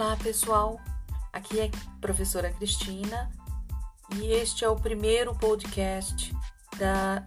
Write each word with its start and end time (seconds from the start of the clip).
Olá, 0.00 0.16
pessoal. 0.22 0.80
Aqui 1.32 1.58
é 1.58 1.64
a 1.64 2.00
professora 2.00 2.52
Cristina 2.52 3.28
e 4.14 4.26
este 4.26 4.64
é 4.64 4.68
o 4.68 4.76
primeiro 4.76 5.34
podcast 5.34 6.32
da, 6.78 7.26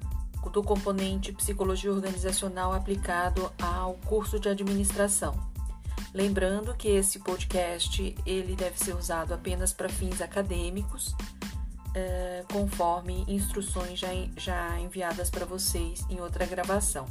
do 0.54 0.64
componente 0.64 1.34
Psicologia 1.34 1.92
Organizacional 1.92 2.72
aplicado 2.72 3.52
ao 3.62 3.96
curso 4.06 4.40
de 4.40 4.48
administração. 4.48 5.38
Lembrando 6.14 6.74
que 6.74 6.88
esse 6.88 7.20
podcast 7.20 8.16
ele 8.26 8.56
deve 8.56 8.80
ser 8.80 8.96
usado 8.96 9.34
apenas 9.34 9.74
para 9.74 9.90
fins 9.90 10.22
acadêmicos, 10.22 11.14
eh, 11.94 12.46
conforme 12.54 13.26
instruções 13.28 14.00
já, 14.00 14.08
já 14.38 14.80
enviadas 14.80 15.30
para 15.30 15.46
vocês 15.46 16.06
em 16.10 16.22
outra 16.22 16.46
gravação. 16.46 17.06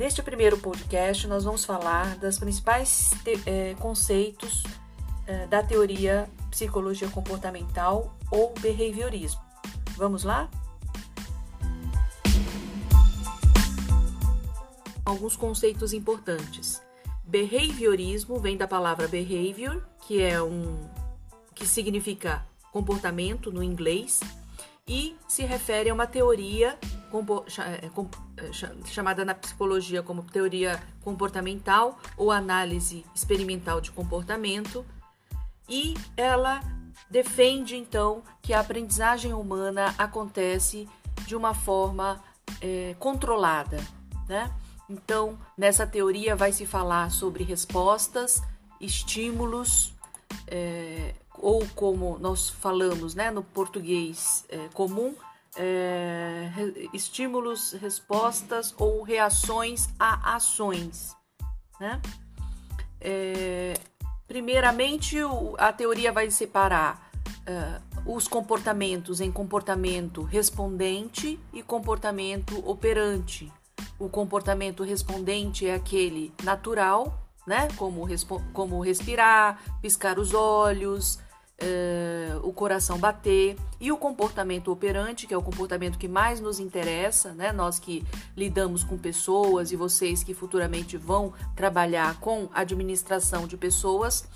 Neste 0.00 0.22
primeiro 0.22 0.56
podcast, 0.56 1.26
nós 1.26 1.44
vamos 1.44 1.62
falar 1.62 2.16
das 2.16 2.38
principais 2.38 3.10
é, 3.44 3.74
conceitos 3.74 4.62
é, 5.26 5.46
da 5.46 5.62
teoria 5.62 6.26
psicologia 6.50 7.06
comportamental 7.10 8.16
ou 8.30 8.54
behaviorismo. 8.62 9.42
Vamos 9.98 10.24
lá? 10.24 10.48
Alguns 15.04 15.36
conceitos 15.36 15.92
importantes. 15.92 16.80
Behaviorismo 17.22 18.40
vem 18.40 18.56
da 18.56 18.66
palavra 18.66 19.06
behavior, 19.06 19.86
que 20.06 20.22
é 20.22 20.42
um 20.42 20.78
que 21.54 21.66
significa 21.66 22.46
comportamento 22.72 23.52
no 23.52 23.62
inglês, 23.62 24.20
e 24.86 25.16
se 25.28 25.44
refere 25.44 25.90
a 25.90 25.94
uma 25.94 26.06
teoria 26.06 26.78
é, 27.58 27.86
é, 27.86 28.52
chamada 28.86 29.24
na 29.24 29.34
psicologia 29.34 30.02
como 30.02 30.22
teoria 30.22 30.80
comportamental 31.02 31.98
ou 32.16 32.30
análise 32.30 33.04
experimental 33.14 33.80
de 33.80 33.90
comportamento, 33.90 34.84
e 35.68 35.94
ela 36.16 36.60
defende 37.10 37.76
então 37.76 38.22
que 38.42 38.52
a 38.52 38.60
aprendizagem 38.60 39.32
humana 39.32 39.94
acontece 39.98 40.88
de 41.26 41.34
uma 41.34 41.54
forma 41.54 42.22
é, 42.60 42.94
controlada, 42.98 43.78
né? 44.28 44.50
Então, 44.88 45.38
nessa 45.56 45.86
teoria 45.86 46.34
vai 46.34 46.52
se 46.52 46.66
falar 46.66 47.10
sobre 47.12 47.44
respostas, 47.44 48.42
estímulos, 48.80 49.94
é, 50.48 51.14
ou 51.40 51.66
como 51.74 52.18
nós 52.18 52.50
falamos 52.50 53.14
né, 53.14 53.30
no 53.30 53.42
português 53.42 54.44
é, 54.48 54.68
comum, 54.74 55.14
é, 55.56 56.50
estímulos, 56.92 57.72
respostas 57.72 58.74
ou 58.78 59.02
reações 59.02 59.88
a 59.98 60.36
ações. 60.36 61.16
Né? 61.80 62.00
É, 63.00 63.74
primeiramente, 64.28 65.16
a 65.58 65.72
teoria 65.72 66.12
vai 66.12 66.30
separar 66.30 67.10
é, 67.46 67.80
os 68.04 68.28
comportamentos 68.28 69.20
em 69.20 69.32
comportamento 69.32 70.22
respondente 70.22 71.38
e 71.52 71.62
comportamento 71.62 72.58
operante. 72.68 73.52
O 73.98 74.08
comportamento 74.08 74.82
respondente 74.82 75.66
é 75.66 75.74
aquele 75.74 76.32
natural, 76.42 77.28
né? 77.46 77.68
Como, 77.76 78.06
como 78.52 78.80
respirar, 78.80 79.60
piscar 79.82 80.18
os 80.18 80.32
olhos, 80.32 81.18
uh, 81.62 82.46
o 82.46 82.52
coração 82.52 82.98
bater 82.98 83.56
e 83.80 83.92
o 83.92 83.96
comportamento 83.96 84.70
operante, 84.70 85.26
que 85.26 85.34
é 85.34 85.36
o 85.36 85.42
comportamento 85.42 85.98
que 85.98 86.08
mais 86.08 86.40
nos 86.40 86.58
interessa, 86.58 87.32
né? 87.32 87.52
Nós 87.52 87.78
que 87.78 88.04
lidamos 88.36 88.82
com 88.84 88.98
pessoas 88.98 89.72
e 89.72 89.76
vocês 89.76 90.22
que 90.22 90.34
futuramente 90.34 90.96
vão 90.96 91.32
trabalhar 91.54 92.18
com 92.20 92.48
administração 92.52 93.46
de 93.46 93.56
pessoas, 93.56 94.26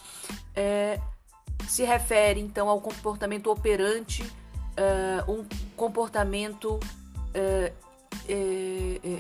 é, 0.54 1.00
se 1.68 1.84
refere 1.84 2.40
então 2.40 2.68
ao 2.68 2.80
comportamento 2.80 3.50
operante, 3.50 4.22
uh, 4.22 5.32
um 5.32 5.44
comportamento 5.76 6.78
uh, 6.78 7.84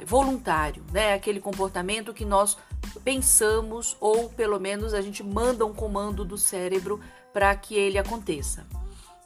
voluntário, 0.06 0.82
né? 0.92 1.14
Aquele 1.14 1.40
comportamento 1.40 2.14
que 2.14 2.24
nós 2.24 2.56
pensamos 3.02 3.96
ou 4.00 4.28
pelo 4.30 4.58
menos 4.58 4.94
a 4.94 5.02
gente 5.02 5.22
manda 5.22 5.66
um 5.66 5.74
comando 5.74 6.24
do 6.24 6.38
cérebro 6.38 7.00
para 7.34 7.54
que 7.56 7.74
ele 7.74 7.98
aconteça. 7.98 8.64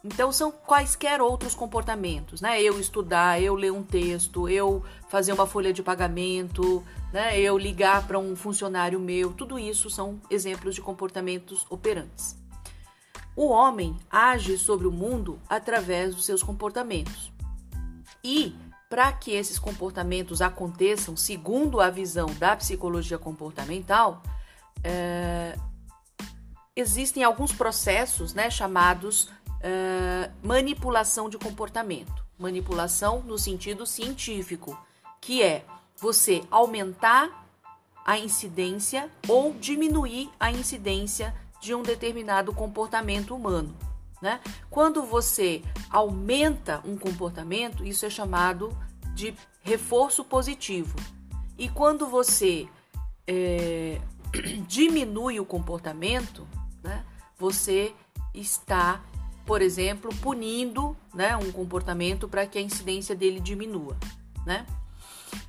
Então 0.03 0.31
são 0.31 0.51
quaisquer 0.51 1.21
outros 1.21 1.53
comportamentos, 1.53 2.41
né? 2.41 2.61
Eu 2.61 2.79
estudar, 2.79 3.39
eu 3.41 3.53
ler 3.53 3.71
um 3.71 3.83
texto, 3.83 4.49
eu 4.49 4.83
fazer 5.09 5.31
uma 5.31 5.45
folha 5.45 5.71
de 5.71 5.83
pagamento, 5.83 6.83
né? 7.13 7.39
Eu 7.39 7.57
ligar 7.57 8.07
para 8.07 8.17
um 8.17 8.35
funcionário 8.35 8.99
meu, 8.99 9.31
tudo 9.33 9.59
isso 9.59 9.89
são 9.89 10.19
exemplos 10.29 10.73
de 10.73 10.81
comportamentos 10.81 11.67
operantes. 11.69 12.35
O 13.35 13.49
homem 13.49 13.95
age 14.09 14.57
sobre 14.57 14.87
o 14.87 14.91
mundo 14.91 15.39
através 15.47 16.15
dos 16.15 16.25
seus 16.25 16.41
comportamentos. 16.41 17.31
E 18.23 18.55
para 18.89 19.11
que 19.13 19.31
esses 19.31 19.59
comportamentos 19.59 20.41
aconteçam, 20.41 21.15
segundo 21.15 21.79
a 21.79 21.89
visão 21.89 22.27
da 22.39 22.55
psicologia 22.55 23.19
comportamental, 23.19 24.23
é, 24.83 25.55
existem 26.79 27.23
alguns 27.23 27.51
processos 27.51 28.33
né, 28.33 28.49
chamados 28.49 29.23
uh, 29.23 30.31
manipulação 30.41 31.29
de 31.29 31.37
comportamento. 31.37 32.25
Manipulação 32.37 33.21
no 33.21 33.37
sentido 33.37 33.85
científico, 33.85 34.77
que 35.19 35.43
é 35.43 35.65
você 35.97 36.43
aumentar 36.49 37.45
a 38.05 38.17
incidência 38.17 39.09
ou 39.27 39.53
diminuir 39.53 40.29
a 40.39 40.51
incidência 40.51 41.35
de 41.59 41.75
um 41.75 41.83
determinado 41.83 42.53
comportamento 42.53 43.35
humano. 43.35 43.75
Né? 44.21 44.39
Quando 44.69 45.03
você 45.03 45.61
aumenta 45.89 46.81
um 46.85 46.97
comportamento, 46.97 47.85
isso 47.85 48.05
é 48.05 48.09
chamado 48.09 48.75
de 49.13 49.33
reforço 49.61 50.23
positivo. 50.23 50.95
E 51.57 51.67
quando 51.67 52.07
você 52.07 52.67
é, 53.27 53.99
diminui 54.67 55.39
o 55.39 55.45
comportamento, 55.45 56.47
você 57.39 57.93
está, 58.33 59.01
por 59.45 59.61
exemplo, 59.61 60.13
punindo 60.21 60.95
né, 61.13 61.35
um 61.37 61.51
comportamento 61.51 62.27
para 62.27 62.45
que 62.45 62.57
a 62.57 62.61
incidência 62.61 63.15
dele 63.15 63.39
diminua. 63.39 63.97
Né? 64.45 64.65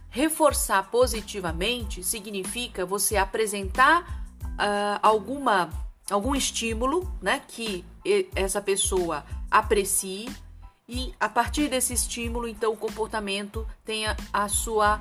Reforçar 0.08 0.90
positivamente 0.90 2.02
significa 2.02 2.86
você 2.86 3.16
apresentar 3.16 4.24
uh, 4.42 4.98
alguma, 5.02 5.70
algum 6.10 6.34
estímulo 6.34 7.12
né, 7.20 7.42
que 7.46 7.84
essa 8.34 8.62
pessoa 8.62 9.24
aprecie 9.50 10.28
e 10.92 11.14
a 11.20 11.28
partir 11.28 11.68
desse 11.68 11.92
estímulo, 11.92 12.48
então, 12.48 12.72
o 12.72 12.76
comportamento 12.76 13.64
tenha 13.84 14.16
a 14.32 14.48
sua, 14.48 15.00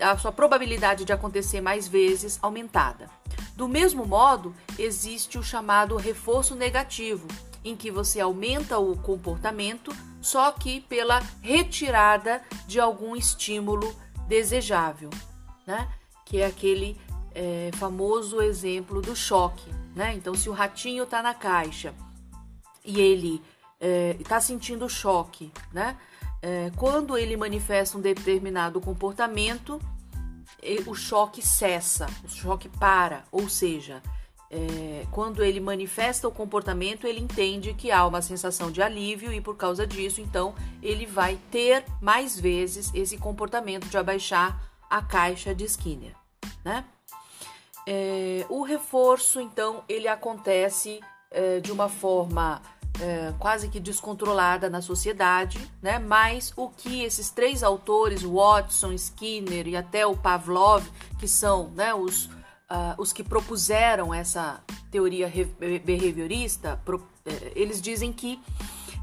a 0.00 0.16
sua 0.16 0.32
probabilidade 0.32 1.04
de 1.04 1.12
acontecer 1.12 1.60
mais 1.60 1.86
vezes 1.86 2.38
aumentada. 2.40 3.10
Do 3.58 3.66
mesmo 3.66 4.06
modo, 4.06 4.54
existe 4.78 5.36
o 5.36 5.42
chamado 5.42 5.96
reforço 5.96 6.54
negativo, 6.54 7.26
em 7.64 7.74
que 7.74 7.90
você 7.90 8.20
aumenta 8.20 8.78
o 8.78 8.96
comportamento, 8.96 9.90
só 10.20 10.52
que 10.52 10.80
pela 10.82 11.18
retirada 11.42 12.40
de 12.68 12.78
algum 12.78 13.16
estímulo 13.16 13.92
desejável, 14.28 15.10
né? 15.66 15.88
Que 16.24 16.40
é 16.40 16.46
aquele 16.46 16.96
é, 17.34 17.72
famoso 17.74 18.40
exemplo 18.40 19.02
do 19.02 19.16
choque, 19.16 19.68
né? 19.92 20.14
Então, 20.14 20.36
se 20.36 20.48
o 20.48 20.52
ratinho 20.52 21.02
está 21.02 21.20
na 21.20 21.34
caixa 21.34 21.92
e 22.84 23.00
ele 23.00 23.42
está 24.20 24.36
é, 24.36 24.40
sentindo 24.40 24.88
choque, 24.88 25.50
né? 25.72 25.98
É, 26.40 26.70
quando 26.76 27.18
ele 27.18 27.36
manifesta 27.36 27.98
um 27.98 28.00
determinado 28.00 28.80
comportamento, 28.80 29.80
o 30.86 30.94
choque 30.94 31.40
cessa, 31.40 32.06
o 32.24 32.28
choque 32.28 32.68
para, 32.68 33.24
ou 33.30 33.48
seja, 33.48 34.02
é, 34.50 35.06
quando 35.10 35.44
ele 35.44 35.60
manifesta 35.60 36.26
o 36.26 36.32
comportamento, 36.32 37.06
ele 37.06 37.20
entende 37.20 37.74
que 37.74 37.90
há 37.90 38.06
uma 38.06 38.22
sensação 38.22 38.70
de 38.70 38.80
alívio 38.80 39.32
e 39.32 39.40
por 39.40 39.56
causa 39.56 39.86
disso, 39.86 40.20
então, 40.20 40.54
ele 40.82 41.06
vai 41.06 41.38
ter 41.50 41.84
mais 42.00 42.38
vezes 42.38 42.90
esse 42.94 43.18
comportamento 43.18 43.86
de 43.88 43.98
abaixar 43.98 44.58
a 44.88 45.02
caixa 45.02 45.54
de 45.54 45.64
Skinner, 45.64 46.14
né? 46.64 46.84
É, 47.86 48.44
o 48.48 48.62
reforço, 48.62 49.40
então, 49.40 49.82
ele 49.88 50.08
acontece 50.08 51.00
é, 51.30 51.60
de 51.60 51.72
uma 51.72 51.88
forma 51.88 52.60
é, 53.00 53.32
quase 53.38 53.68
que 53.68 53.78
descontrolada 53.78 54.68
na 54.68 54.82
sociedade, 54.82 55.58
né? 55.80 55.98
Mas 55.98 56.52
o 56.56 56.68
que 56.68 57.02
esses 57.02 57.30
três 57.30 57.62
autores, 57.62 58.22
Watson, 58.22 58.92
Skinner 58.92 59.68
e 59.68 59.76
até 59.76 60.06
o 60.06 60.16
Pavlov, 60.16 60.84
que 61.18 61.28
são 61.28 61.70
né, 61.70 61.94
os, 61.94 62.26
uh, 62.26 62.94
os 62.98 63.12
que 63.12 63.22
propuseram 63.22 64.12
essa 64.12 64.60
teoria 64.90 65.32
behaviorista, 65.84 66.80
pro, 66.84 67.06
é, 67.24 67.52
eles 67.54 67.80
dizem 67.80 68.12
que 68.12 68.40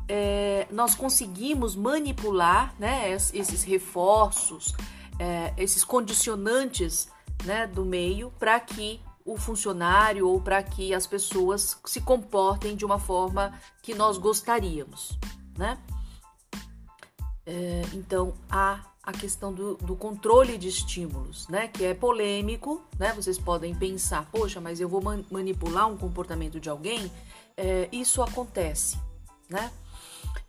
é, 0.07 0.67
nós 0.71 0.93
conseguimos 0.95 1.75
manipular 1.75 2.75
né, 2.77 3.11
esses 3.11 3.63
reforços, 3.63 4.73
é, 5.17 5.53
esses 5.57 5.83
condicionantes 5.83 7.07
né, 7.43 7.65
do 7.65 7.85
meio 7.85 8.31
para 8.37 8.59
que 8.59 8.99
o 9.25 9.35
funcionário 9.35 10.27
ou 10.29 10.39
para 10.39 10.61
que 10.61 10.93
as 10.93 11.07
pessoas 11.07 11.79
se 11.85 11.99
comportem 11.99 12.75
de 12.75 12.85
uma 12.85 12.99
forma 12.99 13.59
que 13.81 13.95
nós 13.95 14.19
gostaríamos, 14.19 15.17
né? 15.57 15.79
É, 17.43 17.81
então, 17.93 18.33
há 18.49 18.85
a 19.01 19.11
questão 19.11 19.53
do, 19.53 19.75
do, 19.75 19.95
controle 19.95 20.57
de 20.57 20.67
estímulos, 20.67 21.47
né? 21.47 21.67
Que 21.67 21.85
é 21.85 21.93
polêmico, 21.93 22.83
né? 22.97 23.13
Vocês 23.13 23.37
podem 23.37 23.73
pensar, 23.73 24.29
poxa, 24.31 24.61
mas 24.61 24.79
eu 24.79 24.87
vou 24.87 25.01
man 25.01 25.23
manipular 25.31 25.87
um 25.87 25.97
comportamento 25.97 26.59
de 26.59 26.69
alguém? 26.69 27.11
É, 27.57 27.89
isso 27.91 28.21
acontece, 28.21 28.97
né? 29.49 29.71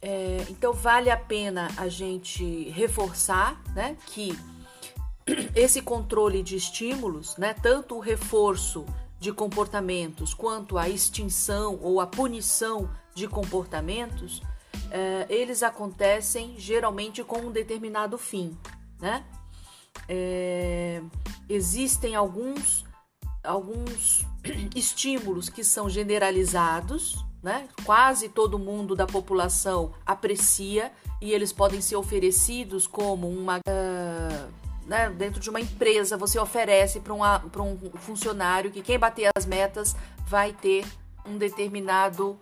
É, 0.00 0.46
então, 0.50 0.72
vale 0.72 1.10
a 1.10 1.16
pena 1.16 1.68
a 1.76 1.88
gente 1.88 2.70
reforçar, 2.70 3.60
né? 3.74 3.96
Que 4.06 4.38
esse 5.54 5.82
controle 5.82 6.42
de 6.42 6.56
estímulos, 6.56 7.36
né? 7.36 7.54
Tanto 7.54 7.96
o 7.96 8.00
reforço 8.00 8.86
de 9.18 9.32
comportamentos 9.32 10.34
quanto 10.34 10.78
a 10.78 10.88
extinção 10.88 11.78
ou 11.82 12.00
a 12.00 12.06
punição 12.06 12.88
de 13.14 13.26
comportamentos 13.26 14.42
é, 14.90 15.26
eles 15.28 15.62
acontecem 15.62 16.54
geralmente 16.58 17.24
com 17.24 17.38
um 17.38 17.52
determinado 17.52 18.16
fim, 18.18 18.56
né? 19.00 19.24
É, 20.08 21.02
existem 21.48 22.14
alguns, 22.14 22.84
alguns 23.42 24.24
estímulos 24.76 25.48
que 25.48 25.64
são 25.64 25.88
generalizados, 25.88 27.24
né? 27.42 27.68
Quase 27.84 28.28
todo 28.28 28.58
mundo 28.58 28.94
da 28.94 29.06
população 29.06 29.92
aprecia 30.04 30.92
e 31.20 31.32
eles 31.32 31.52
podem 31.52 31.80
ser 31.80 31.96
oferecidos 31.96 32.86
como 32.86 33.28
uma. 33.28 33.58
Uh, 33.58 34.65
né, 34.86 35.10
dentro 35.10 35.40
de 35.40 35.50
uma 35.50 35.60
empresa, 35.60 36.16
você 36.16 36.38
oferece 36.38 37.00
para 37.00 37.12
um 37.62 37.78
funcionário 37.96 38.70
que 38.70 38.82
quem 38.82 38.98
bater 38.98 39.30
as 39.36 39.44
metas 39.44 39.96
vai 40.26 40.52
ter 40.52 40.86
um 41.24 41.36
determinado 41.36 42.38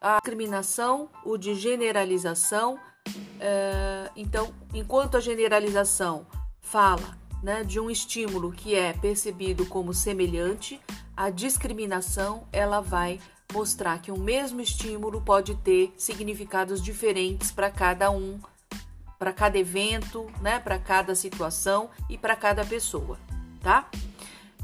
a 0.00 0.18
discriminação, 0.18 1.08
o 1.24 1.36
de 1.36 1.54
generalização. 1.54 2.78
É, 3.40 4.10
então, 4.16 4.52
enquanto 4.72 5.16
a 5.16 5.20
generalização 5.20 6.26
fala 6.60 7.16
né, 7.42 7.64
de 7.64 7.80
um 7.80 7.90
estímulo 7.90 8.52
que 8.52 8.74
é 8.74 8.92
percebido 8.92 9.66
como 9.66 9.94
semelhante, 9.94 10.80
a 11.16 11.30
discriminação 11.30 12.46
ela 12.52 12.80
vai 12.80 13.20
mostrar 13.52 14.00
que 14.00 14.12
o 14.12 14.18
mesmo 14.18 14.60
estímulo 14.60 15.20
pode 15.20 15.54
ter 15.56 15.92
significados 15.96 16.82
diferentes 16.82 17.50
para 17.50 17.70
cada 17.70 18.10
um, 18.10 18.38
para 19.18 19.32
cada 19.32 19.58
evento, 19.58 20.26
né, 20.40 20.60
para 20.60 20.78
cada 20.78 21.14
situação 21.14 21.90
e 22.08 22.16
para 22.16 22.36
cada 22.36 22.64
pessoa, 22.64 23.18
tá? 23.60 23.90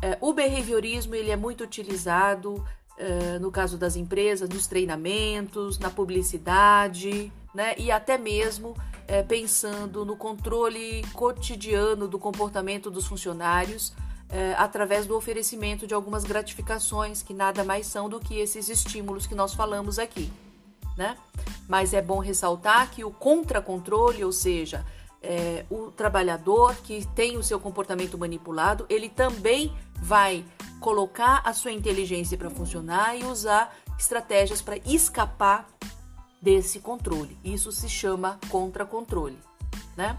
É, 0.00 0.18
o 0.20 0.32
behaviorismo 0.32 1.14
ele 1.14 1.30
é 1.30 1.36
muito 1.36 1.64
utilizado 1.64 2.54
uh, 2.54 3.40
no 3.40 3.50
caso 3.50 3.78
das 3.78 3.96
empresas, 3.96 4.48
nos 4.48 4.66
treinamentos, 4.66 5.78
na 5.78 5.90
publicidade, 5.90 7.32
né? 7.54 7.74
E 7.78 7.90
até 7.90 8.18
mesmo 8.18 8.70
uh, 8.70 9.26
pensando 9.26 10.04
no 10.04 10.16
controle 10.16 11.02
cotidiano 11.12 12.06
do 12.06 12.18
comportamento 12.18 12.90
dos 12.90 13.06
funcionários 13.06 13.92
através 14.56 15.06
do 15.06 15.14
oferecimento 15.16 15.86
de 15.86 15.94
algumas 15.94 16.24
gratificações 16.24 17.22
que 17.22 17.32
nada 17.32 17.62
mais 17.62 17.86
são 17.86 18.08
do 18.08 18.18
que 18.18 18.36
esses 18.36 18.68
estímulos 18.68 19.28
que 19.28 19.34
nós 19.34 19.54
falamos 19.54 19.96
aqui, 19.96 20.32
né? 20.96 21.16
Mas 21.68 21.94
é 21.94 22.02
bom 22.02 22.18
ressaltar 22.18 22.90
que 22.90 23.04
o 23.04 23.10
contra-controle, 23.10 24.24
ou 24.24 24.32
seja, 24.32 24.84
é, 25.22 25.64
o 25.70 25.90
trabalhador 25.90 26.74
que 26.76 27.06
tem 27.14 27.36
o 27.36 27.42
seu 27.42 27.58
comportamento 27.58 28.18
manipulado, 28.18 28.86
ele 28.88 29.08
também 29.08 29.74
vai 29.96 30.44
colocar 30.80 31.40
a 31.44 31.52
sua 31.54 31.72
inteligência 31.72 32.36
para 32.36 32.50
funcionar 32.50 33.18
e 33.18 33.24
usar 33.24 33.74
estratégias 33.98 34.60
para 34.60 34.76
escapar 34.84 35.66
desse 36.42 36.78
controle. 36.80 37.38
Isso 37.42 37.72
se 37.72 37.88
chama 37.88 38.38
contra-controle, 38.50 39.38
né? 39.96 40.18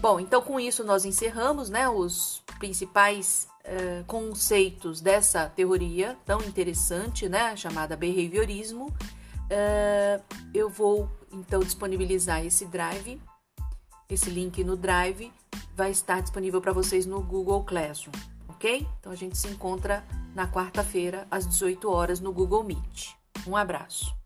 Bom, 0.00 0.18
então 0.18 0.40
com 0.40 0.58
isso 0.58 0.84
nós 0.84 1.04
encerramos, 1.04 1.68
né, 1.68 1.88
os 1.88 2.42
principais 2.58 3.48
uh, 3.64 4.04
conceitos 4.06 5.00
dessa 5.00 5.48
teoria 5.48 6.16
tão 6.24 6.40
interessante, 6.42 7.28
né, 7.28 7.56
chamada 7.56 7.96
behaviorismo. 7.96 8.94
Uh, 9.50 10.22
eu 10.52 10.68
vou 10.68 11.10
então 11.32 11.60
disponibilizar 11.60 12.44
esse 12.44 12.66
drive, 12.66 13.20
esse 14.08 14.30
link 14.30 14.62
no 14.62 14.76
drive 14.76 15.32
vai 15.74 15.90
estar 15.90 16.20
disponível 16.20 16.60
para 16.60 16.72
vocês 16.72 17.06
no 17.06 17.22
Google 17.22 17.64
Classroom 17.64 18.12
ok? 18.58 18.86
Então 18.98 19.12
a 19.12 19.14
gente 19.14 19.38
se 19.38 19.48
encontra 19.48 20.04
na 20.34 20.48
quarta-feira 20.48 21.26
às 21.30 21.46
18 21.46 21.88
horas 21.90 22.20
no 22.20 22.32
Google 22.32 22.64
Meet. 22.64 23.14
Um 23.46 23.56
abraço. 23.56 24.17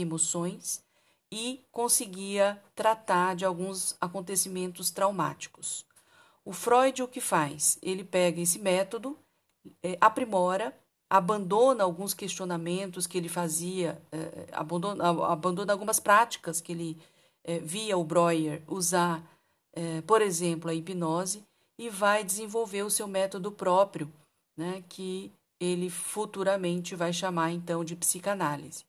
Emoções 0.00 0.82
e 1.30 1.60
conseguia 1.70 2.60
tratar 2.74 3.36
de 3.36 3.44
alguns 3.44 3.96
acontecimentos 4.00 4.90
traumáticos. 4.90 5.84
O 6.44 6.52
Freud 6.52 7.02
o 7.02 7.08
que 7.08 7.20
faz? 7.20 7.78
Ele 7.82 8.02
pega 8.02 8.40
esse 8.40 8.58
método, 8.58 9.16
é, 9.82 9.98
aprimora, 10.00 10.74
abandona 11.10 11.84
alguns 11.84 12.14
questionamentos 12.14 13.06
que 13.06 13.18
ele 13.18 13.28
fazia, 13.28 14.00
é, 14.10 14.48
abandona, 14.52 15.08
abandona 15.26 15.72
algumas 15.72 16.00
práticas 16.00 16.60
que 16.60 16.72
ele 16.72 16.98
é, 17.44 17.58
via 17.58 17.96
o 17.96 18.04
Breuer 18.04 18.62
usar, 18.66 19.22
por 20.08 20.20
exemplo, 20.20 20.68
a 20.68 20.74
hipnose, 20.74 21.44
e 21.78 21.88
vai 21.88 22.24
desenvolver 22.24 22.82
o 22.82 22.90
seu 22.90 23.06
método 23.06 23.52
próprio, 23.52 24.12
né, 24.56 24.82
que 24.88 25.32
ele 25.60 25.88
futuramente 25.88 26.96
vai 26.96 27.12
chamar 27.12 27.52
então 27.52 27.84
de 27.84 27.94
psicanálise 27.94 28.87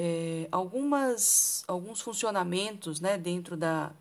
é, 0.00 0.46
algumas, 0.52 1.64
alguns 1.66 2.00
funcionamentos 2.00 3.00
né, 3.00 3.18
dentro 3.18 3.56
da 3.56 3.92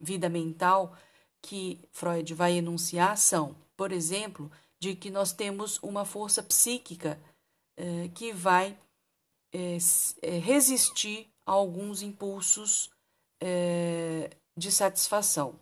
vida 0.00 0.26
mental 0.30 0.96
que 1.42 1.78
Freud 1.92 2.32
vai 2.32 2.54
enunciar 2.54 3.18
são, 3.18 3.54
por 3.76 3.92
exemplo, 3.92 4.50
de 4.80 4.96
que 4.96 5.10
nós 5.10 5.34
temos 5.34 5.78
uma 5.82 6.06
força 6.06 6.42
psíquica 6.42 7.20
é, 7.76 8.08
que 8.14 8.32
vai 8.32 8.78
é, 9.52 9.76
é 10.22 10.38
resistir 10.38 11.28
a 11.44 11.52
alguns 11.52 12.00
impulsos 12.00 12.90
é, 13.38 14.30
de 14.56 14.72
satisfação. 14.72 15.54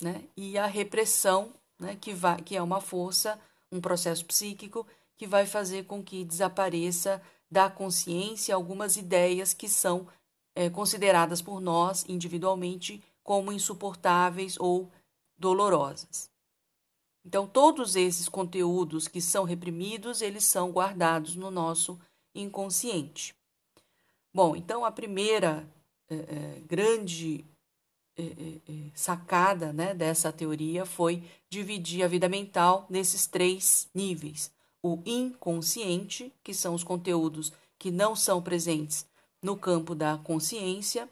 Né? 0.00 0.22
E 0.36 0.56
a 0.56 0.66
repressão, 0.66 1.52
né, 1.80 1.96
que, 2.00 2.14
vai, 2.14 2.40
que 2.40 2.56
é 2.56 2.62
uma 2.62 2.80
força, 2.80 3.40
um 3.72 3.80
processo 3.80 4.24
psíquico 4.24 4.86
que 5.16 5.26
vai 5.26 5.46
fazer 5.46 5.84
com 5.84 6.00
que 6.00 6.24
desapareça 6.24 7.20
da 7.52 7.68
consciência 7.68 8.54
algumas 8.54 8.96
ideias 8.96 9.52
que 9.52 9.68
são 9.68 10.08
é, 10.54 10.70
consideradas 10.70 11.42
por 11.42 11.60
nós 11.60 12.02
individualmente 12.08 13.02
como 13.22 13.52
insuportáveis 13.52 14.58
ou 14.58 14.90
dolorosas. 15.36 16.30
Então, 17.22 17.46
todos 17.46 17.94
esses 17.94 18.26
conteúdos 18.26 19.06
que 19.06 19.20
são 19.20 19.44
reprimidos, 19.44 20.22
eles 20.22 20.44
são 20.44 20.72
guardados 20.72 21.36
no 21.36 21.50
nosso 21.50 22.00
inconsciente. 22.34 23.34
Bom, 24.32 24.56
então 24.56 24.82
a 24.82 24.90
primeira 24.90 25.68
é, 26.08 26.60
grande 26.66 27.44
é, 28.16 28.24
sacada 28.94 29.74
né, 29.74 29.92
dessa 29.92 30.32
teoria 30.32 30.86
foi 30.86 31.22
dividir 31.50 32.02
a 32.02 32.08
vida 32.08 32.30
mental 32.30 32.86
nesses 32.88 33.26
três 33.26 33.90
níveis. 33.94 34.50
O 34.82 35.00
inconsciente, 35.06 36.32
que 36.42 36.52
são 36.52 36.74
os 36.74 36.82
conteúdos 36.82 37.52
que 37.78 37.90
não 37.90 38.16
são 38.16 38.42
presentes 38.42 39.06
no 39.40 39.56
campo 39.56 39.94
da 39.94 40.18
consciência, 40.18 41.08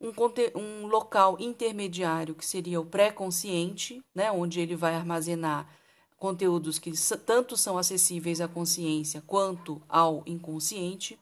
um, 0.00 0.12
um 0.58 0.86
local 0.86 1.36
intermediário, 1.40 2.34
que 2.34 2.44
seria 2.44 2.80
o 2.80 2.86
pré-consciente, 2.86 4.02
né, 4.14 4.30
onde 4.30 4.60
ele 4.60 4.76
vai 4.76 4.94
armazenar 4.94 5.68
conteúdos 6.16 6.78
que 6.78 6.92
tanto 7.26 7.56
são 7.56 7.76
acessíveis 7.76 8.40
à 8.40 8.48
consciência 8.48 9.22
quanto 9.26 9.82
ao 9.88 10.22
inconsciente, 10.26 11.18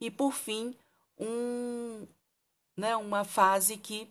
e 0.00 0.10
por 0.10 0.32
fim, 0.32 0.74
um, 1.18 2.06
né, 2.76 2.96
uma 2.96 3.24
fase 3.24 3.76
que 3.76 4.08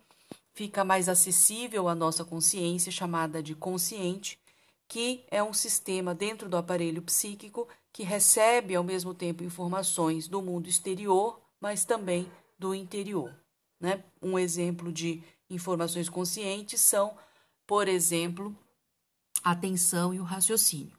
fica 0.53 0.83
mais 0.83 1.07
acessível 1.07 1.87
à 1.87 1.95
nossa 1.95 2.25
consciência, 2.25 2.91
chamada 2.91 3.41
de 3.41 3.55
consciente, 3.55 4.39
que 4.87 5.25
é 5.29 5.43
um 5.43 5.53
sistema 5.53 6.15
dentro 6.15 6.47
do 6.47 6.57
aparelho 6.57 7.01
psíquico 7.01 7.67
que 7.91 8.03
recebe 8.03 8.75
ao 8.75 8.83
mesmo 8.83 9.13
tempo 9.13 9.43
informações 9.43 10.27
do 10.27 10.41
mundo 10.41 10.69
exterior, 10.69 11.41
mas 11.59 11.83
também 11.83 12.31
do 12.57 12.73
interior. 12.73 13.33
Né? 13.79 14.03
Um 14.21 14.37
exemplo 14.39 14.91
de 14.91 15.21
informações 15.49 16.09
conscientes 16.09 16.79
são, 16.79 17.17
por 17.65 17.87
exemplo, 17.87 18.55
a 19.43 19.51
atenção 19.51 20.13
e 20.13 20.19
o 20.19 20.23
raciocínio. 20.23 20.97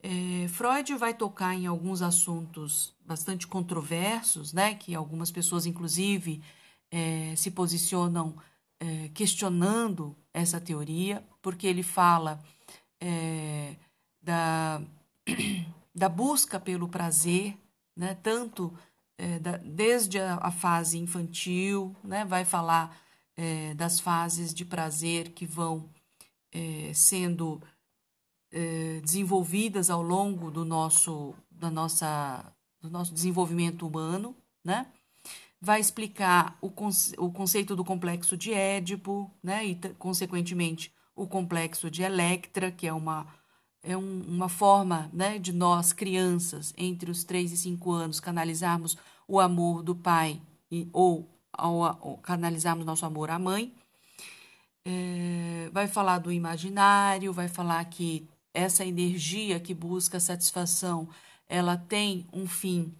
É, 0.00 0.46
Freud 0.48 0.94
vai 0.94 1.12
tocar 1.12 1.54
em 1.54 1.66
alguns 1.66 2.02
assuntos 2.02 2.94
bastante 3.04 3.46
controversos, 3.46 4.52
né, 4.52 4.74
que 4.74 4.94
algumas 4.94 5.30
pessoas, 5.30 5.66
inclusive, 5.66 6.40
é, 6.90 7.34
se 7.36 7.50
posicionam 7.50 8.36
é, 8.80 9.08
questionando 9.08 10.16
essa 10.32 10.60
teoria, 10.60 11.24
porque 11.42 11.66
ele 11.66 11.82
fala 11.82 12.42
é, 13.00 13.76
da, 14.22 14.80
da 15.94 16.08
busca 16.08 16.60
pelo 16.60 16.88
prazer, 16.88 17.56
né, 17.96 18.14
tanto 18.22 18.72
é, 19.16 19.38
da, 19.38 19.56
desde 19.56 20.18
a, 20.20 20.36
a, 20.36 20.50
fase 20.50 20.98
infantil, 20.98 21.94
né, 22.04 22.24
vai 22.24 22.44
falar 22.44 22.96
é, 23.36 23.74
das 23.74 23.98
fases 23.98 24.54
de 24.54 24.64
prazer 24.64 25.30
que 25.30 25.46
vão 25.46 25.88
é, 26.52 26.92
sendo 26.94 27.60
desenvolvidas 29.02 29.90
ao 29.90 30.00
longo 30.00 30.50
do 30.50 30.64
nosso, 30.64 31.34
da 31.50 31.70
nossa, 31.70 32.50
do 32.80 32.88
nosso 32.88 33.12
desenvolvimento 33.12 33.86
humano, 33.86 34.34
né? 34.64 34.86
Vai 35.60 35.80
explicar 35.80 36.56
o, 36.60 36.70
conce 36.70 37.14
o 37.18 37.30
conceito 37.30 37.74
do 37.74 37.84
complexo 37.84 38.36
de 38.36 38.52
Édipo, 38.52 39.30
né, 39.42 39.66
e 39.66 39.74
consequentemente 39.98 40.92
o 41.14 41.26
complexo 41.26 41.90
de 41.90 42.02
Electra, 42.02 42.70
que 42.70 42.86
é 42.86 42.92
uma, 42.92 43.26
é 43.82 43.96
um, 43.96 44.22
uma 44.22 44.48
forma 44.48 45.10
né, 45.12 45.38
de 45.38 45.52
nós, 45.52 45.92
crianças, 45.92 46.72
entre 46.76 47.10
os 47.10 47.24
3 47.24 47.52
e 47.52 47.56
5 47.56 47.90
anos, 47.90 48.20
canalizarmos 48.20 48.96
o 49.26 49.40
amor 49.40 49.82
do 49.82 49.94
pai 49.94 50.40
e, 50.70 50.88
ou, 50.92 51.28
ao, 51.52 52.18
canalizarmos 52.18 52.86
nosso 52.86 53.04
amor 53.04 53.30
à 53.30 53.38
mãe. 53.38 53.74
É, 54.84 55.68
vai 55.72 55.88
falar 55.88 56.18
do 56.18 56.32
imaginário, 56.32 57.32
vai 57.32 57.48
falar 57.48 57.84
que 57.86 58.28
essa 58.54 58.84
energia 58.84 59.60
que 59.60 59.74
busca 59.74 60.18
satisfação, 60.18 61.08
ela 61.48 61.76
tem 61.76 62.26
um 62.32 62.46
fim 62.46 62.94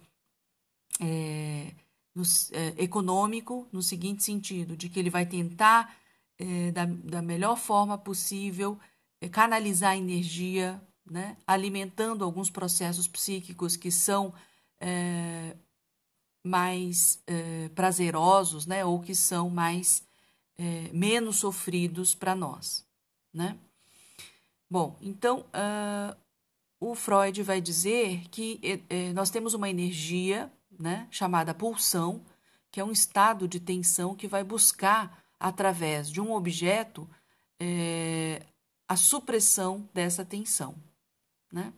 é, 1.01 1.73
no, 2.19 2.25
é, 2.51 2.83
econômico, 2.83 3.67
no 3.71 3.81
seguinte 3.81 4.23
sentido, 4.23 4.75
de 4.75 4.89
que 4.89 4.99
ele 4.99 5.09
vai 5.09 5.25
tentar, 5.25 5.95
é, 6.37 6.71
da, 6.71 6.85
da 6.85 7.21
melhor 7.21 7.57
forma 7.57 7.97
possível, 7.97 8.77
é, 9.21 9.29
canalizar 9.29 9.91
a 9.91 9.97
energia, 9.97 10.81
né, 11.09 11.37
alimentando 11.47 12.23
alguns 12.23 12.49
processos 12.49 13.07
psíquicos 13.07 13.75
que 13.75 13.89
são 13.89 14.33
é, 14.79 15.55
mais 16.43 17.21
é, 17.25 17.69
prazerosos, 17.69 18.65
né, 18.65 18.85
ou 18.85 18.99
que 18.99 19.15
são 19.15 19.49
mais 19.49 20.03
é, 20.57 20.89
menos 20.93 21.37
sofridos 21.37 22.13
para 22.13 22.35
nós, 22.35 22.85
né? 23.33 23.57
Bom, 24.71 24.95
então 25.01 25.39
uh, 25.39 26.15
o 26.79 26.93
Freud 26.93 27.41
vai 27.41 27.59
dizer 27.59 28.27
que 28.29 28.61
nós 29.15 29.31
temos 29.31 29.55
uma 29.55 29.67
energia 29.67 30.51
né, 30.79 31.07
chamada 31.11 31.53
pulsão, 31.53 32.23
que 32.71 32.79
é 32.79 32.83
um 32.83 32.91
estado 32.91 33.47
de 33.47 33.59
tensão 33.59 34.15
que 34.15 34.27
vai 34.27 34.43
buscar, 34.43 35.23
através 35.39 36.09
de 36.09 36.21
um 36.21 36.31
objeto, 36.33 37.09
é, 37.59 38.45
a 38.87 38.95
supressão 38.95 39.87
dessa 39.93 40.23
tensão. 40.23 40.75
Né? 41.51 41.73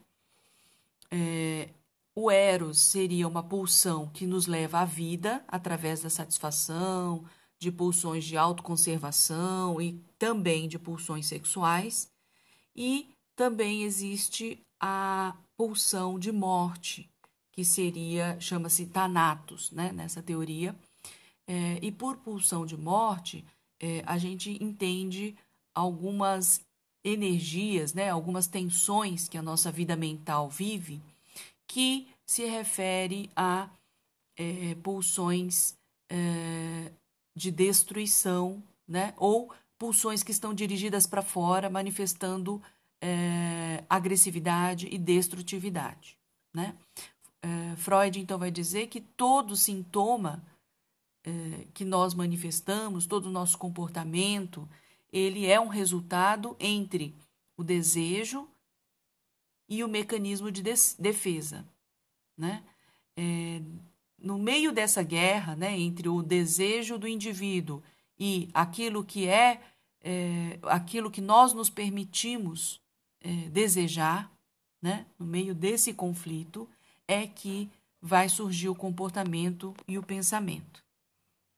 É, 1.10 1.70
o 2.14 2.30
Eros 2.30 2.80
seria 2.80 3.28
uma 3.28 3.42
pulsão 3.42 4.08
que 4.08 4.28
nos 4.28 4.46
leva 4.46 4.80
à 4.80 4.86
vida 4.86 5.44
através 5.48 6.02
da 6.02 6.10
satisfação, 6.10 7.26
de 7.58 7.72
pulsões 7.72 8.26
de 8.26 8.38
autoconservação 8.38 9.82
e 9.82 9.94
também 10.18 10.68
de 10.68 10.78
pulsões 10.78 11.28
sexuais. 11.28 12.12
E 12.76 13.10
também 13.36 13.84
existe 13.84 14.60
a 14.80 15.36
pulsão 15.56 16.18
de 16.18 16.32
morte, 16.32 17.10
que 17.52 17.66
seria, 17.66 18.40
chama-se 18.40 18.86
Thanatos, 18.86 19.72
né, 19.72 19.92
nessa 19.92 20.22
teoria. 20.22 20.76
É, 21.48 21.80
e 21.82 21.92
por 21.92 22.18
pulsão 22.18 22.66
de 22.66 22.78
morte, 22.78 23.44
é, 23.80 24.04
a 24.06 24.18
gente 24.18 24.58
entende 24.64 25.36
algumas 25.74 26.62
energias, 27.04 27.94
né, 27.94 28.10
algumas 28.10 28.48
tensões 28.48 29.28
que 29.28 29.38
a 29.38 29.42
nossa 29.42 29.72
vida 29.72 29.96
mental 29.96 30.50
vive, 30.50 31.02
que 31.68 32.08
se 32.26 32.46
refere 32.46 33.30
a 33.36 33.70
é, 34.38 34.76
pulsões 34.76 35.76
é, 36.10 36.92
de 37.36 37.52
destruição, 37.52 38.64
né, 38.88 39.14
ou 39.18 39.52
pulsões 39.78 40.22
que 40.22 40.32
estão 40.32 40.54
dirigidas 40.54 41.08
para 41.08 41.22
fora, 41.22 41.70
manifestando 41.70 42.62
é, 43.02 43.84
agressividade 43.90 44.88
e 44.92 44.98
destrutividade, 44.98 46.18
né? 46.54 46.76
É, 47.72 47.76
Freud 47.76 48.20
então 48.20 48.38
vai 48.38 48.52
dizer 48.52 48.88
que 48.88 49.00
todo 49.00 49.56
sintoma 49.56 50.44
é, 51.24 51.68
que 51.74 51.86
nós 51.86 52.14
manifestamos, 52.14 53.06
todo 53.06 53.28
o 53.28 53.32
nosso 53.32 53.58
comportamento, 53.58 54.68
ele 55.12 55.46
é 55.46 55.60
um 55.60 55.68
resultado 55.68 56.56
entre 56.60 57.16
o 57.56 57.64
desejo 57.64 58.48
e 59.70 59.84
o 59.84 59.88
mecanismo 59.88 60.52
de 60.52 60.62
defesa, 60.62 61.66
né? 62.38 62.64
É, 63.16 63.62
no 64.18 64.38
meio 64.38 64.72
dessa 64.72 65.02
guerra, 65.02 65.56
né, 65.56 65.78
entre 65.80 66.08
o 66.08 66.22
desejo 66.22 66.98
do 66.98 67.08
indivíduo 67.08 67.82
e 68.20 68.50
aquilo 68.54 69.04
que 69.04 69.28
é, 69.28 69.60
é 70.00 70.60
aquilo 70.64 71.10
que 71.10 71.22
nós 71.22 71.54
nos 71.54 71.72
permitimos 71.72 72.80
é, 73.20 73.50
desejar, 73.50 74.32
né, 74.80 75.08
no 75.18 75.26
meio 75.26 75.56
desse 75.56 75.92
conflito, 75.92 76.70
é 77.12 77.28
que 77.28 77.70
vai 78.02 78.30
surgir 78.30 78.70
o 78.70 78.76
comportamento 78.76 79.76
e 79.88 79.98
o 79.98 80.04
pensamento. 80.04 80.82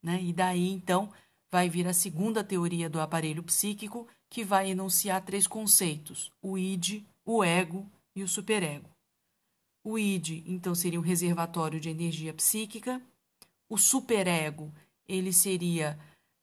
Né? 0.01 0.21
E 0.21 0.33
daí, 0.33 0.69
então, 0.71 1.11
vai 1.51 1.69
vir 1.69 1.87
a 1.87 1.93
segunda 1.93 2.43
teoria 2.43 2.89
do 2.89 2.99
aparelho 2.99 3.43
psíquico, 3.43 4.07
que 4.29 4.43
vai 4.43 4.71
enunciar 4.71 5.23
três 5.23 5.45
conceitos: 5.45 6.31
o 6.41 6.57
id, 6.57 7.03
o 7.23 7.43
ego 7.43 7.87
e 8.15 8.23
o 8.23 8.27
superego. 8.27 8.89
O 9.83 9.99
id, 9.99 10.43
então, 10.47 10.73
seria 10.73 10.99
um 10.99 11.03
reservatório 11.03 11.79
de 11.79 11.89
energia 11.89 12.33
psíquica. 12.33 13.01
O 13.69 13.77
superego, 13.77 14.73
ele 15.07 15.31
seria 15.31 15.99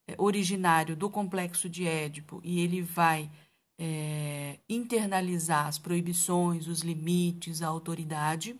é, 0.07 0.15
originário 0.17 0.95
do 0.95 1.09
complexo 1.09 1.69
de 1.69 1.85
Édipo 1.85 2.39
e 2.43 2.59
ele 2.59 2.81
vai 2.81 3.29
é, 3.79 4.59
internalizar 4.69 5.67
as 5.67 5.77
proibições, 5.77 6.67
os 6.67 6.81
limites, 6.81 7.61
a 7.61 7.67
autoridade 7.67 8.59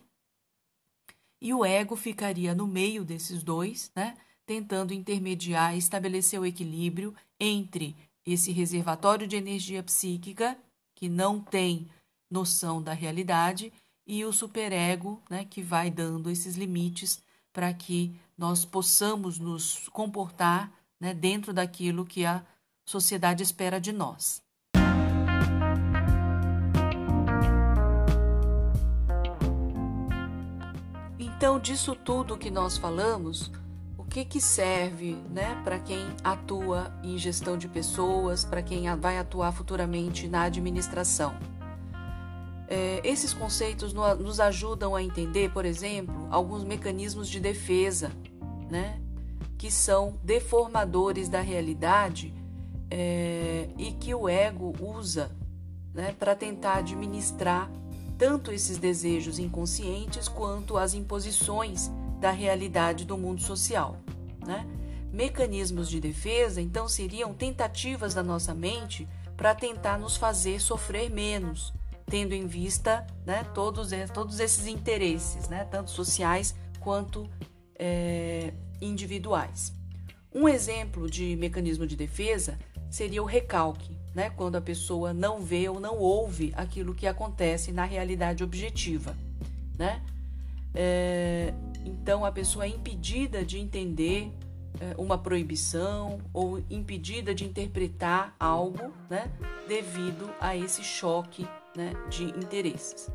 e 1.42 1.52
o 1.52 1.64
ego 1.64 1.96
ficaria 1.96 2.54
no 2.54 2.68
meio 2.68 3.04
desses 3.04 3.42
dois, 3.42 3.90
né, 3.96 4.16
tentando 4.46 4.94
intermediar 4.94 5.76
estabelecer 5.76 6.40
o 6.40 6.46
equilíbrio 6.46 7.12
entre 7.38 7.96
esse 8.24 8.52
reservatório 8.52 9.26
de 9.26 9.34
energia 9.34 9.82
psíquica, 9.82 10.56
que 10.94 11.08
não 11.08 11.40
tem 11.40 11.88
noção 12.30 12.80
da 12.80 12.92
realidade, 12.92 13.72
e 14.06 14.24
o 14.24 14.32
superego, 14.32 15.20
né, 15.28 15.44
que 15.44 15.60
vai 15.60 15.90
dando 15.90 16.30
esses 16.30 16.54
limites 16.54 17.20
para 17.52 17.74
que 17.74 18.14
nós 18.38 18.64
possamos 18.64 19.40
nos 19.40 19.88
comportar 19.88 20.72
né, 21.00 21.12
dentro 21.12 21.52
daquilo 21.52 22.06
que 22.06 22.24
a 22.24 22.46
sociedade 22.86 23.42
espera 23.42 23.80
de 23.80 23.90
nós. 23.90 24.40
Então, 31.42 31.58
disso 31.58 31.96
tudo 31.96 32.38
que 32.38 32.52
nós 32.52 32.78
falamos, 32.78 33.50
o 33.98 34.04
que, 34.04 34.24
que 34.24 34.40
serve 34.40 35.16
né, 35.28 35.60
para 35.64 35.76
quem 35.80 36.06
atua 36.22 36.94
em 37.02 37.18
gestão 37.18 37.58
de 37.58 37.66
pessoas, 37.66 38.44
para 38.44 38.62
quem 38.62 38.84
vai 38.94 39.18
atuar 39.18 39.50
futuramente 39.50 40.28
na 40.28 40.42
administração. 40.42 41.34
É, 42.68 43.00
esses 43.02 43.34
conceitos 43.34 43.92
no, 43.92 44.14
nos 44.14 44.38
ajudam 44.38 44.94
a 44.94 45.02
entender, 45.02 45.50
por 45.50 45.64
exemplo, 45.64 46.28
alguns 46.30 46.62
mecanismos 46.62 47.28
de 47.28 47.40
defesa, 47.40 48.12
né, 48.70 49.00
que 49.58 49.68
são 49.68 50.20
deformadores 50.22 51.28
da 51.28 51.40
realidade 51.40 52.32
é, 52.88 53.68
e 53.76 53.90
que 53.90 54.14
o 54.14 54.28
ego 54.28 54.74
usa 54.80 55.28
né, 55.92 56.14
para 56.16 56.36
tentar 56.36 56.76
administrar 56.76 57.68
tanto 58.22 58.52
esses 58.52 58.78
desejos 58.78 59.40
inconscientes 59.40 60.28
quanto 60.28 60.78
as 60.78 60.94
imposições 60.94 61.90
da 62.20 62.30
realidade 62.30 63.04
do 63.04 63.18
mundo 63.18 63.42
social. 63.42 63.98
Né? 64.46 64.64
Mecanismos 65.12 65.90
de 65.90 65.98
defesa, 65.98 66.60
então, 66.60 66.86
seriam 66.86 67.34
tentativas 67.34 68.14
da 68.14 68.22
nossa 68.22 68.54
mente 68.54 69.08
para 69.36 69.56
tentar 69.56 69.98
nos 69.98 70.16
fazer 70.16 70.60
sofrer 70.60 71.10
menos, 71.10 71.74
tendo 72.06 72.32
em 72.32 72.46
vista 72.46 73.04
né, 73.26 73.42
todos, 73.52 73.90
todos 74.14 74.38
esses 74.38 74.68
interesses, 74.68 75.48
né, 75.48 75.64
tanto 75.64 75.90
sociais 75.90 76.54
quanto 76.78 77.28
é, 77.76 78.54
individuais. 78.80 79.72
Um 80.32 80.48
exemplo 80.48 81.10
de 81.10 81.34
mecanismo 81.34 81.88
de 81.88 81.96
defesa 81.96 82.56
seria 82.88 83.20
o 83.20 83.26
recalque, 83.26 83.96
né, 84.14 84.30
quando 84.30 84.56
a 84.56 84.60
pessoa 84.60 85.12
não 85.12 85.40
vê 85.40 85.68
ou 85.68 85.80
não 85.80 85.98
ouve 85.98 86.52
aquilo 86.56 86.94
que 86.94 87.06
acontece 87.06 87.72
na 87.72 87.84
realidade 87.84 88.44
objetiva. 88.44 89.16
Né? 89.78 90.02
É, 90.74 91.54
então 91.84 92.24
a 92.24 92.32
pessoa 92.32 92.64
é 92.64 92.68
impedida 92.68 93.44
de 93.44 93.58
entender 93.58 94.32
é, 94.80 94.94
uma 94.96 95.18
proibição 95.18 96.20
ou 96.32 96.62
impedida 96.70 97.34
de 97.34 97.44
interpretar 97.44 98.34
algo 98.38 98.92
né, 99.08 99.30
devido 99.68 100.30
a 100.40 100.56
esse 100.56 100.82
choque 100.82 101.46
né, 101.76 101.92
de 102.08 102.24
interesses. 102.24 103.10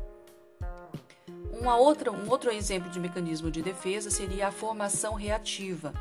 Uma 1.60 1.76
outra, 1.76 2.12
um 2.12 2.30
outro 2.30 2.50
exemplo 2.52 2.88
de 2.90 3.00
mecanismo 3.00 3.50
de 3.50 3.62
defesa 3.62 4.10
seria 4.10 4.48
a 4.48 4.52
formação 4.52 5.14
reativa. 5.14 5.92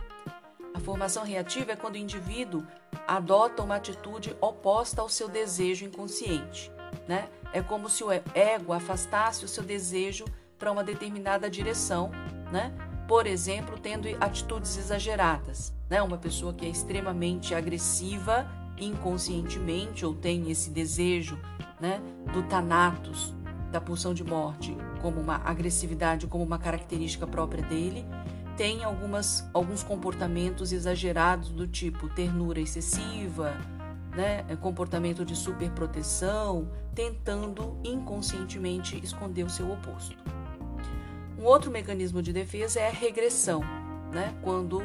A 0.73 0.79
formação 0.79 1.23
reativa 1.23 1.71
é 1.71 1.75
quando 1.75 1.95
o 1.95 1.97
indivíduo 1.97 2.63
adota 3.07 3.63
uma 3.63 3.75
atitude 3.75 4.35
oposta 4.41 5.01
ao 5.01 5.07
seu 5.07 5.29
desejo 5.29 5.85
inconsciente. 5.85 6.71
Né? 7.07 7.29
É 7.53 7.61
como 7.61 7.89
se 7.89 8.03
o 8.03 8.09
ego 8.11 8.73
afastasse 8.73 9.45
o 9.45 9.47
seu 9.47 9.63
desejo 9.63 10.25
para 10.59 10.71
uma 10.71 10.83
determinada 10.83 11.49
direção, 11.49 12.11
né? 12.51 12.73
por 13.07 13.25
exemplo, 13.25 13.79
tendo 13.79 14.07
atitudes 14.19 14.77
exageradas. 14.77 15.73
Né? 15.89 16.01
Uma 16.01 16.17
pessoa 16.17 16.53
que 16.53 16.65
é 16.65 16.69
extremamente 16.69 17.55
agressiva 17.55 18.49
inconscientemente 18.77 20.05
ou 20.05 20.13
tem 20.13 20.51
esse 20.51 20.69
desejo 20.69 21.39
né, 21.79 22.01
do 22.33 22.43
Thanatos, 22.43 23.33
da 23.71 23.81
pulsão 23.81 24.13
de 24.13 24.23
morte, 24.23 24.75
como 25.01 25.19
uma 25.19 25.35
agressividade, 25.37 26.27
como 26.27 26.43
uma 26.43 26.57
característica 26.57 27.25
própria 27.25 27.63
dele, 27.63 28.05
tem 28.57 28.83
algumas, 28.83 29.47
alguns 29.53 29.83
comportamentos 29.83 30.73
exagerados 30.73 31.49
do 31.49 31.67
tipo 31.67 32.09
ternura 32.09 32.59
excessiva, 32.59 33.55
né, 34.15 34.43
comportamento 34.59 35.23
de 35.23 35.35
superproteção, 35.35 36.67
tentando 36.95 37.79
inconscientemente 37.83 38.99
esconder 39.03 39.43
o 39.43 39.49
seu 39.49 39.71
oposto. 39.71 40.17
Um 41.37 41.43
outro 41.43 41.69
mecanismo 41.69 42.19
de 42.19 42.33
defesa 42.33 42.79
é 42.79 42.87
a 42.87 42.91
regressão, 42.91 43.61
né, 44.11 44.35
quando 44.41 44.81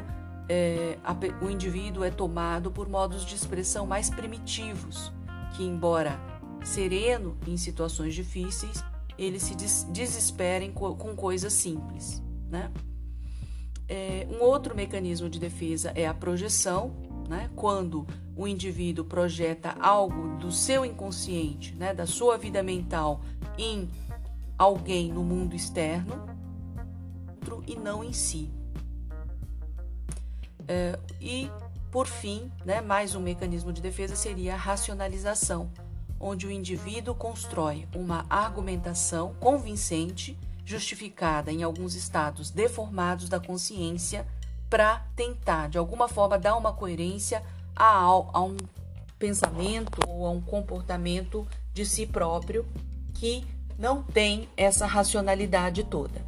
é, 0.47 0.99
a, 1.03 1.15
o 1.43 1.49
indivíduo 1.49 2.03
é 2.03 2.11
tomado 2.11 2.69
por 2.69 2.87
modos 2.87 3.25
de 3.25 3.33
expressão 3.33 3.87
mais 3.87 4.07
primitivos, 4.07 5.11
que, 5.57 5.63
embora 5.63 6.19
sereno 6.63 7.35
em 7.47 7.57
situações 7.57 8.13
difíceis, 8.13 8.83
eles 9.17 9.41
se 9.41 9.55
des 9.55 9.87
desesperem 9.91 10.71
com, 10.71 10.95
com 10.95 11.15
coisas 11.15 11.53
simples. 11.53 12.21
Né? 12.49 12.69
É, 13.95 14.25
um 14.27 14.41
outro 14.41 14.75
mecanismo 14.75 15.29
de 15.29 15.37
defesa 15.39 15.91
é 15.93 16.07
a 16.07 16.15
projeção, 16.15 16.95
né? 17.29 17.47
quando 17.55 18.07
o 18.35 18.47
indivíduo 18.47 19.05
projeta 19.05 19.75
algo 19.79 20.35
do 20.37 20.51
seu 20.51 20.83
inconsciente, 20.83 21.75
né? 21.75 21.93
da 21.93 22.07
sua 22.07 22.35
vida 22.35 22.63
mental, 22.63 23.21
em 23.55 23.87
alguém 24.57 25.13
no 25.13 25.23
mundo 25.23 25.55
externo 25.55 26.25
e 27.67 27.75
não 27.75 28.03
em 28.03 28.13
si. 28.13 28.51
É, 30.67 30.97
e, 31.21 31.51
por 31.91 32.07
fim, 32.07 32.51
né, 32.65 32.81
mais 32.81 33.13
um 33.13 33.19
mecanismo 33.19 33.71
de 33.71 33.79
defesa 33.79 34.15
seria 34.15 34.55
a 34.55 34.57
racionalização, 34.57 35.71
onde 36.19 36.47
o 36.47 36.51
indivíduo 36.51 37.13
constrói 37.13 37.87
uma 37.95 38.25
argumentação 38.27 39.35
convincente, 39.39 40.35
justificada 40.65 41.51
em 41.51 41.63
alguns 41.63 41.95
estados 41.95 42.49
deformados 42.49 43.29
da 43.29 43.39
consciência, 43.39 44.25
para 44.69 45.05
tentar, 45.15 45.69
de 45.69 45.77
alguma 45.77 46.07
forma, 46.07 46.37
dar 46.37 46.55
uma 46.55 46.73
coerência 46.73 47.43
a, 47.75 47.99
a 48.05 48.41
um 48.41 48.57
pensamento 49.19 49.99
ou 50.07 50.25
a 50.25 50.31
um 50.31 50.41
comportamento 50.41 51.47
de 51.73 51.85
si 51.85 52.05
próprio 52.05 52.65
que 53.13 53.45
não 53.77 54.01
tem 54.01 54.49
essa 54.57 54.85
racionalidade 54.85 55.83
toda. 55.83 56.21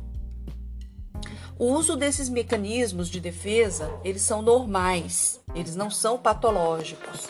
O 1.57 1.65
uso 1.65 1.95
desses 1.95 2.27
mecanismos 2.27 3.09
de 3.09 3.19
defesa, 3.19 3.89
eles 4.03 4.21
são 4.21 4.41
normais, 4.41 5.41
eles 5.55 5.75
não 5.75 5.89
são 5.89 6.17
patológicos, 6.17 7.29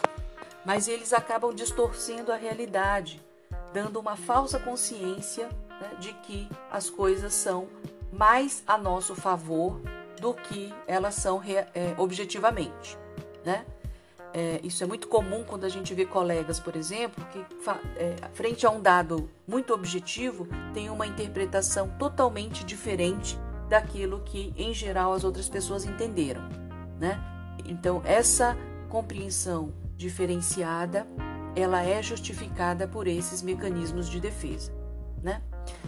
mas 0.65 0.88
eles 0.88 1.13
acabam 1.13 1.54
distorcendo 1.54 2.32
a 2.32 2.36
realidade, 2.36 3.22
dando 3.72 4.00
uma 4.00 4.15
falsa 4.15 4.60
consciência 4.60 5.48
né, 5.81 5.95
de 5.99 6.13
que 6.13 6.49
as 6.71 6.89
coisas 6.89 7.33
são 7.33 7.67
mais 8.11 8.63
a 8.65 8.77
nosso 8.77 9.15
favor 9.15 9.81
do 10.19 10.33
que 10.33 10.73
elas 10.88 11.15
são 11.15 11.41
é, 11.43 11.95
objetivamente, 11.97 12.97
né? 13.43 13.65
É, 14.33 14.59
isso 14.63 14.83
é 14.83 14.88
muito 14.88 15.07
comum 15.07 15.45
quando 15.45 15.63
a 15.63 15.69
gente 15.69 15.93
vê 15.93 16.05
colegas, 16.05 16.59
por 16.59 16.75
exemplo, 16.75 17.25
que 17.31 17.39
é, 17.95 18.15
frente 18.33 18.65
a 18.65 18.69
um 18.69 18.81
dado 18.81 19.29
muito 19.47 19.73
objetivo 19.73 20.45
tem 20.73 20.89
uma 20.89 21.07
interpretação 21.07 21.88
totalmente 21.97 22.65
diferente 22.65 23.39
daquilo 23.69 24.21
que, 24.25 24.53
em 24.57 24.73
geral, 24.73 25.13
as 25.13 25.23
outras 25.23 25.47
pessoas 25.47 25.85
entenderam, 25.85 26.41
né? 26.99 27.17
Então, 27.65 28.01
essa 28.03 28.57
compreensão 28.89 29.73
diferenciada, 29.95 31.07
ela 31.55 31.81
é 31.81 32.03
justificada 32.03 32.88
por 32.88 33.07
esses 33.07 33.41
mecanismos 33.41 34.09
de 34.09 34.19
defesa, 34.19 34.73
né? 35.23 35.41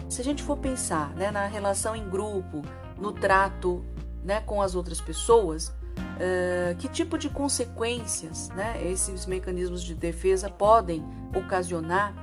Se 0.08 0.20
a 0.20 0.24
gente 0.24 0.42
for 0.42 0.56
pensar 0.56 1.14
né, 1.14 1.30
na 1.30 1.46
relação 1.46 1.94
em 1.94 2.08
grupo, 2.08 2.62
no 2.98 3.12
trato 3.12 3.84
né, 4.24 4.40
com 4.40 4.60
as 4.60 4.74
outras 4.74 5.00
pessoas, 5.00 5.68
uh, 5.68 6.76
que 6.78 6.88
tipo 6.88 7.18
de 7.18 7.28
consequências 7.28 8.48
né, 8.50 8.82
esses 8.84 9.26
mecanismos 9.26 9.82
de 9.82 9.94
defesa 9.94 10.48
podem 10.48 11.04
ocasionar 11.34 12.14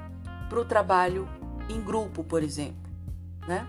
para 0.49 0.59
o 0.59 0.65
trabalho 0.65 1.27
em 1.69 1.81
grupo, 1.81 2.23
por 2.23 2.43
exemplo, 2.43 2.91
né? 3.47 3.67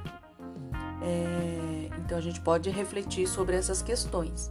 É, 1.03 1.89
então 1.99 2.19
a 2.19 2.21
gente 2.21 2.41
pode 2.41 2.71
refletir 2.71 3.27
sobre 3.27 3.57
essas 3.57 3.83
questões. 3.83 4.51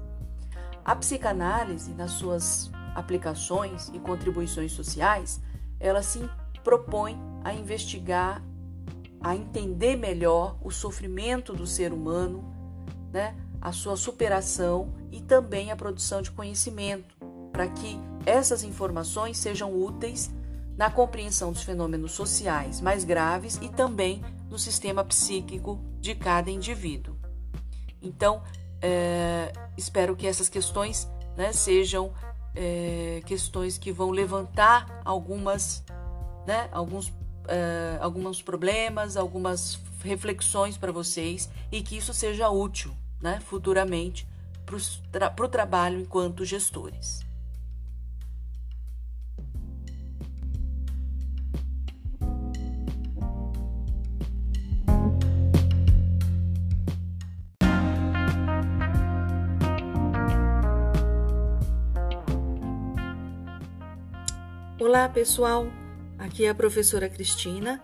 A 0.83 0.95
psicanálise, 0.95 1.93
nas 1.93 2.11
suas 2.11 2.71
aplicações 2.93 3.89
e 3.93 3.99
contribuições 3.99 4.71
sociais, 4.71 5.41
ela 5.79 6.01
se 6.01 6.29
propõe 6.63 7.19
a 7.43 7.53
investigar, 7.53 8.41
a 9.25 9.35
entender 9.35 9.95
melhor 9.95 10.55
o 10.61 10.69
sofrimento 10.69 11.51
do 11.51 11.65
ser 11.65 11.91
humano, 11.91 12.45
né, 13.11 13.35
a 13.59 13.71
sua 13.71 13.97
superação 13.97 14.93
e 15.11 15.19
também 15.19 15.71
a 15.71 15.75
produção 15.75 16.21
de 16.21 16.29
conhecimento, 16.29 17.15
para 17.51 17.67
que 17.67 17.99
essas 18.23 18.61
informações 18.61 19.39
sejam 19.39 19.75
úteis 19.75 20.29
na 20.77 20.91
compreensão 20.91 21.51
dos 21.51 21.63
fenômenos 21.63 22.11
sociais 22.11 22.79
mais 22.79 23.03
graves 23.03 23.57
e 23.63 23.69
também 23.69 24.23
no 24.47 24.59
sistema 24.59 25.03
psíquico 25.03 25.79
de 25.99 26.13
cada 26.13 26.51
indivíduo. 26.51 27.15
Então, 28.03 28.43
é, 28.79 29.51
espero 29.75 30.15
que 30.15 30.27
essas 30.27 30.49
questões 30.49 31.09
né, 31.35 31.51
sejam 31.51 32.13
é, 32.53 33.23
questões 33.25 33.79
que 33.79 33.91
vão 33.91 34.11
levantar 34.11 35.01
algumas, 35.03 35.83
né, 36.45 36.69
alguns, 36.71 37.11
uh, 37.45 38.03
alguns 38.03 38.41
problemas, 38.41 39.17
algumas 39.17 39.79
reflexões 40.03 40.77
para 40.77 40.91
vocês 40.91 41.49
e 41.71 41.81
que 41.81 41.97
isso 41.97 42.13
seja 42.13 42.49
útil 42.49 42.95
né, 43.21 43.39
futuramente 43.39 44.27
para 44.65 44.75
o 44.75 44.79
tra 45.11 45.29
trabalho 45.47 45.99
enquanto 45.99 46.45
gestores. 46.45 47.25
Olá, 64.79 65.09
pessoal! 65.09 65.84
Aqui 66.25 66.45
é 66.45 66.49
a 66.49 66.55
professora 66.55 67.07
Cristina 67.07 67.79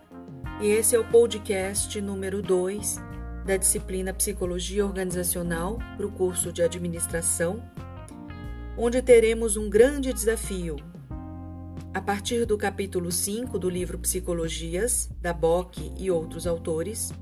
e 0.60 0.66
esse 0.66 0.96
é 0.96 1.00
o 1.00 1.08
podcast 1.08 2.02
número 2.02 2.42
2 2.42 2.98
da 3.46 3.56
disciplina 3.56 4.12
Psicologia 4.16 4.84
Organizacional 4.84 5.78
para 5.96 6.08
o 6.08 6.12
curso 6.12 6.52
de 6.52 6.64
Administração, 6.64 7.64
onde 8.76 9.00
teremos 9.00 9.58
um 9.58 9.70
grande 9.70 10.12
desafio. 10.12 10.78
A 11.94 12.02
partir 12.02 12.46
do 12.48 12.58
capítulo 12.58 13.12
5 13.12 13.60
do 13.60 13.70
livro 13.70 14.00
Psicologias, 14.00 15.08
da 15.22 15.34
Bock 15.34 15.94
e 15.96 16.10
outros 16.10 16.48
autores, 16.48 17.14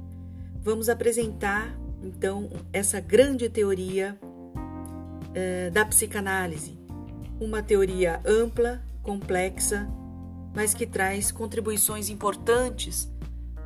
vamos 0.64 0.88
apresentar 0.88 1.78
então 2.02 2.50
essa 2.72 3.02
grande 3.02 3.50
teoria 3.50 4.18
eh, 5.36 5.70
da 5.70 5.84
psicanálise, 5.84 6.80
uma 7.42 7.62
teoria 7.62 8.22
ampla, 8.26 8.82
complexa, 9.04 9.86
mas 10.54 10.74
que 10.74 10.86
traz 10.86 11.32
contribuições 11.32 12.10
importantes 12.10 13.12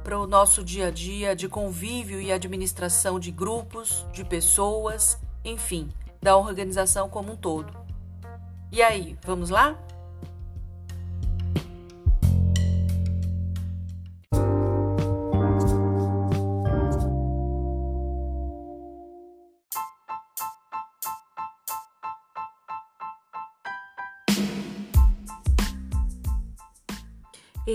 para 0.03 0.19
o 0.19 0.27
nosso 0.27 0.63
dia 0.63 0.87
a 0.87 0.91
dia 0.91 1.35
de 1.35 1.47
convívio 1.47 2.21
e 2.21 2.31
administração 2.31 3.19
de 3.19 3.31
grupos, 3.31 4.05
de 4.11 4.23
pessoas, 4.25 5.17
enfim, 5.45 5.89
da 6.21 6.35
organização 6.35 7.09
como 7.09 7.33
um 7.33 7.35
todo. 7.37 7.73
E 8.71 8.81
aí, 8.81 9.17
vamos 9.23 9.49
lá? 9.49 9.77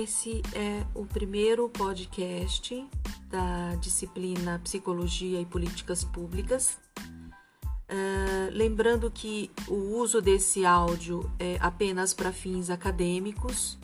Esse 0.09 0.41
é 0.55 0.87
o 0.95 1.05
primeiro 1.05 1.69
podcast 1.69 2.89
da 3.29 3.75
disciplina 3.75 4.59
Psicologia 4.65 5.39
e 5.39 5.45
Políticas 5.45 6.03
Públicas. 6.03 6.79
Uh, 6.99 8.49
lembrando 8.51 9.11
que 9.11 9.51
o 9.69 9.75
uso 9.99 10.23
desse 10.23 10.65
áudio 10.65 11.31
é 11.39 11.59
apenas 11.61 12.15
para 12.15 12.33
fins 12.33 12.71
acadêmicos 12.71 13.79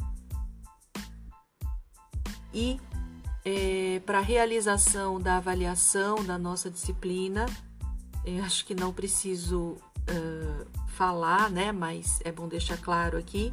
e 2.55 2.81
é, 3.45 4.01
para 4.07 4.21
realização 4.21 5.21
da 5.21 5.37
avaliação 5.37 6.25
da 6.25 6.39
nossa 6.39 6.71
disciplina, 6.71 7.45
acho 8.43 8.65
que 8.65 8.75
não 8.75 8.95
preciso 8.95 9.77
uh, 10.09 10.67
falar, 10.89 11.51
né? 11.51 11.71
Mas 11.71 12.23
é 12.25 12.33
bom 12.33 12.49
deixar 12.49 12.79
claro 12.79 13.19
aqui 13.19 13.53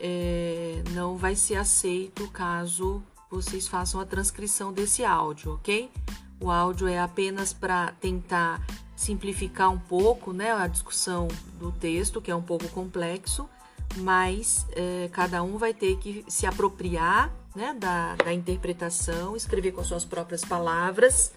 é, 0.00 0.82
não 0.92 1.16
vai 1.16 1.36
ser 1.36 1.56
aceito 1.56 2.26
caso 2.28 3.02
vocês 3.30 3.68
façam 3.68 4.00
a 4.00 4.06
transcrição 4.06 4.72
desse 4.72 5.04
áudio, 5.04 5.54
ok? 5.54 5.90
O 6.40 6.50
áudio 6.50 6.88
é 6.88 6.98
apenas 6.98 7.52
para 7.52 7.92
tentar 8.00 8.66
simplificar 8.96 9.70
um 9.70 9.78
pouco 9.78 10.32
né, 10.32 10.52
a 10.52 10.66
discussão 10.66 11.28
do 11.58 11.70
texto, 11.70 12.20
que 12.20 12.30
é 12.30 12.34
um 12.34 12.42
pouco 12.42 12.66
complexo, 12.68 13.48
mas 13.96 14.66
é, 14.72 15.08
cada 15.12 15.42
um 15.42 15.56
vai 15.58 15.72
ter 15.72 15.96
que 15.98 16.24
se 16.28 16.46
apropriar 16.46 17.32
né, 17.54 17.74
da, 17.78 18.16
da 18.16 18.32
interpretação, 18.32 19.36
escrever 19.36 19.72
com 19.72 19.80
as 19.80 19.86
suas 19.86 20.04
próprias 20.04 20.44
palavras 20.44 21.32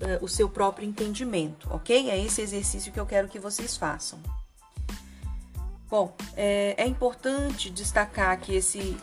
é, 0.00 0.18
o 0.20 0.28
seu 0.28 0.48
próprio 0.48 0.86
entendimento, 0.86 1.68
ok? 1.70 2.10
É 2.10 2.22
esse 2.22 2.42
exercício 2.42 2.92
que 2.92 3.00
eu 3.00 3.06
quero 3.06 3.28
que 3.28 3.38
vocês 3.38 3.76
façam. 3.76 4.18
Bom, 5.88 6.14
é, 6.36 6.74
é 6.76 6.86
importante 6.86 7.70
destacar 7.70 8.38
que 8.40 8.54
esse, 8.54 8.96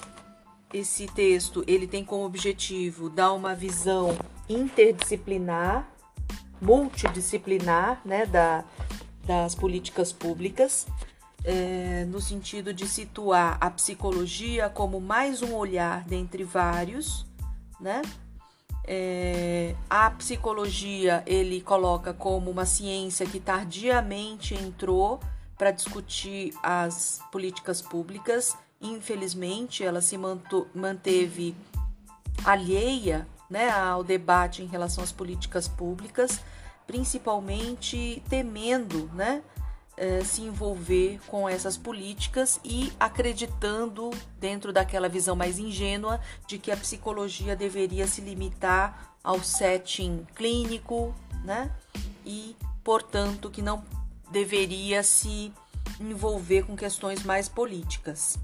esse 0.74 1.08
texto 1.08 1.64
ele 1.68 1.88
tem 1.88 2.04
como 2.04 2.26
objetivo 2.26 3.10
dar 3.10 3.34
uma 3.34 3.54
visão 3.54 4.18
interdisciplinar, 4.50 5.88
multidisciplinar, 6.62 8.02
né, 8.04 8.26
da, 8.26 8.66
das 9.26 9.56
políticas 9.56 10.12
públicas, 10.12 10.88
é, 11.44 12.06
no 12.06 12.22
sentido 12.22 12.74
de 12.74 12.88
situar 12.88 13.58
a 13.60 13.70
psicologia 13.70 14.70
como 14.70 15.00
mais 15.00 15.42
um 15.42 15.54
olhar 15.56 16.04
dentre 16.04 16.44
vários, 16.44 17.26
né? 17.80 18.02
É, 18.84 19.76
a 19.90 20.10
psicologia 20.12 21.24
ele 21.28 21.62
coloca 21.62 22.14
como 22.14 22.50
uma 22.50 22.66
ciência 22.66 23.26
que 23.26 23.40
tardiamente 23.40 24.56
entrou 24.56 25.20
para 25.62 25.70
discutir 25.70 26.56
as 26.64 27.22
políticas 27.32 27.84
públicas. 27.84 28.58
Infelizmente, 28.82 29.84
ela 29.84 30.02
se 30.02 30.18
manteve 30.74 31.56
alheia 32.44 33.28
né, 33.48 33.70
ao 33.70 34.04
debate 34.04 34.64
em 34.64 34.66
relação 34.66 35.04
às 35.04 35.12
políticas 35.12 35.68
públicas, 35.68 36.42
principalmente 36.88 38.24
temendo 38.28 39.08
né, 39.14 39.44
eh, 39.98 40.24
se 40.24 40.42
envolver 40.42 41.20
com 41.28 41.48
essas 41.48 41.78
políticas 41.78 42.60
e 42.66 42.92
acreditando, 43.00 44.10
dentro 44.40 44.74
daquela 44.74 45.08
visão 45.08 45.36
mais 45.36 45.60
ingênua, 45.60 46.20
de 46.48 46.58
que 46.58 46.72
a 46.72 46.78
psicologia 46.78 47.56
deveria 47.56 48.08
se 48.08 48.20
limitar 48.22 49.14
ao 49.24 49.44
setting 49.44 50.26
clínico, 50.34 51.14
né? 51.46 51.70
E, 52.26 52.56
portanto, 52.84 53.48
que 53.52 53.62
não 53.62 54.01
deveria 54.32 55.04
se 55.04 55.54
envolver 56.00 56.64
com 56.64 56.76
questões 56.76 57.24
mais 57.24 57.48
políticas. 57.48 58.38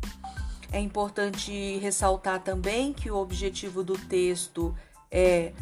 É 0.71 0.80
importante 0.80 1.78
ressaltar 1.78 2.41
também 2.41 2.93
que 2.93 3.10
o 3.10 3.15
objetivo 3.15 3.84
do 3.84 3.97
texto 3.97 4.76
é, 5.10 5.54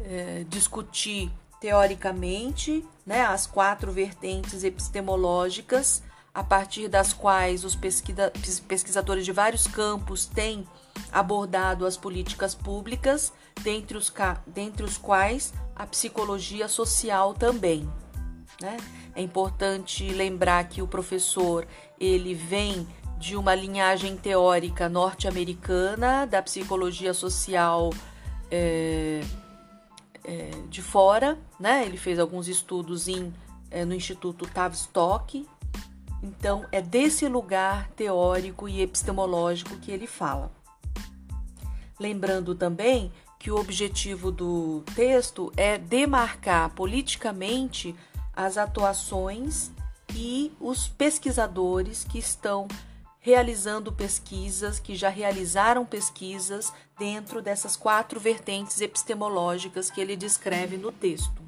é 0.00 0.44
discutir 0.48 1.30
teoricamente 1.60 2.84
né, 3.06 3.22
as 3.22 3.46
quatro 3.46 3.92
vertentes 3.92 4.64
epistemológicas 4.64 6.02
a 6.34 6.42
partir 6.42 6.88
das 6.88 7.12
quais 7.12 7.64
os 7.64 7.76
pesquisadores 7.76 9.24
de 9.24 9.32
vários 9.32 9.66
campos 9.66 10.26
têm 10.26 10.66
abordado 11.12 11.86
as 11.86 11.96
políticas 11.96 12.54
públicas, 12.54 13.32
dentre 13.62 13.96
os, 13.96 14.12
dentre 14.46 14.84
os 14.84 14.98
quais 14.98 15.54
a 15.76 15.86
psicologia 15.86 16.66
social 16.66 17.34
também. 17.34 17.88
Né? 18.60 18.76
É 19.14 19.22
importante 19.22 20.08
lembrar 20.10 20.68
que 20.68 20.80
o 20.80 20.86
professor 20.86 21.66
ele 21.98 22.34
vem 22.34 22.86
de 23.18 23.36
uma 23.36 23.54
linhagem 23.54 24.16
teórica 24.16 24.88
norte-americana 24.88 26.26
da 26.26 26.42
psicologia 26.42 27.14
social 27.14 27.90
é, 28.50 29.22
é, 30.24 30.50
de 30.68 30.82
fora, 30.82 31.38
né? 31.58 31.84
Ele 31.84 31.96
fez 31.96 32.18
alguns 32.18 32.48
estudos 32.48 33.08
em, 33.08 33.32
é, 33.70 33.84
no 33.84 33.94
Instituto 33.94 34.46
Tavistock. 34.46 35.46
Então 36.22 36.66
é 36.72 36.80
desse 36.80 37.28
lugar 37.28 37.88
teórico 37.90 38.68
e 38.68 38.80
epistemológico 38.80 39.76
que 39.78 39.90
ele 39.90 40.06
fala. 40.06 40.50
Lembrando 41.98 42.54
também 42.54 43.12
que 43.38 43.50
o 43.50 43.56
objetivo 43.56 44.32
do 44.32 44.82
texto 44.94 45.52
é 45.56 45.76
demarcar 45.76 46.70
politicamente 46.70 47.94
as 48.36 48.56
atuações 48.56 49.70
e 50.14 50.52
os 50.60 50.88
pesquisadores 50.88 52.04
que 52.04 52.18
estão 52.18 52.68
realizando 53.20 53.92
pesquisas, 53.92 54.78
que 54.78 54.94
já 54.94 55.08
realizaram 55.08 55.86
pesquisas 55.86 56.72
dentro 56.98 57.40
dessas 57.40 57.76
quatro 57.76 58.20
vertentes 58.20 58.80
epistemológicas 58.80 59.90
que 59.90 60.00
ele 60.00 60.14
descreve 60.14 60.76
no 60.76 60.92
texto. 60.92 61.43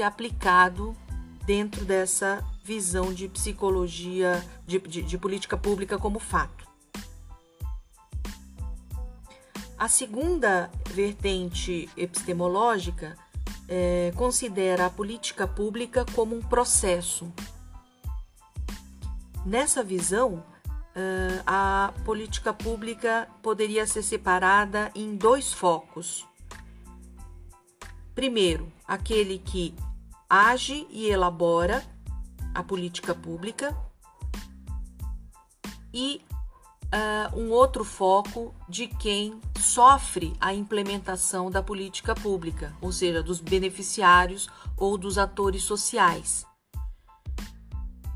Ser 0.00 0.04
aplicado 0.04 0.96
dentro 1.44 1.84
dessa 1.84 2.42
visão 2.64 3.12
de 3.12 3.28
psicologia, 3.28 4.42
de, 4.66 4.78
de, 4.78 5.02
de 5.02 5.18
política 5.18 5.58
pública 5.58 5.98
como 5.98 6.18
fato. 6.18 6.66
A 9.76 9.88
segunda 9.88 10.70
vertente 10.88 11.88
epistemológica 11.96 13.14
é, 13.68 14.10
considera 14.16 14.86
a 14.86 14.90
política 14.90 15.46
pública 15.46 16.06
como 16.14 16.34
um 16.34 16.40
processo. 16.40 17.30
Nessa 19.44 19.82
visão, 19.82 20.42
a 21.46 21.92
política 22.04 22.52
pública 22.52 23.28
poderia 23.42 23.86
ser 23.86 24.02
separada 24.02 24.90
em 24.94 25.14
dois 25.16 25.52
focos. 25.52 26.26
Primeiro, 28.14 28.70
aquele 28.86 29.38
que 29.38 29.74
age 30.30 30.86
e 30.88 31.08
elabora 31.08 31.84
a 32.54 32.62
política 32.62 33.12
pública, 33.12 33.76
e 35.92 36.22
uh, 36.94 37.36
um 37.38 37.50
outro 37.50 37.84
foco 37.84 38.54
de 38.68 38.86
quem 38.86 39.40
sofre 39.58 40.32
a 40.40 40.54
implementação 40.54 41.50
da 41.50 41.62
política 41.62 42.14
pública, 42.14 42.72
ou 42.80 42.92
seja, 42.92 43.22
dos 43.22 43.40
beneficiários 43.40 44.48
ou 44.76 44.96
dos 44.96 45.18
atores 45.18 45.64
sociais. 45.64 46.46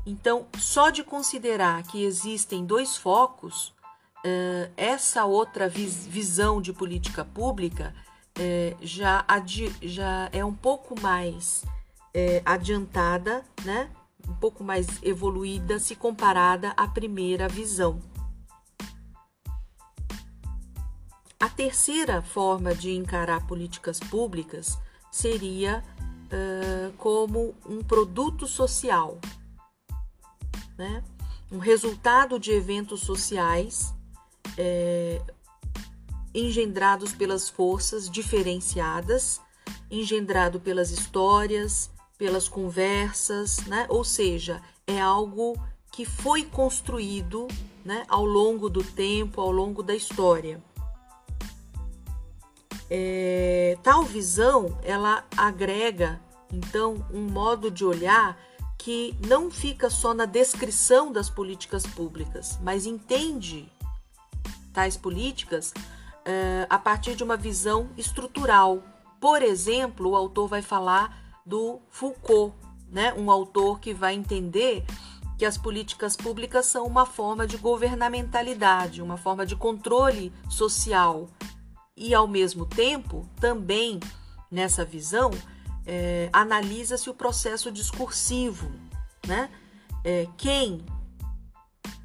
Então, 0.05 0.47
só 0.57 0.89
de 0.89 1.03
considerar 1.03 1.83
que 1.83 2.03
existem 2.03 2.65
dois 2.65 2.95
focos, 2.95 3.73
uh, 4.19 4.71
essa 4.77 5.25
outra 5.25 5.67
vis 5.67 6.05
visão 6.05 6.61
de 6.61 6.71
política 6.71 7.25
pública 7.25 7.93
uh, 8.37 8.77
já, 8.81 9.25
já 9.81 10.29
é 10.31 10.45
um 10.45 10.53
pouco 10.53 10.99
mais 11.01 11.65
uh, 12.15 12.41
adiantada, 12.45 13.43
né? 13.63 13.91
um 14.27 14.33
pouco 14.33 14.63
mais 14.63 14.87
evoluída 15.03 15.77
se 15.77 15.95
comparada 15.95 16.71
à 16.71 16.87
primeira 16.87 17.47
visão. 17.47 18.01
A 21.39 21.49
terceira 21.49 22.21
forma 22.21 22.73
de 22.73 22.91
encarar 22.95 23.45
políticas 23.45 23.99
públicas 23.99 24.79
seria 25.11 25.83
uh, 26.25 26.91
como 26.97 27.53
um 27.67 27.83
produto 27.83 28.47
social, 28.47 29.19
né? 30.77 31.03
um 31.51 31.59
resultado 31.59 32.39
de 32.39 32.51
eventos 32.51 33.01
sociais 33.01 33.93
é, 34.57 35.21
engendrados 36.33 37.13
pelas 37.13 37.47
forças 37.47 38.09
diferenciadas, 38.09 39.39
engendrado 39.89 40.59
pelas 40.59 40.91
histórias, 40.91 41.91
pelas 42.17 42.47
conversas, 42.47 43.65
né? 43.65 43.85
ou 43.89 44.03
seja, 44.03 44.61
é 44.87 44.99
algo 44.99 45.55
que 45.91 46.05
foi 46.05 46.43
construído 46.43 47.47
né, 47.83 48.05
ao 48.09 48.25
longo 48.25 48.69
do 48.69 48.83
tempo, 48.83 49.41
ao 49.41 49.51
longo 49.51 49.81
da 49.81 49.95
história. 49.95 50.61
É, 52.89 53.77
tal 53.81 54.03
visão 54.03 54.77
ela 54.83 55.25
agrega 55.35 56.21
então 56.51 57.03
um 57.11 57.21
modo 57.21 57.71
de 57.71 57.83
olhar 57.83 58.37
que 58.77 59.15
não 59.25 59.49
fica 59.49 59.89
só 59.89 60.13
na 60.13 60.25
descrição 60.25 61.11
das 61.11 61.29
políticas 61.29 61.83
públicas, 61.83 62.59
mas 62.61 62.85
entende 62.85 63.71
tais 64.71 64.95
políticas 64.95 65.73
é, 66.23 66.67
a 66.69 66.77
partir 66.77 67.15
de 67.15 67.23
uma 67.23 67.37
visão 67.37 67.89
estrutural. 67.97 68.83
Por 69.19 69.41
exemplo, 69.41 70.11
o 70.11 70.15
autor 70.15 70.47
vai 70.47 70.61
falar 70.61 71.24
do 71.45 71.79
Foucault, 71.89 72.55
né? 72.89 73.13
um 73.13 73.29
autor 73.29 73.79
que 73.79 73.93
vai 73.93 74.15
entender 74.15 74.83
que 75.37 75.45
as 75.45 75.57
políticas 75.57 76.15
públicas 76.15 76.65
são 76.65 76.85
uma 76.85 77.05
forma 77.05 77.45
de 77.45 77.57
governamentalidade, 77.57 79.01
uma 79.01 79.17
forma 79.17 79.45
de 79.45 79.55
controle 79.55 80.31
social 80.49 81.29
e, 81.95 82.13
ao 82.13 82.27
mesmo 82.27 82.65
tempo, 82.65 83.27
também 83.39 83.99
nessa 84.49 84.85
visão, 84.85 85.31
é, 85.85 86.29
analisa-se 86.31 87.09
o 87.09 87.13
processo 87.13 87.71
discursivo, 87.71 88.71
né? 89.27 89.49
É, 90.03 90.27
quem 90.37 90.85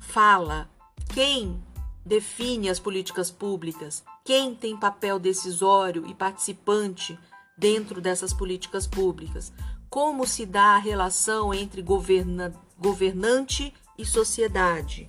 fala, 0.01 0.69
quem 1.15 1.63
define 2.05 2.69
as 2.69 2.81
políticas 2.81 3.31
públicas, 3.31 4.03
quem 4.25 4.55
tem 4.55 4.77
papel 4.77 5.19
decisório 5.19 6.07
e 6.07 6.15
participante 6.15 7.19
dentro 7.61 8.01
dessas 8.01 8.33
políticas 8.33 8.87
públicas, 8.87 9.53
como 9.89 10.27
se 10.27 10.45
dá 10.45 10.75
a 10.75 10.79
relação 10.79 11.55
entre 11.55 11.83
governa, 11.83 12.53
governante 12.79 13.73
e 13.97 14.05
sociedade, 14.05 15.09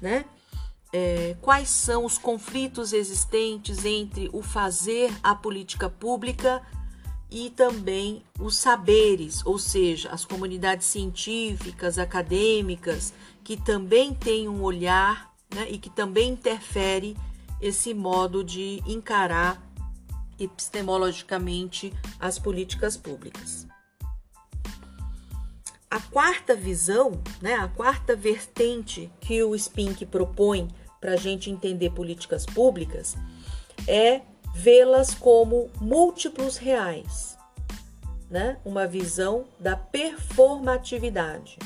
né? 0.00 0.26
é, 0.92 1.34
quais 1.40 1.70
são 1.70 2.04
os 2.04 2.18
conflitos 2.18 2.92
existentes 2.92 3.84
entre 3.84 4.28
o 4.32 4.42
fazer 4.42 5.10
a 5.22 5.34
política 5.34 5.88
pública 5.88 6.62
e 7.30 7.48
também 7.48 8.22
os 8.38 8.56
saberes, 8.56 9.44
ou 9.46 9.58
seja, 9.58 10.10
as 10.10 10.24
comunidades 10.24 10.86
científicas, 10.86 11.98
acadêmicas, 11.98 13.14
que 13.42 13.56
também 13.56 14.12
têm 14.12 14.48
um 14.48 14.62
olhar 14.62 15.32
né, 15.54 15.66
e 15.70 15.78
que 15.78 15.88
também 15.88 16.32
interfere 16.32 17.16
esse 17.58 17.94
modo 17.94 18.44
de 18.44 18.82
encarar 18.86 19.71
epistemologicamente 20.44 21.92
as 22.18 22.38
políticas 22.38 22.96
públicas. 22.96 23.66
A 25.90 26.00
quarta 26.00 26.56
visão, 26.56 27.20
né, 27.40 27.54
a 27.54 27.68
quarta 27.68 28.16
vertente 28.16 29.12
que 29.20 29.42
o 29.42 29.56
Spink 29.58 30.06
propõe 30.06 30.68
para 31.00 31.12
a 31.12 31.16
gente 31.16 31.50
entender 31.50 31.90
políticas 31.90 32.46
públicas 32.46 33.16
é 33.86 34.22
vê-las 34.54 35.14
como 35.14 35.70
múltiplos 35.80 36.56
reais, 36.56 37.36
né? 38.30 38.58
uma 38.64 38.86
visão 38.86 39.44
da 39.58 39.76
performatividade. 39.76 41.58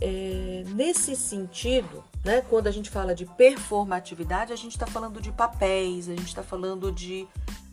É, 0.00 0.64
nesse 0.68 1.16
sentido, 1.16 2.04
né, 2.24 2.42
quando 2.42 2.66
a 2.66 2.70
gente 2.70 2.90
fala 2.90 3.14
de 3.14 3.24
performatividade, 3.24 4.52
a 4.52 4.56
gente 4.56 4.72
está 4.72 4.86
falando 4.86 5.20
de 5.20 5.32
papéis, 5.32 6.08
a 6.08 6.12
gente 6.12 6.28
está 6.28 6.42
falando 6.42 6.92
de 6.92 7.26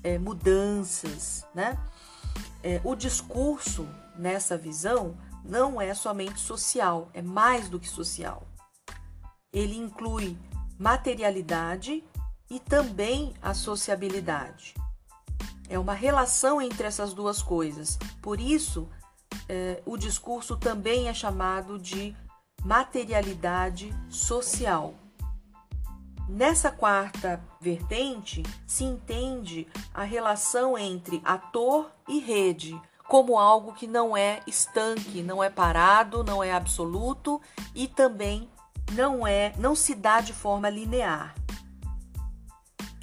é, 0.04 0.18
mudanças. 0.18 1.46
Né? 1.54 1.78
É, 2.64 2.80
o 2.84 2.96
discurso, 2.96 3.88
nessa 4.18 4.58
visão, 4.58 5.18
não 5.44 5.82
é 5.82 5.94
somente 5.94 6.40
social, 6.40 7.10
é 7.14 7.22
mais 7.22 7.68
do 7.68 7.80
que 7.80 7.90
social 7.90 8.48
ele 9.54 9.78
inclui 9.78 10.36
materialidade 10.80 12.04
e 12.50 12.60
também 12.60 13.34
a 13.42 13.54
sociabilidade. 13.54 14.74
É 15.70 15.78
uma 15.78 15.94
relação 15.94 16.60
entre 16.60 16.88
essas 16.88 17.14
duas 17.14 17.42
coisas. 17.42 17.98
Por 18.22 18.42
isso, 18.42 18.90
eh, 19.48 19.82
o 19.86 19.98
discurso 19.98 20.58
também 20.58 21.08
é 21.08 21.14
chamado 21.14 21.80
de 21.80 22.16
materialidade 22.64 23.94
social. 24.10 24.94
Nessa 26.28 26.72
quarta 26.72 27.44
vertente, 27.60 28.44
se 28.66 28.84
entende 28.84 29.68
a 29.94 30.04
relação 30.04 30.78
entre 30.78 31.22
ator 31.24 31.92
e 32.08 32.20
rede 32.20 32.80
como 33.08 33.38
algo 33.38 33.74
que 33.74 33.86
não 33.86 34.16
é 34.16 34.40
estanque, 34.48 35.22
não 35.22 35.44
é 35.44 35.50
parado, 35.50 36.24
não 36.24 36.44
é 36.44 36.54
absoluto 36.54 37.42
e 37.76 37.88
também 37.88 38.50
não 38.94 39.28
é, 39.28 39.54
não 39.58 39.76
se 39.76 39.94
dá 39.94 40.22
de 40.22 40.34
forma 40.34 40.70
linear. 40.70 41.36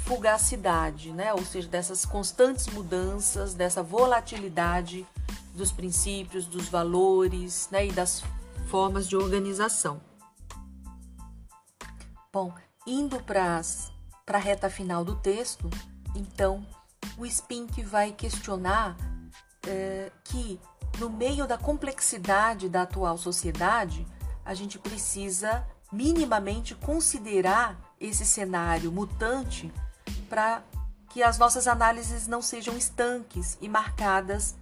fugacidade, 0.03 1.13
né? 1.13 1.33
ou 1.33 1.45
seja, 1.45 1.69
dessas 1.69 2.05
constantes 2.05 2.67
mudanças, 2.67 3.53
dessa 3.53 3.81
volatilidade 3.81 5.07
dos 5.53 5.71
princípios, 5.71 6.45
dos 6.45 6.67
valores 6.67 7.69
né, 7.71 7.87
e 7.87 7.93
das 7.93 8.25
formas 8.67 9.07
de 9.07 9.15
organização. 9.15 10.01
Bom, 12.33 12.53
indo 12.85 13.23
para 13.23 13.61
a 14.27 14.37
reta 14.37 14.69
final 14.69 15.05
do 15.05 15.15
texto, 15.15 15.69
então 16.13 16.61
o 17.17 17.25
Spink 17.25 17.81
vai 17.83 18.11
questionar 18.11 18.95
é, 19.67 20.11
que, 20.23 20.59
no 20.99 21.09
meio 21.09 21.47
da 21.47 21.57
complexidade 21.57 22.69
da 22.69 22.83
atual 22.83 23.17
sociedade, 23.17 24.05
a 24.43 24.53
gente 24.53 24.77
precisa 24.77 25.65
minimamente 25.91 26.75
considerar 26.75 27.79
esse 27.99 28.25
cenário 28.25 28.91
mutante 28.91 29.71
para 30.29 30.61
que 31.09 31.23
as 31.23 31.37
nossas 31.37 31.67
análises 31.67 32.27
não 32.27 32.41
sejam 32.41 32.75
estanques 32.75 33.57
e 33.61 33.69
marcadas 33.69 34.55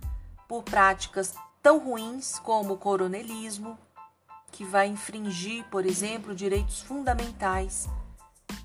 por 0.48 0.64
práticas 0.64 1.34
tão 1.62 1.80
ruins 1.80 2.38
como 2.40 2.74
o 2.74 2.78
coronelismo, 2.78 3.78
que 4.52 4.64
vai 4.64 4.88
infringir, 4.88 5.66
por 5.72 5.86
exemplo, 5.86 6.36
direitos 6.36 6.82
fundamentais, 6.82 7.90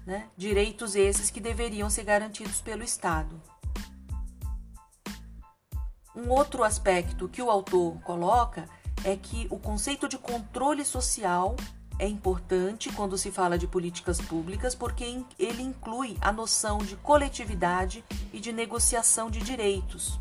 né? 0.05 0.29
direitos 0.37 0.95
esses 0.95 1.31
que 1.31 1.41
deveriam 1.41 1.89
ser 1.89 2.05
garantidos 2.05 2.61
pelo 2.61 2.83
Estado. 2.83 3.41
Um 6.19 6.31
outro 6.31 6.65
aspecto 6.65 7.29
que 7.29 7.41
o 7.41 7.49
autor 7.49 8.01
coloca 8.01 8.69
é 9.05 9.15
que 9.15 9.47
o 9.51 9.57
conceito 9.57 10.09
de 10.09 10.19
controle 10.19 10.85
social 10.85 11.55
é 11.97 12.09
importante 12.09 12.93
quando 12.93 13.17
se 13.17 13.31
fala 13.31 13.57
de 13.57 13.69
políticas 13.69 14.21
públicas 14.21 14.75
porque 14.75 15.25
ele 15.39 15.63
inclui 15.63 16.17
a 16.21 16.33
noção 16.33 16.79
de 16.79 16.97
coletividade 16.97 18.05
e 18.33 18.41
de 18.41 18.53
negociação 18.53 19.31
de 19.31 19.39
direitos. 19.39 20.19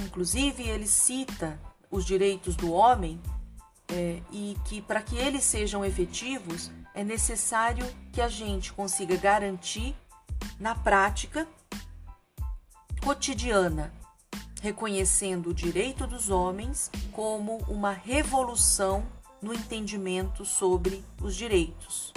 Inclusive, 0.00 0.62
ele 0.62 0.86
cita 0.86 1.58
os 1.90 2.04
direitos 2.04 2.54
do 2.54 2.72
homem 2.72 3.20
é, 3.88 4.22
e 4.30 4.56
que, 4.64 4.80
para 4.80 5.02
que 5.02 5.16
eles 5.16 5.42
sejam 5.42 5.84
efetivos, 5.84 6.70
é 6.94 7.02
necessário 7.02 7.84
que 8.12 8.20
a 8.20 8.28
gente 8.28 8.72
consiga 8.72 9.16
garantir 9.16 9.92
na 10.60 10.76
prática 10.76 11.48
cotidiana, 13.02 13.92
reconhecendo 14.64 15.50
o 15.50 15.54
direito 15.54 16.06
dos 16.06 16.30
homens 16.30 16.90
como 17.12 17.58
uma 17.68 17.92
revolução 17.92 19.04
no 19.42 19.52
entendimento 19.52 20.42
sobre 20.46 21.04
os 21.20 21.36
direitos. 21.36 22.14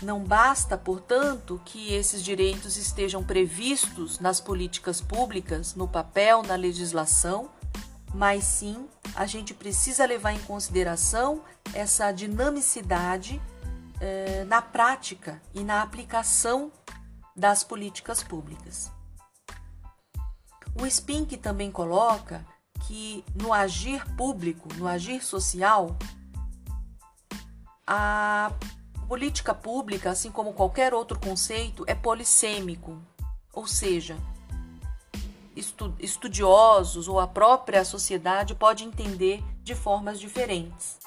Não 0.00 0.22
basta, 0.22 0.78
portanto, 0.78 1.60
que 1.64 1.92
esses 1.92 2.22
direitos 2.22 2.76
estejam 2.76 3.24
previstos 3.24 4.20
nas 4.20 4.40
políticas 4.40 5.00
públicas, 5.00 5.74
no 5.74 5.88
papel, 5.88 6.44
na 6.44 6.54
legislação, 6.54 7.50
mas 8.14 8.44
sim 8.44 8.88
a 9.16 9.26
gente 9.26 9.52
precisa 9.52 10.06
levar 10.06 10.32
em 10.32 10.40
consideração 10.42 11.42
essa 11.74 12.12
dinamicidade 12.12 13.42
eh, 14.00 14.44
na 14.46 14.62
prática 14.62 15.42
e 15.52 15.64
na 15.64 15.82
aplicação 15.82 16.70
das 17.34 17.64
políticas 17.64 18.22
públicas. 18.22 18.92
O 20.74 20.86
Spink 20.88 21.36
também 21.36 21.70
coloca 21.70 22.44
que 22.86 23.24
no 23.34 23.52
agir 23.52 24.04
público, 24.16 24.68
no 24.76 24.86
agir 24.86 25.22
social, 25.22 25.96
a 27.86 28.52
política 29.08 29.54
pública, 29.54 30.10
assim 30.10 30.30
como 30.30 30.52
qualquer 30.52 30.94
outro 30.94 31.18
conceito, 31.18 31.84
é 31.86 31.94
polissêmico, 31.94 33.00
ou 33.52 33.66
seja, 33.66 34.16
estudiosos 35.98 37.08
ou 37.08 37.18
a 37.18 37.26
própria 37.26 37.84
sociedade 37.84 38.54
pode 38.54 38.84
entender 38.84 39.42
de 39.62 39.74
formas 39.74 40.18
diferentes. 40.18 40.98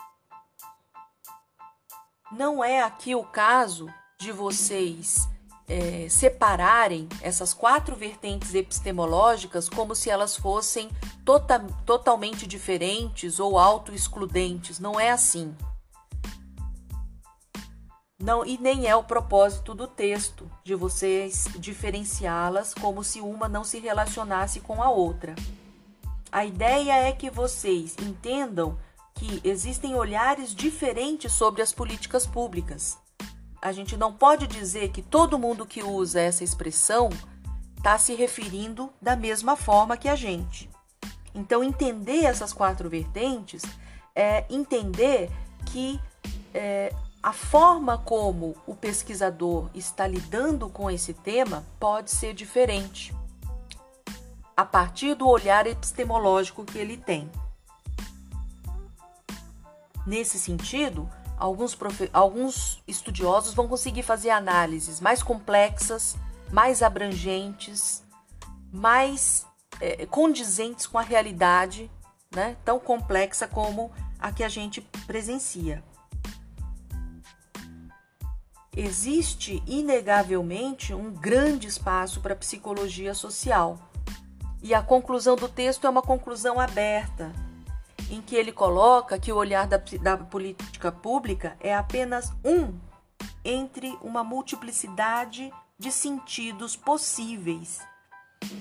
Não 2.32 2.64
é 2.64 2.82
aqui 2.82 3.16
o 3.16 3.24
caso 3.24 3.88
de 4.20 4.32
vocês 4.32 5.30
é, 5.68 6.08
separarem 6.10 7.08
essas 7.22 7.54
quatro 7.54 7.96
vertentes 7.96 8.54
epistemológicas 8.54 9.70
como 9.70 9.96
se 9.96 10.10
elas 10.10 10.36
fossem 10.36 10.90
tota, 11.24 11.60
totalmente 11.86 12.46
diferentes 12.46 13.40
ou 13.40 13.58
auto-excludentes. 13.58 14.80
Não 14.80 15.00
é 15.00 15.12
assim. 15.12 15.56
Não, 18.22 18.46
e 18.46 18.58
nem 18.58 18.88
é 18.88 18.96
o 18.96 19.04
propósito 19.04 19.74
do 19.76 19.86
texto 19.86 20.50
de 20.64 20.76
vocês 20.76 21.48
diferenciá-las 21.58 22.74
como 22.74 23.04
se 23.04 23.20
uma 23.20 23.50
não 23.50 23.66
se 23.66 23.80
relacionasse 23.80 24.62
com 24.62 24.82
a 24.82 24.90
outra. 24.90 25.36
A 26.32 26.46
ideia 26.46 26.94
é 26.94 27.12
que 27.12 27.30
vocês 27.30 27.96
entendam 28.00 28.80
que 29.14 29.42
existem 29.44 29.96
olhares 29.96 30.56
diferentes 30.56 31.32
sobre 31.32 31.62
as 31.62 31.72
políticas 31.72 32.26
públicas. 32.26 32.98
A 33.64 33.72
gente 33.72 33.96
não 33.96 34.12
pode 34.12 34.46
dizer 34.46 34.90
que 34.90 35.02
todo 35.02 35.40
mundo 35.40 35.66
que 35.66 35.82
usa 35.82 36.20
essa 36.20 36.44
expressão 36.44 37.10
está 37.78 37.98
se 37.98 38.14
referindo 38.14 38.92
da 39.02 39.16
mesma 39.16 39.56
forma 39.56 39.96
que 39.96 40.10
a 40.10 40.18
gente. 40.18 40.70
Então, 41.34 41.64
entender 41.64 42.26
essas 42.26 42.52
quatro 42.52 42.90
vertentes 42.90 43.64
é 44.14 44.44
entender 44.50 45.32
que 45.68 45.98
é, 46.54 46.94
a 47.24 47.32
forma 47.32 47.98
como 47.98 48.54
o 48.68 48.76
pesquisador 48.76 49.70
está 49.74 50.06
lidando 50.06 50.68
com 50.68 50.92
esse 50.92 51.14
tema 51.14 51.64
pode 51.80 52.12
ser 52.12 52.34
diferente, 52.34 53.16
a 54.58 54.66
partir 54.66 55.16
do 55.16 55.26
olhar 55.26 55.66
epistemológico 55.66 56.66
que 56.66 56.78
ele 56.78 56.98
tem. 56.98 57.32
Nesse 60.06 60.38
sentido, 60.38 61.10
alguns, 61.44 61.78
alguns 62.14 62.82
estudiosos 62.88 63.54
vão 63.54 63.68
conseguir 63.68 64.02
fazer 64.02 64.30
análises 64.30 65.02
mais 65.02 65.22
complexas, 65.22 66.16
mais 66.50 66.82
abrangentes, 66.82 68.02
mais 68.72 69.46
é, 69.82 70.06
condizentes 70.06 70.88
com 70.88 70.98
a 70.98 71.02
realidade, 71.02 71.92
né, 72.34 72.56
tão 72.64 72.80
complexa 72.80 73.46
como 73.46 73.92
a 74.18 74.32
que 74.32 74.42
a 74.42 74.48
gente 74.48 74.80
presencia. 75.06 75.84
Existe 78.76 79.62
inegavelmente 79.68 80.94
um 80.94 81.12
grande 81.12 81.68
espaço 81.68 82.22
para 82.22 82.38
psicologia 82.38 83.14
social. 83.14 83.78
E 84.62 84.74
a 84.74 84.82
conclusão 84.82 85.36
do 85.36 85.50
texto 85.50 85.86
é 85.86 85.90
uma 85.90 86.02
conclusão 86.02 86.58
aberta, 86.58 87.34
em 88.14 88.22
que 88.22 88.36
ele 88.36 88.52
coloca 88.52 89.18
que 89.18 89.32
o 89.32 89.36
olhar 89.36 89.66
da, 89.66 89.82
da 90.02 90.18
política 90.18 90.92
pública 90.92 91.58
é 91.60 91.74
apenas 91.74 92.32
um 92.46 92.80
entre 93.44 93.98
uma 94.02 94.24
multiplicidade 94.24 95.52
de 95.80 95.92
sentidos 95.92 96.76
possíveis. 96.76 97.82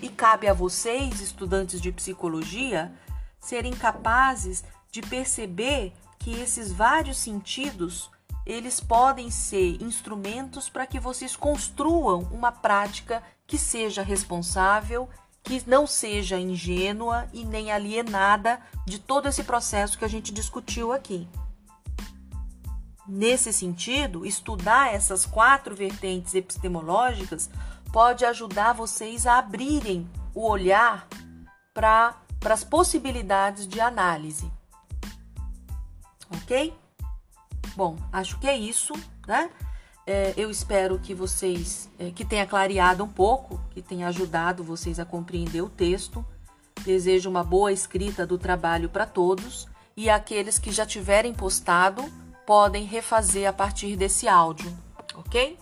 E 0.00 0.08
cabe 0.08 0.48
a 0.48 0.54
vocês, 0.54 1.20
estudantes 1.20 1.82
de 1.82 1.92
psicologia, 1.92 2.92
serem 3.38 3.72
capazes 3.74 4.64
de 4.90 5.02
perceber 5.02 5.92
que 6.18 6.32
esses 6.40 6.72
vários 6.72 7.18
sentidos 7.18 8.10
eles 8.46 8.80
podem 8.80 9.30
ser 9.30 9.82
instrumentos 9.82 10.70
para 10.70 10.86
que 10.86 10.98
vocês 10.98 11.36
construam 11.36 12.22
uma 12.32 12.50
prática 12.50 13.22
que 13.46 13.58
seja 13.58 14.02
responsável, 14.02 15.08
que 15.42 15.62
não 15.68 15.86
seja 15.86 16.38
ingênua 16.38 17.28
e 17.32 17.44
nem 17.44 17.72
alienada 17.72 18.60
de 18.86 18.98
todo 18.98 19.28
esse 19.28 19.42
processo 19.44 19.98
que 19.98 20.04
a 20.04 20.08
gente 20.08 20.32
discutiu 20.32 20.92
aqui. 20.92 21.28
Nesse 23.06 23.52
sentido, 23.52 24.24
estudar 24.24 24.94
essas 24.94 25.26
quatro 25.26 25.74
vertentes 25.74 26.34
epistemológicas 26.34 27.50
pode 27.92 28.24
ajudar 28.24 28.72
vocês 28.72 29.26
a 29.26 29.38
abrirem 29.38 30.08
o 30.34 30.48
olhar 30.48 31.06
para 31.74 32.16
as 32.44 32.64
possibilidades 32.64 33.66
de 33.66 33.80
análise. 33.80 34.50
Ok? 36.30 36.72
Bom, 37.76 37.96
acho 38.12 38.38
que 38.38 38.46
é 38.46 38.56
isso, 38.56 38.92
né? 39.26 39.50
É, 40.06 40.34
eu 40.36 40.50
espero 40.50 40.98
que 40.98 41.14
vocês, 41.14 41.88
é, 41.98 42.10
que 42.10 42.24
tenha 42.24 42.46
clareado 42.46 43.04
um 43.04 43.08
pouco, 43.08 43.60
que 43.70 43.80
tenha 43.80 44.08
ajudado 44.08 44.64
vocês 44.64 44.98
a 44.98 45.04
compreender 45.04 45.62
o 45.62 45.68
texto. 45.68 46.24
Desejo 46.84 47.30
uma 47.30 47.44
boa 47.44 47.72
escrita 47.72 48.26
do 48.26 48.36
trabalho 48.36 48.88
para 48.88 49.06
todos 49.06 49.68
e 49.96 50.10
aqueles 50.10 50.58
que 50.58 50.72
já 50.72 50.84
tiverem 50.84 51.32
postado 51.32 52.02
podem 52.44 52.84
refazer 52.84 53.48
a 53.48 53.52
partir 53.52 53.96
desse 53.96 54.26
áudio, 54.26 54.76
ok? 55.14 55.56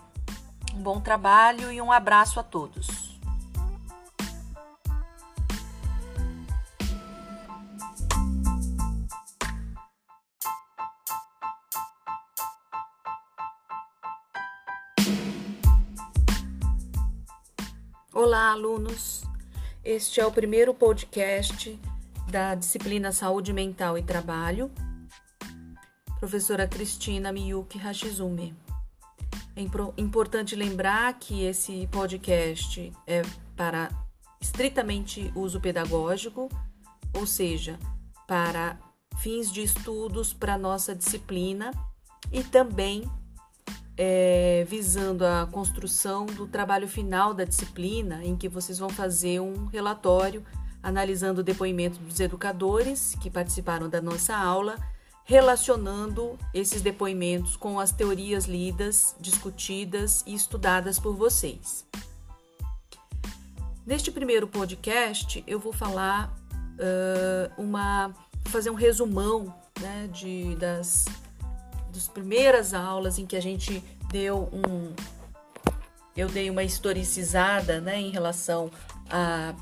Um 0.75 0.83
bom 0.83 1.01
trabalho 1.01 1.71
e 1.71 1.81
um 1.81 1.93
abraço 1.93 2.41
a 2.41 2.43
todos. 2.43 3.10
Olá, 18.23 18.53
alunos! 18.53 19.23
Este 19.83 20.21
é 20.21 20.27
o 20.27 20.31
primeiro 20.31 20.75
podcast 20.75 21.81
da 22.31 22.55
disciplina 22.55 23.13
Saúde 23.13 23.51
Mental 23.51 23.97
e 23.97 24.03
Trabalho, 24.03 24.71
professora 26.19 26.69
Cristina 26.69 27.33
Miyuki 27.33 27.79
Hashizume. 27.79 28.55
É 29.57 29.63
importante 29.97 30.55
lembrar 30.55 31.19
que 31.19 31.45
esse 31.45 31.87
podcast 31.91 32.93
é 33.07 33.23
para 33.57 33.89
estritamente 34.39 35.33
uso 35.35 35.59
pedagógico, 35.59 36.51
ou 37.15 37.27
seja, 37.27 37.79
para 38.29 38.79
fins 39.23 39.51
de 39.51 39.63
estudos 39.63 40.35
para 40.35 40.59
nossa 40.59 40.95
disciplina 40.95 41.71
e 42.31 42.45
também 42.45 43.11
é, 44.03 44.65
visando 44.67 45.27
a 45.27 45.47
construção 45.53 46.25
do 46.25 46.47
trabalho 46.47 46.89
final 46.89 47.35
da 47.35 47.45
disciplina, 47.45 48.25
em 48.25 48.35
que 48.35 48.49
vocês 48.49 48.79
vão 48.79 48.89
fazer 48.89 49.41
um 49.41 49.67
relatório 49.67 50.43
analisando 50.83 51.43
o 51.43 51.45
depoimento 51.45 51.99
dos 51.99 52.19
educadores 52.19 53.15
que 53.21 53.29
participaram 53.29 53.91
da 53.91 54.01
nossa 54.01 54.35
aula, 54.35 54.79
relacionando 55.23 56.39
esses 56.55 56.81
depoimentos 56.81 57.57
com 57.57 57.79
as 57.79 57.93
teorias 57.93 58.47
lidas, 58.47 59.15
discutidas 59.21 60.25
e 60.27 60.35
estudadas 60.35 60.99
por 60.99 61.15
vocês. 61.15 61.85
Neste 63.85 64.11
primeiro 64.11 64.49
podcast, 64.49 65.45
eu 65.47 65.61
vou 65.61 65.75
falar 65.75 66.35
uh, 66.79 67.63
uma, 67.63 68.15
fazer 68.47 68.71
um 68.71 68.75
resumão 68.75 69.55
né, 69.79 70.09
de, 70.11 70.57
das, 70.57 71.05
das 71.91 72.09
primeiras 72.09 72.73
aulas 72.73 73.19
em 73.19 73.27
que 73.27 73.37
a 73.37 73.43
gente 73.43 73.83
deu 74.11 74.49
um, 74.53 74.93
eu 76.17 76.29
dei 76.29 76.51
uma 76.51 76.63
historicizada, 76.63 77.81
né, 77.81 78.01
em 78.01 78.11
relação 78.11 78.71
a 79.09 79.55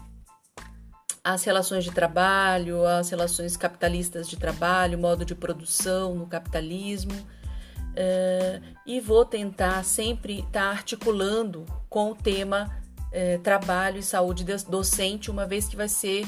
as 1.23 1.45
relações 1.45 1.85
de 1.85 1.91
trabalho, 1.91 2.87
as 2.87 3.11
relações 3.11 3.55
capitalistas 3.55 4.29
de 4.29 4.37
trabalho, 4.39 4.99
modo 4.99 5.27
de 5.27 5.35
produção 5.35 6.15
no 6.15 6.27
capitalismo, 6.27 7.13
uh, 7.13 8.65
e 8.87 8.99
vou 8.99 9.27
tentar 9.27 9.85
sempre 9.85 10.39
estar 10.39 10.51
tá 10.53 10.71
articulando 10.71 11.67
com 11.91 12.13
o 12.13 12.15
tema 12.15 12.75
é, 13.13 13.39
trabalho 13.39 13.99
e 13.99 14.03
saúde 14.03 14.45
docente, 14.69 15.31
uma 15.31 15.47
vez 15.47 15.69
que 15.69 15.77
vai 15.77 15.89
ser 15.89 16.27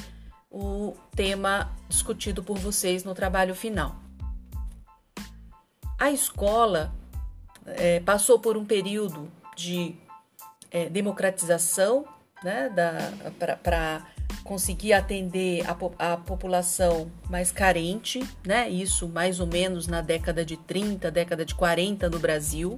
o 0.51 0.95
tema 1.15 1.71
discutido 1.89 2.43
por 2.43 2.59
vocês 2.59 3.05
no 3.05 3.15
trabalho 3.15 3.55
final. 3.55 3.97
A 6.01 6.11
escola 6.11 6.93
é, 7.65 8.01
passou 8.01 8.41
por 8.41 8.57
um 8.57 8.65
período 8.65 9.31
de 9.57 9.95
é, 10.71 10.89
democratização 10.89 12.05
né, 12.43 12.69
para 13.39 14.07
conseguir 14.43 14.95
atender 14.95 15.63
a, 15.69 16.13
a, 16.13 16.17
população 16.17 17.09
mais 17.29 17.53
carente, 17.53 18.27
né, 18.45 18.69
isso 18.69 19.07
mais 19.09 19.39
ou 19.39 19.47
menos 19.47 19.87
na 19.87 20.01
década 20.01 20.45
de 20.45 20.57
30, 20.57 21.11
década 21.11 21.45
de 21.45 21.55
40 21.55 22.09
no 22.09 22.19
Brasil 22.19 22.77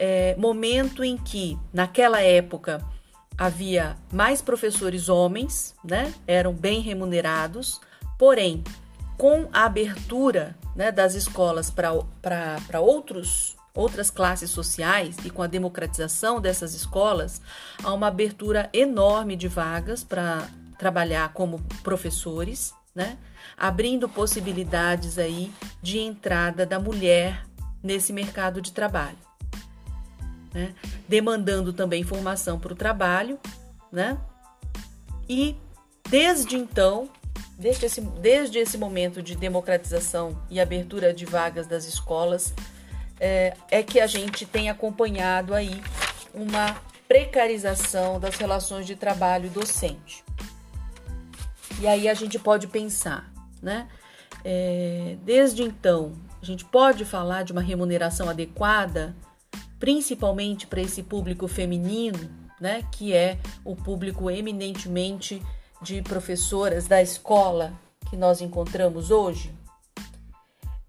é, 0.00 0.34
momento 0.36 1.04
em 1.04 1.18
que, 1.18 1.58
naquela 1.70 2.22
época, 2.22 2.82
havia 3.36 3.96
mais 4.10 4.40
professores 4.40 5.10
homens, 5.10 5.74
né? 5.84 6.14
Eram 6.26 6.54
bem 6.54 6.80
remunerados, 6.80 7.82
porém, 8.18 8.64
com 9.18 9.46
a 9.52 9.66
abertura 9.66 10.56
né, 10.80 10.90
das 10.90 11.14
escolas 11.14 11.68
para 11.70 12.80
outros 12.80 13.54
outras 13.74 14.10
classes 14.10 14.50
sociais 14.50 15.14
e 15.24 15.28
com 15.28 15.42
a 15.42 15.46
democratização 15.46 16.40
dessas 16.40 16.74
escolas, 16.74 17.40
há 17.84 17.92
uma 17.92 18.08
abertura 18.08 18.70
enorme 18.72 19.36
de 19.36 19.46
vagas 19.46 20.02
para 20.02 20.48
trabalhar 20.78 21.32
como 21.34 21.60
professores, 21.82 22.72
né? 22.94 23.16
Abrindo 23.56 24.08
possibilidades 24.08 25.18
aí 25.18 25.52
de 25.82 25.98
entrada 26.00 26.64
da 26.64 26.80
mulher 26.80 27.46
nesse 27.82 28.10
mercado 28.10 28.60
de 28.60 28.72
trabalho 28.72 29.18
né? 30.52 30.74
demandando 31.06 31.72
também 31.72 32.02
formação 32.02 32.58
para 32.58 32.72
o 32.72 32.76
trabalho, 32.76 33.38
né? 33.92 34.18
E 35.28 35.56
desde 36.08 36.56
então, 36.56 37.08
desde 37.58 37.86
esse, 37.86 38.00
desde 38.00 38.58
esse 38.58 38.78
momento 38.78 39.22
de 39.22 39.36
democratização 39.36 40.40
e 40.50 40.60
abertura 40.60 41.12
de 41.12 41.24
vagas 41.24 41.66
das 41.66 41.84
escolas, 41.84 42.54
é, 43.18 43.54
é 43.70 43.82
que 43.82 44.00
a 44.00 44.06
gente 44.06 44.46
tem 44.46 44.70
acompanhado 44.70 45.54
aí 45.54 45.82
uma 46.32 46.80
precarização 47.06 48.18
das 48.18 48.36
relações 48.36 48.86
de 48.86 48.96
trabalho 48.96 49.50
docente. 49.50 50.24
E 51.80 51.86
aí 51.86 52.08
a 52.08 52.14
gente 52.14 52.38
pode 52.38 52.66
pensar, 52.66 53.30
né? 53.62 53.88
É, 54.44 55.16
desde 55.22 55.62
então, 55.62 56.14
a 56.40 56.44
gente 56.44 56.64
pode 56.64 57.04
falar 57.04 57.42
de 57.42 57.52
uma 57.52 57.60
remuneração 57.60 58.28
adequada 58.28 59.14
principalmente 59.80 60.66
para 60.66 60.82
esse 60.82 61.02
público 61.02 61.48
feminino, 61.48 62.30
né, 62.60 62.84
que 62.92 63.14
é 63.14 63.38
o 63.64 63.74
público 63.74 64.30
eminentemente 64.30 65.42
de 65.82 66.02
professoras 66.02 66.86
da 66.86 67.00
escola 67.00 67.72
que 68.08 68.16
nós 68.16 68.40
encontramos 68.40 69.10
hoje. 69.10 69.54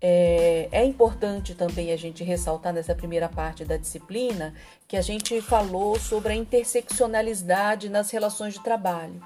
É, 0.04 0.68
é, 0.72 0.84
importante 0.84 1.54
também 1.54 1.92
a 1.92 1.96
gente 1.96 2.24
ressaltar 2.24 2.74
nessa 2.74 2.96
primeira 2.96 3.30
parte 3.30 3.64
da 3.64 3.78
disciplina 3.78 4.56
que 4.88 4.98
a 4.98 5.02
gente 5.02 5.40
falou 5.42 6.00
sobre 6.00 6.34
a 6.34 6.36
interseccionalidade 6.36 7.88
nas 7.88 8.10
relações 8.10 8.56
de 8.56 8.64
trabalho. 8.64 9.22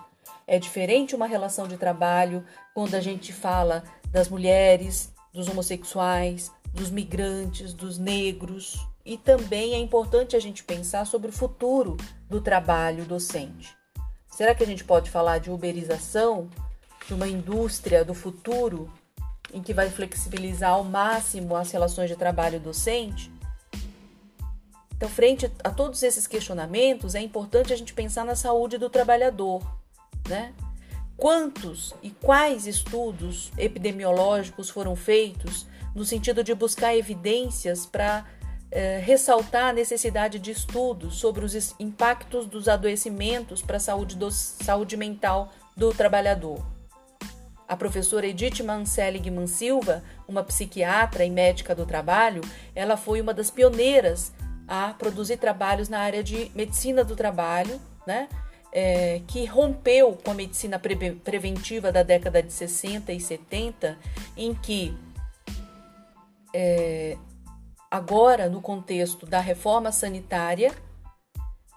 É 0.45 0.59
diferente 0.59 1.15
uma 1.15 1.27
relação 1.27 1.65
de 1.67 1.77
trabalho 1.77 2.45
quando 2.73 2.93
a 2.95 2.99
gente 2.99 3.31
fala 3.31 3.83
das 4.11 4.27
mulheres, 4.27 5.13
dos 5.33 5.47
homossexuais, 5.47 6.51
dos 6.73 6.91
migrantes, 6.91 7.73
dos 7.73 7.97
negros, 7.97 8.85
e 9.05 9.17
também 9.17 9.73
é 9.73 9.77
importante 9.77 10.35
a 10.35 10.39
gente 10.39 10.63
pensar 10.63 11.05
sobre 11.05 11.29
o 11.29 11.33
futuro 11.33 11.95
do 12.29 12.41
trabalho 12.41 13.05
docente. 13.05 13.75
Será 14.35 14.53
que 14.53 14.63
a 14.63 14.67
gente 14.67 14.83
pode 14.83 15.09
falar 15.09 15.37
de 15.37 15.49
uberização, 15.49 16.49
de 17.07 17.13
uma 17.13 17.25
indústria 17.25 18.03
do 18.03 18.13
futuro 18.13 18.91
em 19.53 19.61
que 19.61 19.73
vai 19.73 19.89
flexibilizar 19.89 20.71
ao 20.71 20.83
máximo 20.83 21.55
as 21.55 21.71
relações 21.71 22.09
de 22.09 22.17
trabalho 22.17 22.59
docente? 22.59 23.31
Então, 24.93 25.07
frente 25.07 25.49
a 25.63 25.69
todos 25.69 26.03
esses 26.03 26.27
questionamentos, 26.27 27.15
é 27.15 27.21
importante 27.21 27.71
a 27.71 27.77
gente 27.77 27.93
pensar 27.93 28.25
na 28.25 28.35
saúde 28.35 28.77
do 28.77 28.89
trabalhador, 28.89 29.61
né? 30.27 30.53
Quantos 31.15 31.95
e 32.03 32.09
quais 32.09 32.67
estudos 32.67 33.53
epidemiológicos 33.57 34.69
foram 34.69 34.97
feitos 34.97 35.65
no 35.95 36.03
sentido 36.03 36.43
de 36.43 36.53
buscar 36.53 36.93
evidências 36.93 37.85
para 37.85 38.25
é, 38.75 38.99
ressaltar 38.99 39.69
a 39.69 39.73
necessidade 39.73 40.37
de 40.37 40.51
estudos 40.51 41.15
sobre 41.15 41.45
os 41.45 41.73
impactos 41.79 42.45
dos 42.45 42.67
adoecimentos 42.67 43.61
para 43.61 43.77
a 43.77 43.79
saúde, 43.79 44.17
do, 44.17 44.29
saúde 44.29 44.97
mental 44.97 45.49
do 45.77 45.93
trabalhador. 45.93 46.61
A 47.65 47.77
professora 47.77 48.27
Edith 48.27 48.61
Manseligman 48.61 49.47
Silva, 49.47 50.03
uma 50.27 50.43
psiquiatra 50.43 51.23
e 51.23 51.29
médica 51.29 51.73
do 51.73 51.85
trabalho, 51.85 52.41
ela 52.75 52.97
foi 52.97 53.21
uma 53.21 53.33
das 53.33 53.49
pioneiras 53.49 54.33
a 54.67 54.89
produzir 54.89 55.37
trabalhos 55.37 55.87
na 55.87 55.99
área 55.99 56.21
de 56.21 56.51
medicina 56.53 57.01
do 57.01 57.15
trabalho, 57.15 57.79
né? 58.05 58.27
É, 58.73 59.21
que 59.25 59.45
rompeu 59.45 60.17
com 60.21 60.31
a 60.31 60.33
medicina 60.33 60.77
pre 60.77 61.13
preventiva 61.13 61.93
da 61.93 62.03
década 62.03 62.43
de 62.43 62.51
60 62.51 63.13
e 63.13 63.21
70, 63.21 63.97
em 64.35 64.53
que 64.53 64.93
é, 66.53 67.17
agora 67.95 68.49
no 68.49 68.61
contexto 68.61 69.25
da 69.25 69.39
reforma 69.39 69.91
sanitária, 69.91 70.75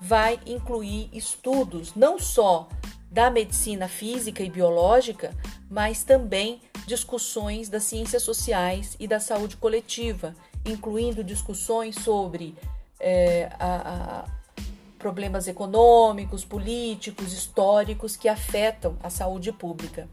vai 0.00 0.40
incluir 0.46 1.08
estudos 1.12 1.94
não 1.94 2.18
só 2.18 2.68
da 3.10 3.30
medicina 3.30 3.88
física 3.88 4.42
e 4.42 4.50
biológica, 4.50 5.34
mas 5.70 6.02
também 6.02 6.60
discussões 6.86 7.68
das 7.68 7.84
ciências 7.84 8.22
sociais 8.22 8.96
e 8.98 9.06
da 9.06 9.20
saúde 9.20 9.56
coletiva, 9.56 10.34
incluindo 10.64 11.22
discussões 11.22 11.94
sobre 11.96 12.56
é, 13.00 13.48
a, 13.58 14.24
a 14.24 14.38
problemas 14.98 15.46
econômicos, 15.46 16.44
políticos, 16.44 17.32
históricos 17.32 18.16
que 18.16 18.28
afetam 18.28 18.96
a 19.02 19.08
saúde 19.08 19.52
pública. 19.52 20.08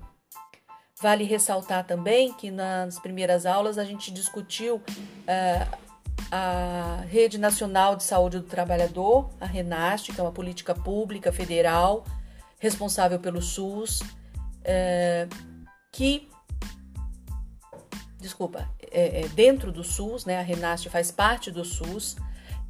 Vale 1.02 1.26
ressaltar 1.26 1.86
também 1.86 2.32
que 2.34 2.50
nas 2.50 3.00
primeiras 3.00 3.46
aulas 3.46 3.78
a 3.78 3.84
gente 3.84 4.12
discutiu 4.12 4.76
uh, 4.76 5.85
a 6.32 7.04
Rede 7.08 7.38
Nacional 7.38 7.96
de 7.96 8.04
Saúde 8.04 8.40
do 8.40 8.46
Trabalhador, 8.46 9.30
a 9.40 9.46
RENAST, 9.46 10.12
que 10.12 10.20
é 10.20 10.24
uma 10.24 10.32
política 10.32 10.74
pública 10.74 11.32
federal 11.32 12.06
responsável 12.60 13.20
pelo 13.20 13.42
SUS, 13.42 14.02
é, 14.64 15.28
que, 15.92 16.28
desculpa, 18.20 18.68
é, 18.92 19.22
é, 19.22 19.28
dentro 19.30 19.72
do 19.72 19.84
SUS, 19.84 20.26
né, 20.26 20.40
a 20.40 20.42
RENAST 20.42 20.90
faz 20.90 21.12
parte 21.12 21.52
do 21.52 21.64
SUS, 21.64 22.16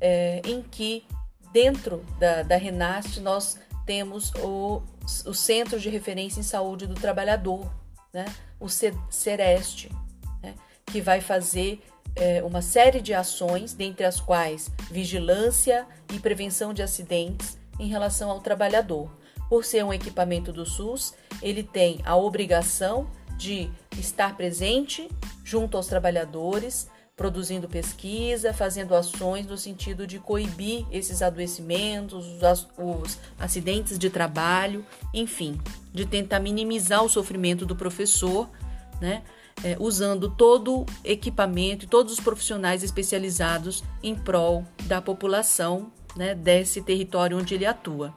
é, 0.02 0.42
em 0.46 0.62
que 0.62 1.06
dentro 1.52 2.06
da, 2.20 2.44
da 2.44 2.58
RENAST 2.58 3.20
nós 3.22 3.58
temos 3.86 4.34
o, 4.36 4.84
o 5.26 5.34
Centro 5.34 5.80
de 5.80 5.90
Referência 5.90 6.40
em 6.40 6.44
Saúde 6.44 6.86
do 6.88 6.96
Trabalhador, 6.96 7.72
né, 8.14 8.26
o 8.60 8.68
CEREST, 8.68 9.90
né, 10.42 10.56
que 10.86 11.00
vai 11.00 11.22
fazer 11.22 11.82
é, 12.16 12.42
uma 12.44 12.62
série 12.62 13.02
de 13.02 13.14
ações, 13.14 13.74
dentre 13.74 14.06
as 14.06 14.20
quais 14.20 14.72
vigilância 14.90 15.86
e 16.14 16.20
prevenção 16.20 16.74
de 16.74 16.82
acidentes 16.82 17.58
em 17.80 17.88
relação 17.88 18.30
ao 18.30 18.40
trabalhador. 18.40 19.10
Por 19.50 19.64
ser 19.64 19.84
um 19.84 19.94
equipamento 19.94 20.52
do 20.52 20.66
SUS, 20.66 21.14
ele 21.42 21.62
tem 21.62 22.00
a 22.06 22.16
obrigação 22.16 23.08
de 23.38 23.70
estar 23.98 24.36
presente 24.36 25.10
junto 25.44 25.78
aos 25.78 25.88
trabalhadores, 25.88 26.88
produzindo 27.16 27.68
pesquisa, 27.68 28.54
fazendo 28.54 28.96
ações 28.96 29.46
no 29.46 29.58
sentido 29.58 30.06
de 30.06 30.20
coibir 30.20 30.86
esses 30.92 31.22
adoecimentos, 31.22 32.26
os, 32.78 33.20
acidentes 33.40 33.98
de 33.98 34.10
trabalho, 34.10 34.86
enfim, 35.14 35.60
de 35.94 36.06
tentar 36.06 36.40
minimizar 36.40 37.04
o 37.04 37.10
sofrimento 37.10 37.66
do 37.66 37.76
professor, 37.76 38.50
né? 39.00 39.24
É, 39.64 39.76
usando 39.80 40.30
todo 40.30 40.82
o 40.82 40.86
equipamento 41.04 41.86
e 41.86 41.88
todos 41.88 42.14
os 42.14 42.20
profissionais 42.20 42.84
especializados 42.84 43.84
em 44.04 44.14
prol 44.14 44.64
da 44.84 45.02
população 45.02 45.92
né, 46.16 46.36
desse 46.36 46.82
território 46.82 47.38
onde 47.38 47.56
ele 47.56 47.66
atua. 47.66 48.14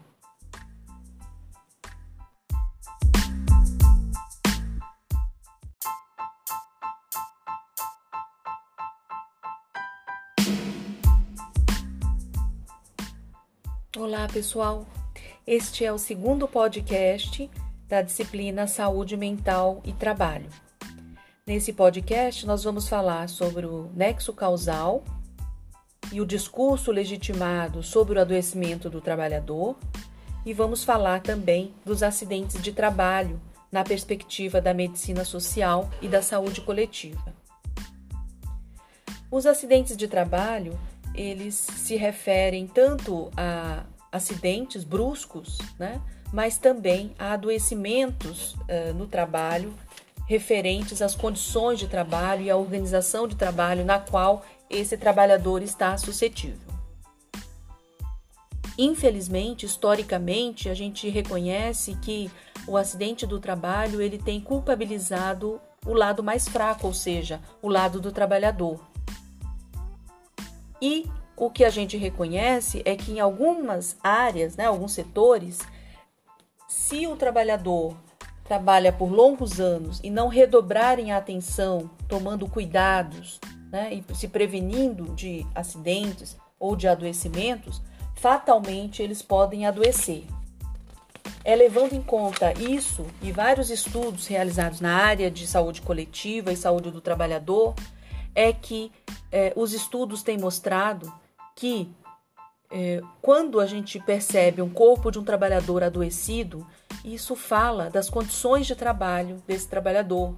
Olá, 13.97 14.29
pessoal. 14.29 14.87
Este 15.47 15.85
é 15.85 15.93
o 15.93 15.99
segundo 15.99 16.47
podcast 16.47 17.51
da 17.89 18.01
disciplina 18.01 18.67
Saúde 18.67 19.17
Mental 19.17 19.83
e 19.85 19.93
Trabalho. 19.93 20.49
Nesse 21.49 21.73
podcast, 21.73 22.47
nós 22.47 22.63
vamos 22.63 22.91
falar 22.91 23.27
sobre 23.27 23.65
o 23.65 23.91
nexo 23.95 24.35
causal 24.35 25.03
e 26.13 26.21
o 26.21 26.27
discurso 26.27 26.93
legitimado 26.93 27.83
sobre 27.83 28.19
o 28.19 28.21
adoecimento 28.21 28.91
do 28.91 29.01
trabalhador 29.01 29.75
e 30.45 30.53
vamos 30.53 30.85
falar 30.85 31.23
também 31.23 31.73
dos 31.87 32.03
acidentes 32.03 32.61
de 32.61 32.71
trabalho 32.71 33.41
na 33.73 33.83
perspectiva 33.83 34.61
da 34.61 34.75
medicina 34.75 35.25
social 35.25 35.89
e 36.03 36.07
da 36.07 36.21
saúde 36.21 36.61
coletiva. 36.61 37.35
Os 39.31 39.47
acidentes 39.47 39.97
de 39.97 40.07
trabalho 40.07 40.79
eles 41.15 41.55
se 41.55 41.97
referem 41.97 42.67
tanto 42.67 43.31
a 43.35 43.85
acidentes 44.13 44.85
bruscos, 44.85 45.57
né, 45.79 45.99
mas 46.31 46.59
também 46.59 47.15
a 47.19 47.33
adoecimentos 47.33 48.53
uh, 48.53 48.93
no 48.95 49.07
trabalho 49.07 49.73
referentes 50.29 51.01
às 51.01 51.15
condições 51.15 51.79
de 51.79 51.89
trabalho 51.89 52.43
e 52.43 52.51
à 52.51 52.57
organização 52.57 53.27
de 53.27 53.35
trabalho 53.35 53.83
na 53.83 53.99
qual 53.99 54.45
esse 54.69 54.99
trabalhador 54.99 55.63
está 55.63 55.97
suscetível. 55.97 56.69
Infelizmente, 58.77 59.65
historicamente, 59.65 60.69
a 60.69 60.75
gente 60.75 61.09
reconhece 61.09 61.97
que 61.97 62.31
o 62.67 62.77
acidente 62.77 63.27
do 63.27 63.41
trabalho 63.41 64.03
ele 64.03 64.19
tem 64.19 64.39
culpabilizado 64.39 65.59
o 65.87 65.95
lado 65.95 66.23
mais 66.23 66.47
fraco, 66.47 66.87
ou 66.87 66.93
seja, 66.93 67.41
o 67.63 67.69
lado 67.69 67.99
do 67.99 68.13
trabalhador. 68.13 68.79
E 70.81 71.11
o 71.35 71.51
que 71.51 71.65
a 71.65 71.71
gente 71.71 71.97
reconhece 71.97 72.83
é 72.85 72.95
que 72.95 73.13
em 73.13 73.19
algumas 73.19 73.97
áreas, 74.03 74.57
né, 74.57 74.67
alguns 74.67 74.93
setores, 74.93 75.59
se 76.69 77.07
o 77.07 77.17
trabalhador 77.17 77.97
trabalha 78.49 78.91
por 78.91 79.13
longos 79.13 79.61
anos 79.61 80.01
e 80.03 80.09
não 80.09 80.27
redobrarem 80.27 81.13
a 81.13 81.19
atenção, 81.19 81.91
tomando 82.09 82.49
cuidados 82.49 83.39
né, 83.71 83.93
e 83.93 84.15
se 84.15 84.27
prevenindo 84.27 85.15
de 85.15 85.47
acidentes 85.55 86.35
ou 86.59 86.75
de 86.75 86.89
adoecimentos, 86.89 87.83
fatalmente 88.17 89.03
eles 89.03 89.21
podem 89.21 89.67
adoecer. 89.67 90.25
É 91.45 91.55
levando 91.55 91.93
em 91.93 92.01
conta 92.01 92.53
isso 92.59 93.05
e 93.21 93.31
vários 93.31 93.69
estudos 93.69 94.27
realizados 94.27 94.81
na 94.81 94.95
área 94.95 95.31
de 95.31 95.47
saúde 95.47 95.83
coletiva 95.83 96.51
e 96.51 96.57
saúde 96.57 96.91
do 96.91 97.03
trabalhador, 97.03 97.75
é 98.35 98.51
que 98.51 98.91
é, 99.31 99.53
os 99.57 99.75
estudos 99.75 100.23
têm 100.23 100.39
mostrado 100.39 101.13
que 101.55 101.91
é, 102.71 103.01
quando 103.23 103.61
a 103.61 103.67
gente 103.67 103.99
percebe 103.99 104.61
um 104.61 104.69
corpo 104.69 105.11
de 105.11 105.19
um 105.19 105.25
trabalhador 105.25 105.83
adoecido, 105.83 106.67
isso 107.05 107.35
fala 107.35 107.89
das 107.89 108.11
condições 108.11 108.67
de 108.67 108.75
trabalho 108.75 109.43
desse 109.47 109.69
trabalhador, 109.69 110.35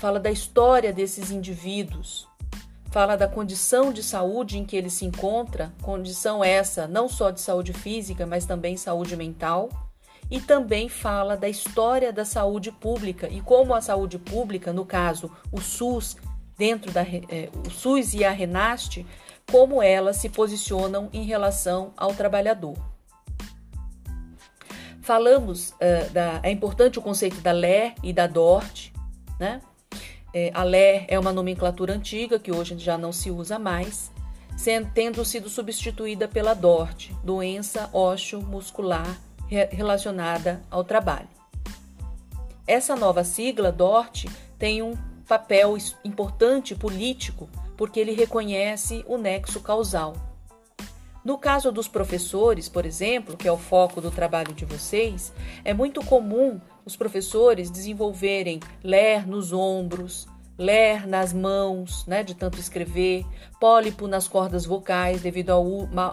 fala 0.00 0.18
da 0.18 0.30
história 0.30 0.92
desses 0.92 1.30
indivíduos, 1.30 2.26
fala 2.90 3.16
da 3.16 3.28
condição 3.28 3.92
de 3.92 4.02
saúde 4.02 4.58
em 4.58 4.64
que 4.64 4.76
ele 4.76 4.90
se 4.90 5.04
encontra, 5.04 5.72
condição 5.82 6.42
essa 6.42 6.88
não 6.88 7.08
só 7.08 7.30
de 7.30 7.40
saúde 7.40 7.72
física, 7.72 8.26
mas 8.26 8.44
também 8.44 8.76
saúde 8.76 9.16
mental, 9.16 9.68
e 10.30 10.40
também 10.40 10.88
fala 10.88 11.36
da 11.36 11.48
história 11.48 12.12
da 12.12 12.24
saúde 12.24 12.70
pública 12.70 13.28
e 13.28 13.40
como 13.40 13.74
a 13.74 13.80
saúde 13.80 14.18
pública, 14.18 14.72
no 14.72 14.84
caso 14.84 15.30
o 15.50 15.60
SUS, 15.60 16.16
dentro 16.56 16.90
da 16.90 17.02
é, 17.02 17.48
o 17.66 17.70
SUS 17.70 18.14
e 18.14 18.24
a 18.24 18.30
Renaste, 18.30 19.06
como 19.50 19.82
elas 19.82 20.16
se 20.16 20.28
posicionam 20.28 21.08
em 21.12 21.24
relação 21.24 21.92
ao 21.96 22.14
trabalhador. 22.14 22.76
Falamos 25.00 25.70
uh, 25.70 26.10
da 26.12 26.40
é 26.42 26.50
importante 26.50 26.98
o 26.98 27.02
conceito 27.02 27.40
da 27.40 27.50
LER 27.50 27.94
e 28.02 28.12
da 28.12 28.26
DORT, 28.26 28.92
né? 29.40 29.62
É, 30.34 30.50
a 30.52 30.62
LER 30.62 31.06
é 31.08 31.18
uma 31.18 31.32
nomenclatura 31.32 31.94
antiga 31.94 32.38
que 32.38 32.52
hoje 32.52 32.78
já 32.78 32.98
não 32.98 33.10
se 33.10 33.30
usa 33.30 33.58
mais, 33.58 34.12
sendo, 34.58 34.90
tendo 34.92 35.24
sido 35.24 35.48
substituída 35.48 36.28
pela 36.28 36.52
DORT, 36.52 37.14
doença 37.24 37.88
ósseo-muscular 37.94 39.18
relacionada 39.70 40.62
ao 40.70 40.84
trabalho. 40.84 41.28
Essa 42.66 42.94
nova 42.94 43.24
sigla, 43.24 43.72
DORT, 43.72 44.26
tem 44.58 44.82
um 44.82 44.94
papel 45.26 45.78
importante 46.04 46.74
político 46.74 47.48
porque 47.78 48.00
ele 48.00 48.12
reconhece 48.12 49.04
o 49.06 49.16
nexo 49.16 49.60
causal. 49.60 50.14
No 51.24 51.38
caso 51.38 51.70
dos 51.70 51.86
professores, 51.86 52.68
por 52.68 52.84
exemplo, 52.84 53.36
que 53.36 53.46
é 53.46 53.52
o 53.52 53.56
foco 53.56 54.00
do 54.00 54.10
trabalho 54.10 54.52
de 54.52 54.64
vocês, 54.64 55.32
é 55.64 55.72
muito 55.72 56.04
comum 56.04 56.60
os 56.84 56.96
professores 56.96 57.70
desenvolverem 57.70 58.60
ler 58.82 59.26
nos 59.26 59.52
ombros, 59.52 60.26
ler 60.58 61.06
nas 61.06 61.32
mãos, 61.32 62.04
né, 62.06 62.24
de 62.24 62.34
tanto 62.34 62.58
escrever, 62.58 63.24
pólipo 63.60 64.08
nas 64.08 64.26
cordas 64.26 64.66
vocais 64.66 65.22
devido 65.22 65.50
ao 65.50 65.64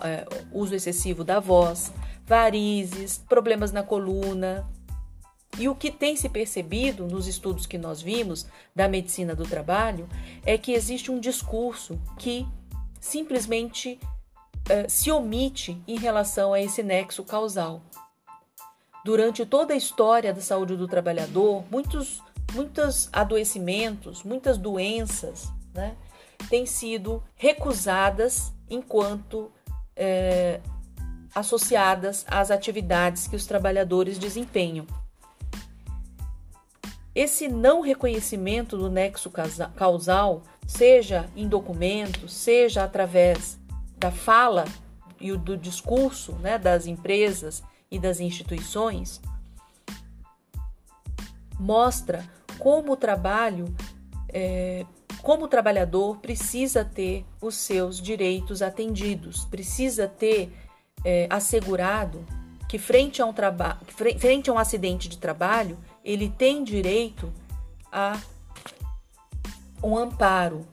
é, 0.04 0.26
uso 0.52 0.76
excessivo 0.76 1.24
da 1.24 1.40
voz, 1.40 1.92
varizes, 2.28 3.18
problemas 3.18 3.72
na 3.72 3.82
coluna, 3.82 4.68
e 5.58 5.70
o 5.70 5.76
que 5.76 5.90
tem 5.90 6.16
se 6.16 6.28
percebido 6.28 7.08
nos 7.08 7.28
estudos 7.28 7.66
que 7.66 7.78
nós 7.78 8.02
vimos 8.02 8.46
da 8.76 8.88
medicina 8.88 9.36
do 9.36 9.46
trabalho 9.46 10.08
é 10.46 10.58
que 10.58 10.74
existe 10.74 11.12
um 11.12 11.20
discurso 11.20 12.00
que 12.18 12.46
simplesmente 13.00 14.00
uh, 14.04 14.90
se 14.90 15.12
omite 15.12 15.82
em 15.88 15.98
relação 15.98 16.54
a 16.54 16.60
esse 16.60 16.84
nexo 16.84 17.24
causal. 17.24 17.82
Durante 19.06 19.46
toda 19.46 19.74
a 19.74 19.78
história 19.78 20.34
da 20.34 20.42
saúde 20.42 20.76
do 20.76 20.88
trabalhador, 20.88 21.64
muitos, 21.70 22.22
muitos 22.54 23.08
adoecimentos, 23.14 24.24
muitas 24.24 24.58
doenças 24.58 25.48
né, 25.74 25.96
têm 26.50 26.66
sido 26.66 27.24
recusadas 27.36 28.52
enquanto 28.68 29.52
eh, 29.96 30.60
associadas 31.36 32.26
às 32.28 32.50
atividades 32.50 33.28
que 33.28 33.36
os 33.36 33.46
trabalhadores 33.46 34.18
desempenham. 34.18 34.88
Esse 37.16 37.48
não 37.48 37.80
reconhecimento 37.80 38.78
do 38.78 38.90
nexo 38.90 39.32
causal, 39.74 40.44
seja 40.68 41.30
em 41.34 41.48
documentos, 41.48 42.34
seja 42.34 42.84
através 42.84 43.58
da 43.98 44.12
fala 44.12 44.66
e 45.18 45.32
do 45.38 45.56
discurso 45.56 46.34
né, 46.34 46.60
das 46.60 46.86
empresas 46.86 47.64
e 47.90 47.98
das 47.98 48.20
instituições, 48.20 49.22
mostra 51.58 52.26
como 52.60 52.92
o 52.92 52.98
trabalho, 52.98 53.74
é, 54.28 54.86
como 55.22 55.46
o 55.46 55.48
trabalhador 55.48 56.18
precisa 56.18 56.84
ter 56.84 57.26
os 57.42 57.56
seus 57.56 58.02
direitos 58.02 58.62
atendidos, 58.62 59.46
precisa 59.46 60.06
ter 60.06 60.52
é, 61.06 61.28
assegurado 61.30 62.26
que 62.68 62.78
frente 62.78 63.22
a 63.22 63.26
um, 63.26 63.34
frente 64.20 64.50
a 64.50 64.54
um 64.54 64.60
acidente 64.60 65.08
de 65.08 65.18
trabalho, 65.18 65.78
ele 66.06 66.30
tem 66.30 66.64
direito 66.64 67.34
a 67.92 68.18
um 69.84 69.98
amparo. 69.98 70.66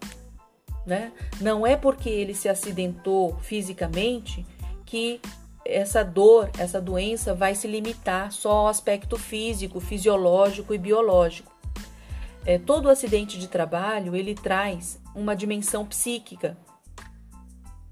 Né? 0.87 1.13
Não 1.41 1.67
é 1.67 1.77
porque 1.77 2.11
ele 2.11 2.35
se 2.35 2.49
acidentou 2.49 3.39
fisicamente 3.41 4.45
que 4.85 5.21
essa 5.65 6.05
dor, 6.05 6.51
essa 6.59 6.81
doença 6.81 7.35
vai 7.35 7.55
se 7.55 7.67
limitar 7.67 8.31
só 8.31 8.51
ao 8.51 8.69
aspecto 8.69 9.17
físico, 9.17 9.81
fisiológico 9.81 10.75
e 10.75 10.79
biológico. 10.79 11.51
é, 12.45 12.59
todo 12.59 12.91
acidente 12.91 13.39
de 13.39 13.47
trabalho 13.47 14.17
ele 14.17 14.35
traz 14.35 15.01
uma 15.15 15.35
dimensão 15.35 15.87
psíquica, 15.87 16.59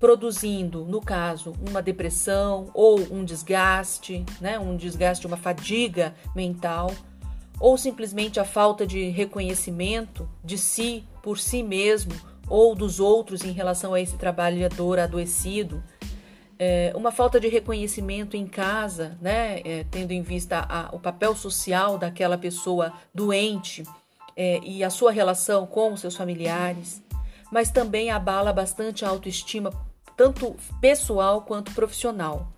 produzindo, 0.01 0.85
no 0.85 1.01
caso, 1.01 1.55
uma 1.69 1.81
depressão 1.81 2.71
ou 2.75 2.99
um 3.13 3.25
desgaste, 3.25 4.25
né, 4.41 4.59
um 4.59 4.77
desgaste, 4.77 5.27
uma 5.27 5.37
fadiga 5.37 6.15
mental, 6.35 6.91
ou 7.61 7.77
simplesmente 7.77 8.41
a 8.41 8.45
falta 8.45 8.87
de 8.87 9.11
reconhecimento 9.11 10.27
de 10.43 10.57
si 10.57 11.05
por 11.23 11.39
si 11.39 11.63
mesmo 11.63 12.15
ou 12.49 12.75
dos 12.75 12.99
outros 12.99 13.45
em 13.45 13.53
relação 13.53 13.93
a 13.95 14.01
esse 14.01 14.17
trabalhador 14.17 14.99
adoecido, 14.99 15.85
é, 16.59 16.93
uma 16.97 17.13
falta 17.13 17.39
de 17.39 17.49
reconhecimento 17.49 18.37
em 18.37 18.47
casa, 18.47 19.17
né, 19.21 19.61
é, 19.65 19.85
tendo 19.91 20.13
em 20.13 20.23
vista 20.23 20.67
a, 20.69 20.95
o 20.95 20.99
papel 20.99 21.37
social 21.37 21.97
daquela 21.97 22.37
pessoa 22.37 22.93
doente 23.15 23.85
é, 24.37 24.59
e 24.63 24.83
a 24.83 24.91
sua 24.91 25.13
relação 25.13 25.67
com 25.67 25.93
os 25.93 26.01
seus 26.01 26.17
familiares, 26.17 27.03
mas 27.53 27.71
também 27.71 28.11
abala 28.11 28.53
bastante 28.53 29.05
a 29.05 29.09
autoestima, 29.09 29.71
tanto 30.17 30.57
pessoal 30.81 31.43
quanto 31.43 31.73
profissional. 31.73 32.53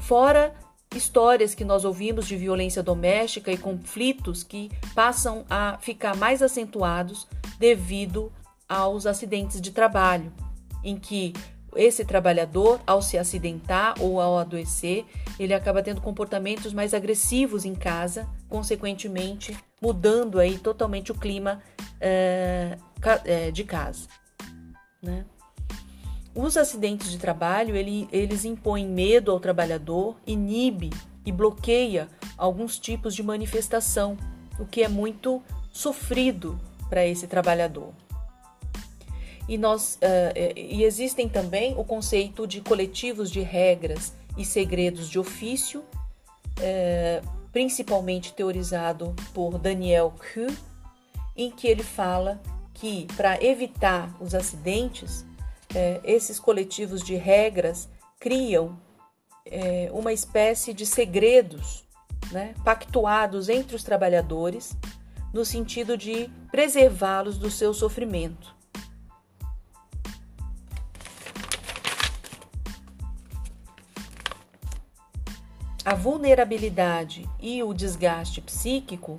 Fora 0.00 0.54
histórias 0.96 1.54
que 1.54 1.64
nós 1.64 1.84
ouvimos 1.84 2.26
de 2.26 2.36
violência 2.36 2.82
doméstica 2.82 3.50
e 3.50 3.56
conflitos 3.56 4.42
que 4.42 4.70
passam 4.94 5.44
a 5.48 5.78
ficar 5.80 6.16
mais 6.16 6.42
acentuados 6.42 7.26
devido 7.58 8.32
aos 8.68 9.06
acidentes 9.06 9.60
de 9.60 9.70
trabalho, 9.70 10.32
em 10.82 10.96
que 10.96 11.32
esse 11.76 12.04
trabalhador, 12.04 12.80
ao 12.86 13.02
se 13.02 13.18
acidentar 13.18 13.94
ou 14.00 14.20
ao 14.20 14.38
adoecer, 14.38 15.04
ele 15.38 15.52
acaba 15.52 15.82
tendo 15.82 16.00
comportamentos 16.00 16.72
mais 16.72 16.94
agressivos 16.94 17.64
em 17.64 17.74
casa, 17.74 18.28
consequentemente 18.48 19.56
mudando 19.82 20.38
aí 20.38 20.58
totalmente 20.58 21.10
o 21.10 21.14
clima 21.14 21.60
é, 22.00 22.78
de 23.52 23.64
casa. 23.64 24.06
Né? 25.02 25.24
Os 26.34 26.56
acidentes 26.56 27.12
de 27.12 27.18
trabalho 27.18 27.76
ele, 27.76 28.08
eles 28.10 28.44
impõem 28.44 28.88
medo 28.88 29.30
ao 29.30 29.38
trabalhador, 29.38 30.16
inibe 30.26 30.90
e 31.24 31.30
bloqueia 31.30 32.08
alguns 32.36 32.78
tipos 32.78 33.14
de 33.14 33.22
manifestação, 33.22 34.18
o 34.58 34.66
que 34.66 34.82
é 34.82 34.88
muito 34.88 35.40
sofrido 35.72 36.58
para 36.88 37.06
esse 37.06 37.26
trabalhador. 37.26 37.92
E, 39.48 39.56
nós, 39.58 39.96
uh, 39.96 40.58
e 40.58 40.82
existem 40.82 41.28
também 41.28 41.74
o 41.78 41.84
conceito 41.84 42.46
de 42.46 42.60
coletivos 42.60 43.30
de 43.30 43.40
regras 43.40 44.14
e 44.36 44.44
segredos 44.44 45.08
de 45.08 45.18
ofício, 45.18 45.80
uh, 45.80 47.28
principalmente 47.52 48.32
teorizado 48.32 49.14
por 49.32 49.58
Daniel 49.58 50.14
Kuh, 50.18 50.54
em 51.36 51.50
que 51.50 51.68
ele 51.68 51.82
fala 51.82 52.40
que 52.72 53.06
para 53.16 53.42
evitar 53.44 54.14
os 54.20 54.34
acidentes, 54.34 55.24
é, 55.74 56.00
esses 56.04 56.38
coletivos 56.38 57.02
de 57.02 57.14
regras 57.16 57.88
criam 58.20 58.78
é, 59.46 59.90
uma 59.92 60.12
espécie 60.12 60.72
de 60.72 60.86
segredos 60.86 61.84
né, 62.32 62.54
pactuados 62.64 63.48
entre 63.48 63.76
os 63.76 63.82
trabalhadores, 63.82 64.76
no 65.32 65.44
sentido 65.44 65.96
de 65.96 66.30
preservá-los 66.50 67.38
do 67.38 67.50
seu 67.50 67.74
sofrimento. 67.74 68.54
a 75.84 75.94
vulnerabilidade 75.94 77.28
e 77.38 77.62
o 77.62 77.74
desgaste 77.74 78.40
psíquico 78.40 79.16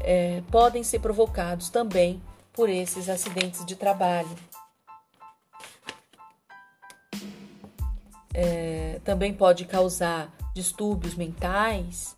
é, 0.00 0.42
podem 0.50 0.84
ser 0.84 0.98
provocados 0.98 1.70
também 1.70 2.20
por 2.52 2.68
esses 2.68 3.08
acidentes 3.08 3.64
de 3.64 3.74
trabalho. 3.74 4.28
É, 8.38 9.00
também 9.02 9.32
pode 9.32 9.64
causar 9.64 10.30
distúrbios 10.54 11.14
mentais, 11.14 12.14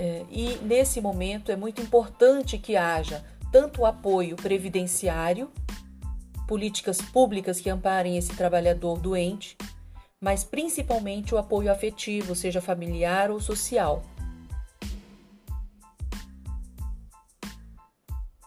é, 0.00 0.24
e 0.30 0.56
nesse 0.62 1.00
momento 1.00 1.50
é 1.50 1.56
muito 1.56 1.82
importante 1.82 2.56
que 2.56 2.76
haja 2.76 3.24
tanto 3.50 3.84
apoio 3.84 4.36
previdenciário, 4.36 5.50
políticas 6.46 6.98
públicas 6.98 7.60
que 7.60 7.68
amparem 7.68 8.16
esse 8.16 8.32
trabalhador 8.36 8.96
doente, 9.00 9.58
mas 10.20 10.44
principalmente 10.44 11.34
o 11.34 11.38
apoio 11.38 11.72
afetivo, 11.72 12.36
seja 12.36 12.60
familiar 12.60 13.28
ou 13.28 13.40
social. 13.40 14.04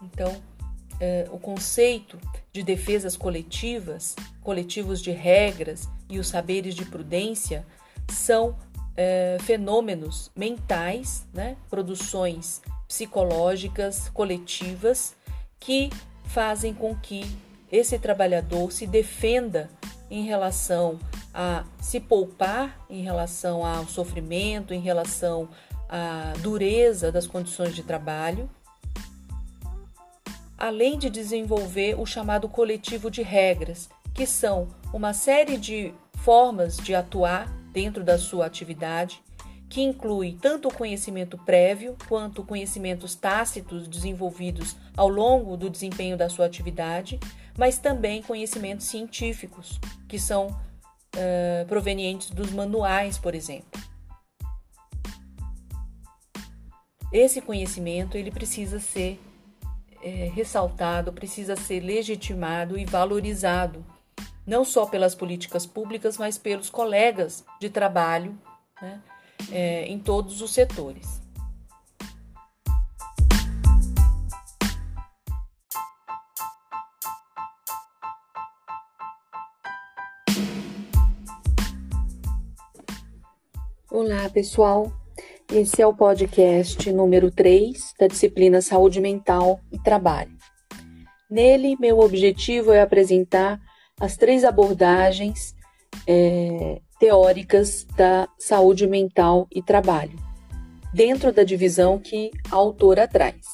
Então, 0.02 0.42
é, 1.02 1.28
o 1.34 1.38
conceito 1.38 2.18
de 2.54 2.64
defesas 2.64 3.18
coletivas, 3.18 4.16
coletivos 4.42 5.02
de 5.02 5.12
regras 5.12 5.86
e 6.12 6.20
os 6.20 6.28
saberes 6.28 6.76
de 6.76 6.86
prudência 6.86 7.66
são 8.10 8.56
é, 8.96 9.38
fenômenos 9.42 10.30
mentais, 10.36 11.26
né, 11.34 11.56
produções 11.70 12.62
psicológicas 12.88 14.10
coletivas 14.10 15.16
que 15.60 15.90
fazem 16.26 16.74
com 16.74 16.94
que 16.96 17.24
esse 17.72 17.98
trabalhador 17.98 18.72
se 18.72 18.86
defenda 18.86 19.70
em 20.10 20.26
relação 20.26 21.00
a 21.34 21.64
se 21.80 22.02
poupar 22.02 22.78
em 22.90 23.02
relação 23.02 23.66
ao 23.66 23.88
sofrimento, 23.88 24.74
em 24.74 24.82
relação 24.82 25.48
à 25.88 26.34
dureza 26.40 27.12
das 27.12 27.26
condições 27.26 27.74
de 27.74 27.84
trabalho, 27.84 28.50
além 30.58 30.98
de 31.00 31.10
desenvolver 31.10 31.98
o 31.98 32.06
chamado 32.06 32.50
coletivo 32.50 33.10
de 33.10 33.22
regras, 33.22 33.90
que 34.14 34.26
são 34.26 34.68
uma 34.94 35.14
série 35.14 35.58
de 35.58 35.94
formas 36.24 36.78
de 36.78 36.94
atuar 36.94 37.48
dentro 37.72 38.04
da 38.04 38.18
sua 38.18 38.46
atividade, 38.46 39.22
que 39.70 39.82
inclui 39.82 40.38
tanto 40.42 40.68
o 40.68 40.74
conhecimento 40.74 41.38
prévio 41.38 41.96
quanto 42.08 42.44
conhecimentos 42.44 43.16
tácitos 43.16 43.88
desenvolvidos 43.88 44.76
ao 44.96 45.08
longo 45.08 45.56
do 45.56 45.70
desempenho 45.70 46.18
da 46.18 46.30
sua 46.30 46.46
atividade, 46.46 47.20
mas 47.58 47.78
também 47.78 48.22
conhecimentos 48.22 48.88
científicos, 48.88 49.80
que 50.08 50.20
são 50.20 50.48
uh, 50.48 51.66
provenientes 51.68 52.30
dos 52.32 52.52
manuais, 52.52 53.18
por 53.18 53.34
exemplo. 53.34 53.82
Esse 57.12 57.42
conhecimento 57.42 58.16
ele 58.16 58.32
precisa 58.32 58.80
ser 58.80 59.20
é, 60.02 60.32
ressaltado, 60.34 61.12
precisa 61.12 61.56
ser 61.56 61.82
legitimado 61.82 62.78
e 62.78 62.86
valorizado, 62.86 63.86
não 64.52 64.66
só 64.66 64.86
pelas 64.86 65.16
políticas 65.16 65.66
públicas, 65.66 66.18
mas 66.18 66.38
pelos 66.38 66.70
colegas 66.70 67.46
de 67.58 67.70
trabalho 67.70 68.38
né, 68.82 69.02
é, 69.50 69.86
em 69.86 69.98
todos 69.98 70.42
os 70.42 70.52
setores. 70.54 71.22
Olá, 83.90 84.30
pessoal. 84.34 84.92
Esse 85.50 85.82
é 85.82 85.88
o 85.88 85.94
podcast 85.94 86.92
número 86.92 87.32
3 87.32 87.94
da 87.98 88.08
disciplina 88.08 88.62
Saúde 88.62 89.00
Mental 89.00 89.62
e 89.72 89.80
Trabalho. 89.80 90.38
Nele, 91.30 91.78
meu 91.80 92.00
objetivo 92.00 92.74
é 92.74 92.82
apresentar 92.82 93.62
as 94.02 94.18
três 94.18 94.44
abordagens 94.44 95.56
é, 96.08 96.82
teóricas 97.00 97.86
da 97.96 98.28
saúde 98.40 98.88
mental 98.88 99.48
e 99.54 99.62
trabalho, 99.62 100.18
dentro 100.92 101.32
da 101.32 101.44
divisão 101.44 102.00
que 102.00 102.32
a 102.52 102.56
autora 102.56 103.08
traz. 103.08 103.46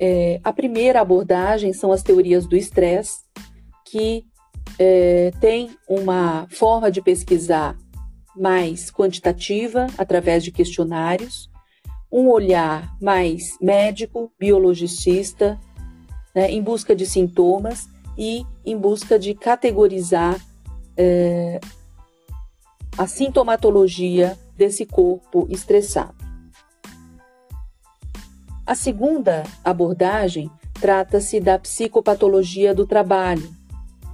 É, 0.00 0.40
a 0.42 0.54
primeira 0.54 1.02
abordagem 1.02 1.74
são 1.74 1.92
as 1.92 2.02
teorias 2.02 2.46
do 2.46 2.56
estresse, 2.56 3.20
que 3.84 4.24
é, 4.78 5.30
tem 5.38 5.76
uma 5.86 6.46
forma 6.50 6.90
de 6.90 7.02
pesquisar 7.02 7.76
mais 8.34 8.90
quantitativa, 8.90 9.86
através 9.98 10.42
de 10.42 10.50
questionários, 10.50 11.50
um 12.10 12.28
olhar 12.28 12.96
mais 13.02 13.58
médico, 13.60 14.32
biologicista, 14.40 15.60
né, 16.34 16.50
em 16.50 16.62
busca 16.62 16.96
de 16.96 17.04
sintomas 17.04 17.86
e 18.16 18.44
em 18.64 18.76
busca 18.76 19.18
de 19.18 19.34
categorizar 19.34 20.38
é, 20.96 21.60
a 22.96 23.06
sintomatologia 23.06 24.38
desse 24.56 24.84
corpo 24.84 25.46
estressado. 25.50 26.14
A 28.66 28.74
segunda 28.74 29.42
abordagem 29.64 30.50
trata-se 30.80 31.40
da 31.40 31.58
psicopatologia 31.58 32.74
do 32.74 32.86
trabalho, 32.86 33.50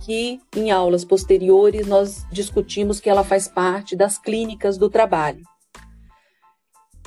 que 0.04 0.40
em 0.54 0.70
aulas 0.70 1.04
posteriores 1.04 1.86
nós 1.86 2.24
discutimos 2.30 3.00
que 3.00 3.10
ela 3.10 3.24
faz 3.24 3.48
parte 3.48 3.96
das 3.96 4.18
clínicas 4.18 4.78
do 4.78 4.88
trabalho. 4.88 5.42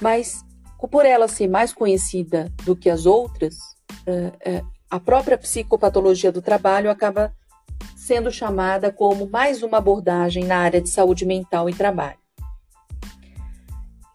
Mas 0.01 0.43
por 0.87 1.05
ela 1.05 1.27
ser 1.27 1.47
mais 1.47 1.73
conhecida 1.73 2.51
do 2.63 2.75
que 2.75 2.89
as 2.89 3.05
outras, 3.05 3.57
é, 4.05 4.31
é, 4.45 4.63
a 4.89 4.99
própria 4.99 5.37
psicopatologia 5.37 6.31
do 6.31 6.41
trabalho 6.41 6.89
acaba 6.89 7.33
sendo 7.95 8.31
chamada 8.31 8.91
como 8.91 9.29
mais 9.29 9.61
uma 9.61 9.77
abordagem 9.77 10.45
na 10.45 10.57
área 10.57 10.81
de 10.81 10.89
saúde 10.89 11.25
mental 11.25 11.69
e 11.69 11.73
trabalho. 11.73 12.17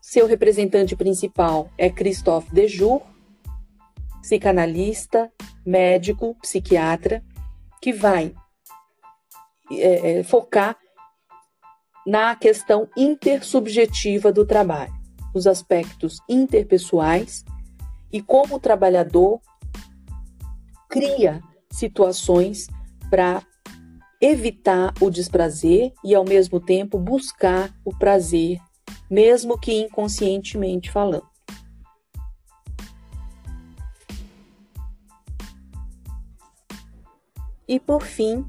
Seu 0.03 0.27
representante 0.27 0.97
principal 0.97 1.71
é 1.79 1.89
Christophe 1.89 2.53
Dejour, 2.53 3.03
psicanalista, 4.21 5.31
médico, 5.65 6.35
psiquiatra, 6.41 7.23
que 7.81 7.93
vai 7.93 8.35
é, 9.71 10.19
é, 10.19 10.23
focar 10.23 10.77
na 12.07 12.35
questão 12.35 12.89
intersubjetiva 12.97 14.33
do 14.33 14.45
trabalho, 14.45 14.93
os 15.35 15.47
aspectos 15.47 16.19
interpessoais 16.29 17.45
e 18.13 18.21
como 18.21 18.57
o 18.57 18.61
trabalhador 18.61 19.41
cria 20.95 21.43
situações 21.73 22.69
para 23.11 23.43
evitar 24.21 24.95
o 25.01 25.11
desprazer 25.11 25.93
e, 26.05 26.15
ao 26.15 26.25
mesmo 26.25 26.61
tempo, 26.61 27.01
buscar 27.01 27.75
o 27.85 27.91
prazer, 27.99 28.61
mesmo 29.11 29.59
que 29.59 29.73
inconscientemente 29.73 30.93
falando. 30.93 31.27
E, 37.67 37.81
por 37.81 38.05
fim, 38.05 38.47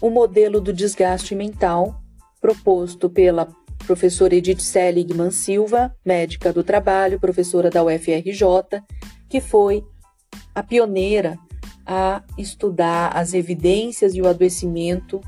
o 0.00 0.08
modelo 0.08 0.58
do 0.58 0.72
desgaste 0.72 1.34
mental, 1.34 2.00
proposto 2.40 3.10
pela 3.10 3.46
professora 3.86 4.34
Edith 4.34 4.62
Seligman 4.62 5.30
Silva, 5.30 5.94
médica 6.02 6.50
do 6.50 6.64
trabalho, 6.64 7.20
professora 7.20 7.68
da 7.68 7.84
UFRJ, 7.84 8.82
que 9.28 9.38
foi 9.38 9.84
a 10.54 10.62
pioneira 10.62 11.38
a 11.86 12.22
estudar 12.38 13.16
as 13.16 13.34
evidências 13.34 14.14
e 14.14 14.22
o 14.22 14.28
adoecimento 14.28 15.20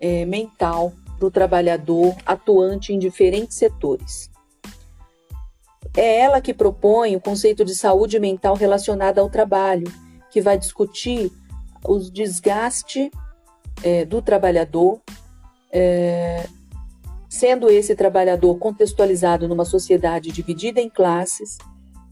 é, 0.00 0.24
mental 0.24 0.92
do 1.18 1.30
trabalhador 1.30 2.16
atuante 2.24 2.92
em 2.92 2.98
diferentes 2.98 3.56
setores. 3.56 4.30
É 5.96 6.20
ela 6.20 6.40
que 6.40 6.54
propõe 6.54 7.16
o 7.16 7.20
conceito 7.20 7.64
de 7.64 7.74
saúde 7.74 8.18
mental 8.18 8.54
relacionada 8.54 9.20
ao 9.20 9.28
trabalho, 9.28 9.92
que 10.30 10.40
vai 10.40 10.56
discutir 10.56 11.30
o 11.84 11.98
desgaste 11.98 13.10
é, 13.82 14.04
do 14.04 14.22
trabalhador, 14.22 15.00
é, 15.72 16.46
sendo 17.28 17.68
esse 17.70 17.94
trabalhador 17.94 18.56
contextualizado 18.58 19.48
numa 19.48 19.64
sociedade 19.64 20.30
dividida 20.30 20.80
em 20.80 20.88
classes 20.88 21.58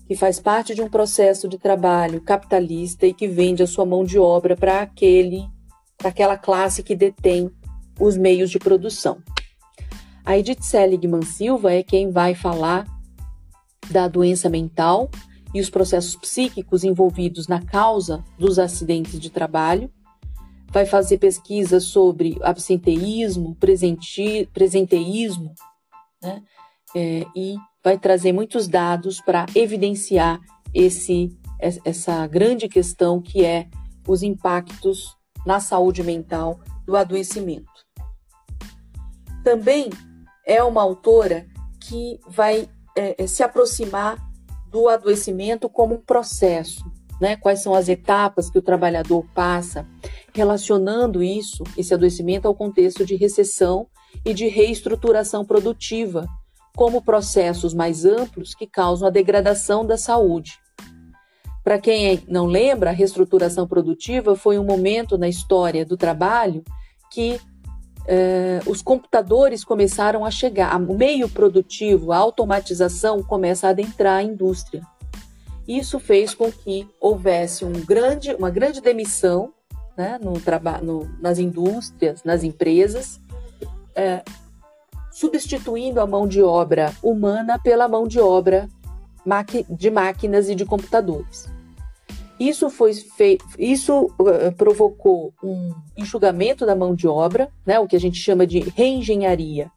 que 0.09 0.17
faz 0.17 0.41
parte 0.41 0.75
de 0.75 0.81
um 0.81 0.89
processo 0.89 1.47
de 1.47 1.59
trabalho 1.59 2.23
capitalista 2.23 3.07
e 3.07 3.13
que 3.13 3.29
vende 3.29 3.63
a 3.63 3.67
sua 3.67 3.85
mão 3.85 4.03
de 4.03 4.19
obra 4.19 4.57
para 4.57 4.81
aquele, 4.81 5.47
para 5.99 6.09
aquela 6.09 6.39
classe 6.39 6.83
que 6.83 6.97
detém 6.97 7.51
os 8.01 8.17
meios 8.17 8.51
de 8.51 8.59
produção. 8.59 9.23
A 10.25 10.39
Edith 10.39 10.63
Seligman 10.63 11.21
Silva 11.21 11.75
é 11.75 11.83
quem 11.83 12.11
vai 12.11 12.35
falar 12.35 12.87
da 13.91 14.09
doença 14.09 14.49
mental 14.49 15.11
e 15.53 15.61
os 15.61 15.69
processos 15.69 16.17
psíquicos 16.17 16.85
envolvidos 16.85 17.47
na 17.47 17.63
causa 17.63 18.25
dos 18.39 18.59
acidentes 18.59 19.21
de 19.21 19.29
trabalho. 19.29 19.91
Vai 20.71 20.87
fazer 20.87 21.19
pesquisas 21.19 21.85
sobre 21.85 22.39
absenteísmo, 22.41 23.55
presente, 23.57 24.49
presenteísmo, 24.55 25.55
né? 26.23 26.43
É, 26.97 27.27
e 27.37 27.57
vai 27.83 27.99
trazer 27.99 28.33
muitos 28.33 28.69
dados 28.69 29.21
para 29.21 29.47
evidenciar 29.55 30.41
esse, 30.75 31.37
essa 31.85 32.27
grande 32.27 32.69
questão 32.69 33.21
que 33.21 33.45
é 33.45 33.69
os 34.07 34.23
impactos 34.23 35.17
na 35.47 35.61
saúde 35.61 36.03
mental 36.03 36.61
do 36.85 36.97
adoecimento. 36.97 37.71
Também 39.45 39.91
é 40.47 40.63
uma 40.63 40.83
autora 40.83 41.47
que 41.81 42.19
vai 42.27 42.69
é, 42.97 43.23
é, 43.23 43.27
se 43.27 43.43
aproximar 43.43 44.19
do 44.71 44.89
adoecimento 44.89 45.69
como 45.69 45.95
um 45.95 46.01
processo, 46.01 46.85
né? 47.21 47.37
Quais 47.37 47.63
são 47.63 47.75
as 47.75 47.89
etapas 47.89 48.51
que 48.51 48.59
o 48.59 48.63
trabalhador 48.63 49.25
passa, 49.35 49.87
relacionando 50.35 51.23
isso, 51.23 51.65
esse 51.77 51.95
adoecimento, 51.95 52.47
ao 52.47 52.55
contexto 52.55 53.07
de 53.07 53.17
recessão 53.17 53.87
e 54.25 54.35
de 54.35 54.49
reestruturação 54.49 55.45
produtiva 55.45 56.27
como 56.79 57.03
processos 57.03 57.75
mais 57.75 58.05
amplos 58.05 58.55
que 58.55 58.65
causam 58.65 59.09
a 59.09 59.11
degradação 59.11 59.85
da 59.85 59.97
saúde. 59.99 60.61
Para 61.65 61.77
quem 61.81 62.23
não 62.29 62.47
lembra, 62.47 62.91
a 62.91 62.93
reestruturação 62.93 63.67
produtiva 63.67 64.37
foi 64.37 64.61
um 64.61 64.65
momento 64.65 65.19
na 65.19 65.29
história 65.29 65.85
do 65.85 65.97
trabalho 65.97 66.63
que 67.11 67.41
eh, 68.07 68.61
os 68.65 68.81
computadores 68.81 69.65
começaram 69.65 70.25
a 70.25 70.31
chegar, 70.31 70.81
o 70.81 70.97
meio 70.97 71.29
produtivo, 71.29 72.13
a 72.13 72.17
automatização 72.19 73.25
começa 73.25 73.67
a 73.67 73.71
adentrar 73.71 74.19
a 74.19 74.23
indústria. 74.23 74.83
Isso 75.67 75.99
fez 75.99 76.33
com 76.33 76.53
que 76.53 76.89
houvesse 77.01 77.65
um 77.65 77.73
grande, 77.73 78.33
uma 78.37 78.51
grande 78.51 78.81
demissão 78.81 79.53
né, 79.97 80.17
no, 80.23 80.35
no, 80.81 81.11
nas 81.21 81.41
indústrias, 81.41 82.23
nas 82.23 82.45
empresas, 82.45 83.21
eh, 83.97 84.23
substituindo 85.19 86.01
a 86.01 86.07
mão 86.07 86.29
de 86.29 86.41
obra 86.41 86.95
humana 87.03 87.59
pela 87.59 87.89
mão 87.89 88.07
de 88.07 88.21
obra 88.21 88.69
de 89.69 89.91
máquinas 89.91 90.49
e 90.49 90.55
de 90.55 90.65
computadores. 90.65 91.51
Isso 92.39 92.71
foi 92.71 92.95
feito, 92.95 93.45
isso 93.59 94.13
uh, 94.21 94.53
provocou 94.57 95.35
um 95.43 95.75
enxugamento 95.97 96.65
da 96.65 96.77
mão 96.77 96.95
de 96.95 97.09
obra, 97.09 97.51
né, 97.67 97.81
o 97.81 97.89
que 97.89 97.97
a 97.97 98.01
gente 98.01 98.17
chama 98.17 98.47
de 98.47 98.61
reengenharia. 98.61 99.69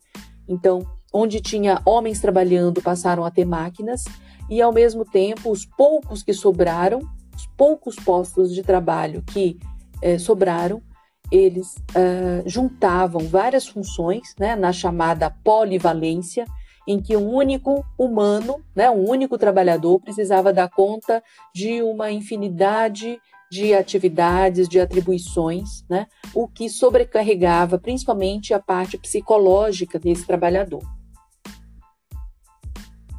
Então, 0.47 0.85
onde 1.11 1.41
tinha 1.41 1.81
homens 1.83 2.21
trabalhando, 2.21 2.79
passaram 2.79 3.25
a 3.25 3.31
ter 3.31 3.43
máquinas, 3.43 4.05
e 4.47 4.61
ao 4.61 4.71
mesmo 4.71 5.03
tempo, 5.03 5.49
os 5.49 5.65
poucos 5.65 6.21
que 6.21 6.35
sobraram, 6.35 6.99
os 7.35 7.47
poucos 7.57 7.95
postos 7.95 8.53
de 8.53 8.61
trabalho 8.61 9.23
que 9.23 9.57
eh, 10.03 10.19
sobraram, 10.19 10.83
eles 11.31 11.75
uh, 11.95 12.43
juntavam 12.45 13.21
várias 13.27 13.67
funções 13.67 14.35
né, 14.37 14.55
na 14.55 14.73
chamada 14.73 15.29
polivalência, 15.43 16.45
em 16.87 17.01
que 17.01 17.15
um 17.15 17.33
único 17.33 17.85
humano, 17.97 18.61
né, 18.75 18.89
um 18.89 19.09
único 19.09 19.37
trabalhador, 19.37 19.99
precisava 19.99 20.51
dar 20.51 20.69
conta 20.69 21.23
de 21.53 21.81
uma 21.81 22.11
infinidade 22.11 23.19
de 23.49 23.73
atividades, 23.73 24.67
de 24.67 24.79
atribuições, 24.79 25.85
né, 25.89 26.07
o 26.33 26.47
que 26.47 26.69
sobrecarregava 26.69 27.77
principalmente 27.77 28.53
a 28.53 28.59
parte 28.59 28.97
psicológica 28.97 29.99
desse 29.99 30.25
trabalhador. 30.25 30.83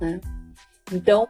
Né? 0.00 0.20
Então, 0.92 1.28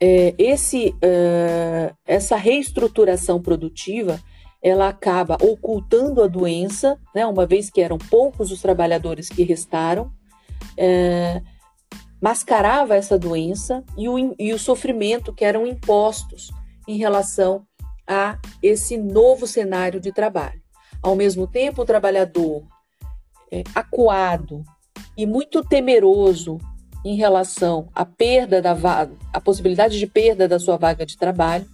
é, 0.00 0.34
esse, 0.36 0.88
uh, 0.88 1.96
essa 2.04 2.34
reestruturação 2.34 3.40
produtiva 3.40 4.20
ela 4.62 4.88
acaba 4.88 5.36
ocultando 5.42 6.22
a 6.22 6.28
doença, 6.28 6.98
né, 7.14 7.26
uma 7.26 7.44
vez 7.44 7.68
que 7.68 7.80
eram 7.80 7.98
poucos 7.98 8.52
os 8.52 8.62
trabalhadores 8.62 9.28
que 9.28 9.42
restaram, 9.42 10.12
é, 10.76 11.42
mascarava 12.20 12.94
essa 12.94 13.18
doença 13.18 13.82
e 13.98 14.08
o, 14.08 14.34
e 14.38 14.52
o 14.52 14.58
sofrimento 14.58 15.32
que 15.32 15.44
eram 15.44 15.66
impostos 15.66 16.52
em 16.86 16.96
relação 16.96 17.66
a 18.06 18.38
esse 18.62 18.96
novo 18.96 19.46
cenário 19.46 20.00
de 20.00 20.12
trabalho. 20.12 20.62
Ao 21.02 21.16
mesmo 21.16 21.48
tempo, 21.48 21.82
o 21.82 21.86
trabalhador 21.86 22.62
é, 23.50 23.64
acuado 23.74 24.62
e 25.16 25.26
muito 25.26 25.64
temeroso 25.64 26.58
em 27.04 27.16
relação 27.16 27.88
à 27.92 28.04
perda 28.04 28.62
da 28.62 28.74
vaga, 28.74 29.12
a 29.32 29.40
possibilidade 29.40 29.98
de 29.98 30.06
perda 30.06 30.46
da 30.46 30.60
sua 30.60 30.76
vaga 30.76 31.04
de 31.04 31.16
trabalho, 31.16 31.66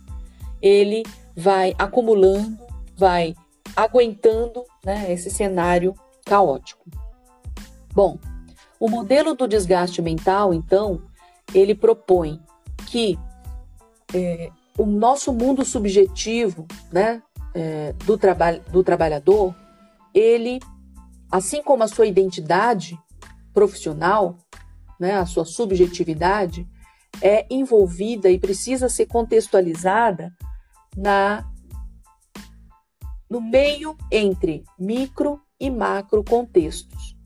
ele 0.63 1.03
vai 1.37 1.75
acumulando 1.79 2.68
vai 2.99 3.35
aguentando 3.77 4.65
né, 4.85 5.13
esse 5.13 5.31
cenário 5.31 5.95
caótico. 6.27 6.85
Bom, 7.95 8.19
o 8.81 8.89
modelo 8.89 9.35
do 9.35 9.47
desgaste 9.47 10.03
mental, 10.03 10.53
então, 10.53 11.03
ele 11.55 11.75
propõe 11.75 12.41
que 12.87 13.19
é, 14.15 14.51
o 14.77 14.85
nosso 14.85 15.33
mundo 15.33 15.65
subjetivo 15.65 16.67
né, 16.93 17.23
é, 17.55 17.93
do, 18.05 18.19
traba 18.19 18.53
do 18.53 18.83
trabalhador, 18.83 19.55
ele, 20.15 20.61
assim 21.31 21.63
como 21.63 21.83
a 21.83 21.89
sua 21.89 22.07
identidade 22.07 22.99
profissional, 23.53 24.37
né, 24.99 25.15
a 25.15 25.27
sua 25.27 25.45
subjetividade, 25.45 26.67
é 27.21 27.47
envolvida 27.51 28.31
e 28.31 28.39
precisa 28.39 28.89
ser 28.89 29.07
contextualizada 29.07 30.33
na 30.97 31.45
no 33.29 33.41
meio 33.41 33.97
entre 34.11 34.65
micro 34.79 35.41
e 35.61 35.71
macro 35.71 36.25
contextos. 36.25 37.17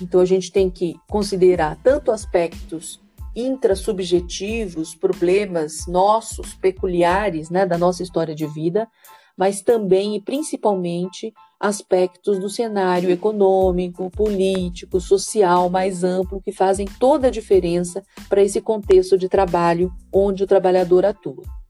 Então 0.00 0.20
a 0.20 0.24
gente 0.24 0.50
tem 0.50 0.70
que 0.70 0.96
considerar 1.08 1.78
tanto 1.82 2.10
aspectos 2.10 3.00
intrasubjetivos, 3.34 4.94
problemas 4.94 5.86
nossos, 5.86 6.54
peculiares, 6.54 7.50
né, 7.50 7.64
da 7.64 7.78
nossa 7.78 8.02
história 8.02 8.34
de 8.34 8.46
vida, 8.46 8.88
mas 9.36 9.62
também 9.62 10.16
e 10.16 10.20
principalmente 10.20 11.32
aspectos 11.58 12.38
do 12.38 12.50
cenário 12.50 13.10
econômico, 13.10 14.10
político, 14.10 15.00
social 15.00 15.70
mais 15.70 16.04
amplo 16.04 16.42
que 16.42 16.52
fazem 16.52 16.86
toda 16.98 17.28
a 17.28 17.30
diferença 17.30 18.02
para 18.28 18.42
esse 18.42 18.60
contexto 18.60 19.16
de 19.16 19.28
trabalho 19.28 19.90
onde 20.12 20.42
o 20.42 20.46
trabalhador 20.46 21.06
atua. 21.06 21.61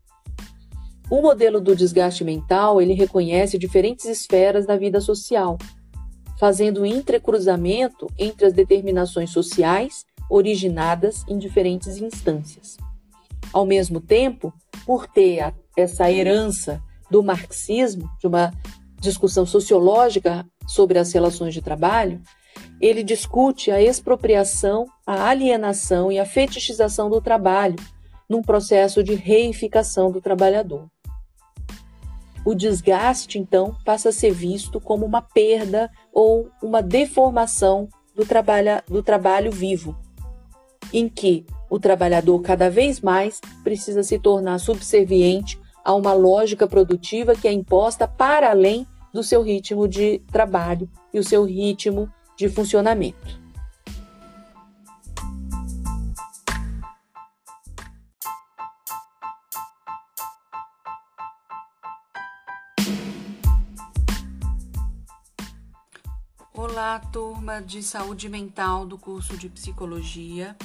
O 1.12 1.20
modelo 1.20 1.60
do 1.60 1.76
desgaste 1.76 2.24
mental, 2.24 2.80
ele 2.80 2.94
reconhece 2.94 3.58
diferentes 3.58 4.06
esferas 4.06 4.64
da 4.64 4.78
vida 4.78 4.98
social, 4.98 5.58
fazendo 6.40 6.86
entrecruzamento 6.86 8.06
entre 8.18 8.46
as 8.46 8.54
determinações 8.54 9.28
sociais 9.28 10.06
originadas 10.30 11.22
em 11.28 11.36
diferentes 11.36 11.98
instâncias. 11.98 12.78
Ao 13.52 13.66
mesmo 13.66 14.00
tempo, 14.00 14.54
por 14.86 15.06
ter 15.06 15.40
a, 15.40 15.52
essa 15.76 16.10
herança 16.10 16.82
do 17.10 17.22
marxismo, 17.22 18.08
de 18.18 18.26
uma 18.26 18.50
discussão 18.98 19.44
sociológica 19.44 20.46
sobre 20.66 20.98
as 20.98 21.12
relações 21.12 21.52
de 21.52 21.60
trabalho, 21.60 22.22
ele 22.80 23.02
discute 23.02 23.70
a 23.70 23.82
expropriação, 23.82 24.86
a 25.06 25.28
alienação 25.28 26.10
e 26.10 26.18
a 26.18 26.24
fetichização 26.24 27.10
do 27.10 27.20
trabalho 27.20 27.76
num 28.30 28.40
processo 28.40 29.04
de 29.04 29.14
reificação 29.14 30.10
do 30.10 30.18
trabalhador. 30.18 30.88
O 32.44 32.54
desgaste, 32.54 33.38
então, 33.38 33.76
passa 33.84 34.08
a 34.08 34.12
ser 34.12 34.32
visto 34.32 34.80
como 34.80 35.06
uma 35.06 35.22
perda 35.22 35.90
ou 36.12 36.50
uma 36.62 36.82
deformação 36.82 37.88
do, 38.14 38.26
trabalha, 38.26 38.82
do 38.88 39.02
trabalho 39.02 39.50
vivo, 39.50 39.96
em 40.92 41.08
que 41.08 41.46
o 41.70 41.78
trabalhador 41.78 42.40
cada 42.40 42.68
vez 42.68 43.00
mais 43.00 43.40
precisa 43.62 44.02
se 44.02 44.18
tornar 44.18 44.58
subserviente 44.58 45.60
a 45.84 45.94
uma 45.94 46.12
lógica 46.12 46.66
produtiva 46.66 47.34
que 47.34 47.48
é 47.48 47.52
imposta 47.52 48.06
para 48.06 48.50
além 48.50 48.86
do 49.12 49.22
seu 49.22 49.42
ritmo 49.42 49.88
de 49.88 50.20
trabalho 50.30 50.88
e 51.12 51.18
o 51.18 51.24
seu 51.24 51.44
ritmo 51.44 52.08
de 52.36 52.48
funcionamento. 52.48 53.41
Olá, 66.72 66.98
turma 66.98 67.60
de 67.60 67.82
saúde 67.82 68.30
mental 68.30 68.86
do 68.86 68.96
curso 68.96 69.36
de 69.36 69.46
psicologia. 69.46 70.56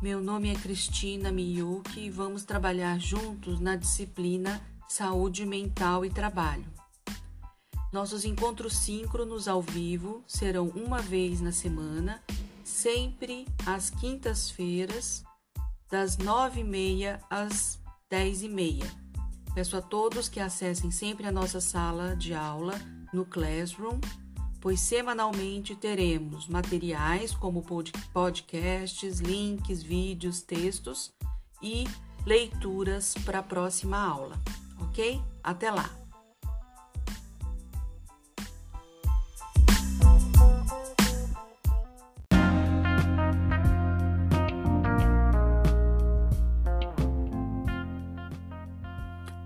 Meu 0.00 0.18
nome 0.18 0.50
é 0.50 0.54
Cristina 0.54 1.30
Miyuki 1.30 2.06
e 2.06 2.10
vamos 2.10 2.42
trabalhar 2.42 2.98
juntos 2.98 3.60
na 3.60 3.76
disciplina 3.76 4.62
Saúde 4.88 5.44
Mental 5.44 6.06
e 6.06 6.10
Trabalho. 6.10 6.64
Nossos 7.92 8.24
encontros 8.24 8.78
síncronos 8.78 9.46
ao 9.46 9.60
vivo 9.60 10.24
serão 10.26 10.68
uma 10.68 11.02
vez 11.02 11.42
na 11.42 11.52
semana, 11.52 12.22
sempre 12.64 13.46
às 13.66 13.90
quintas-feiras, 13.90 15.22
das 15.90 16.16
nove 16.16 16.60
e 16.60 16.64
meia 16.64 17.20
às 17.28 17.78
dez 18.08 18.40
e 18.40 18.48
meia. 18.48 18.90
Peço 19.54 19.76
a 19.76 19.82
todos 19.82 20.30
que 20.30 20.40
acessem 20.40 20.90
sempre 20.90 21.26
a 21.26 21.32
nossa 21.32 21.60
sala 21.60 22.16
de 22.16 22.32
aula 22.32 22.72
no 23.12 23.26
Classroom 23.26 24.00
pois 24.60 24.80
semanalmente 24.80 25.74
teremos 25.74 26.48
materiais 26.48 27.34
como 27.34 27.64
podcasts, 28.12 29.20
links, 29.20 29.82
vídeos, 29.82 30.40
textos 30.40 31.12
e 31.62 31.84
leituras 32.24 33.14
para 33.24 33.38
a 33.38 33.42
próxima 33.42 33.98
aula, 33.98 34.40
ok? 34.80 35.22
Até 35.42 35.70
lá! 35.70 35.90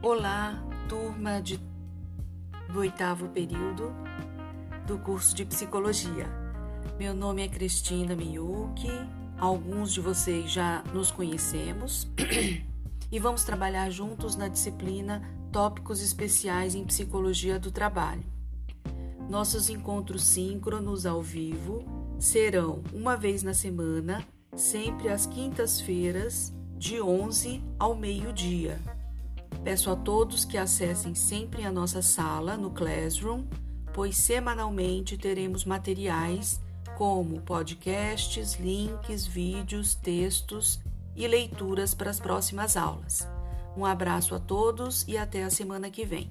Olá, 0.03 0.59
turma 0.89 1.41
de, 1.43 1.59
do 2.73 2.81
oitavo 2.81 3.29
período 3.29 4.10
do 4.91 4.99
curso 4.99 5.37
de 5.37 5.45
psicologia. 5.45 6.27
Meu 6.99 7.15
nome 7.15 7.43
é 7.43 7.49
Cristina 7.49 8.17
Miyuki, 8.17 8.91
alguns 9.39 9.93
de 9.93 10.01
vocês 10.01 10.51
já 10.51 10.83
nos 10.93 11.13
conhecemos 11.13 12.09
e 13.13 13.21
vamos 13.21 13.45
trabalhar 13.45 13.89
juntos 13.89 14.35
na 14.35 14.49
disciplina 14.49 15.23
Tópicos 15.53 16.03
Especiais 16.03 16.75
em 16.75 16.85
Psicologia 16.85 17.57
do 17.57 17.71
Trabalho. 17.71 18.25
Nossos 19.29 19.71
encontros 19.71 20.25
síncronos 20.25 21.07
ao 21.07 21.23
vivo 21.23 21.85
serão 22.19 22.83
uma 22.93 23.17
vez 23.17 23.45
na 23.45 23.55
semana, 23.55 24.27
sempre 24.57 25.09
às 25.09 25.25
quintas-feiras, 25.25 26.53
de 26.77 27.01
11 27.01 27.63
ao 27.79 27.95
meio-dia. 27.95 28.77
Peço 29.63 29.89
a 29.89 29.95
todos 29.95 30.45
que 30.45 30.59
acessem 30.59 31.15
sempre 31.15 31.65
a 31.65 31.71
nossa 31.71 32.03
sala 32.03 32.57
no 32.57 32.73
Classroom 32.73 33.45
pois 33.93 34.17
semanalmente 34.17 35.17
teremos 35.17 35.65
materiais 35.65 36.61
como 36.97 37.41
podcasts, 37.41 38.55
links, 38.55 39.27
vídeos, 39.27 39.95
textos 39.95 40.81
e 41.17 41.27
leituras 41.27 41.95
para 41.95 42.11
as 42.11 42.21
próximas 42.21 42.77
aulas. 42.77 43.27
Um 43.77 43.87
abraço 43.87 44.35
a 44.35 44.39
todos 44.39 45.07
e 45.09 45.17
até 45.17 45.43
a 45.43 45.51
semana 45.51 45.91
que 45.91 46.05
vem. 46.05 46.31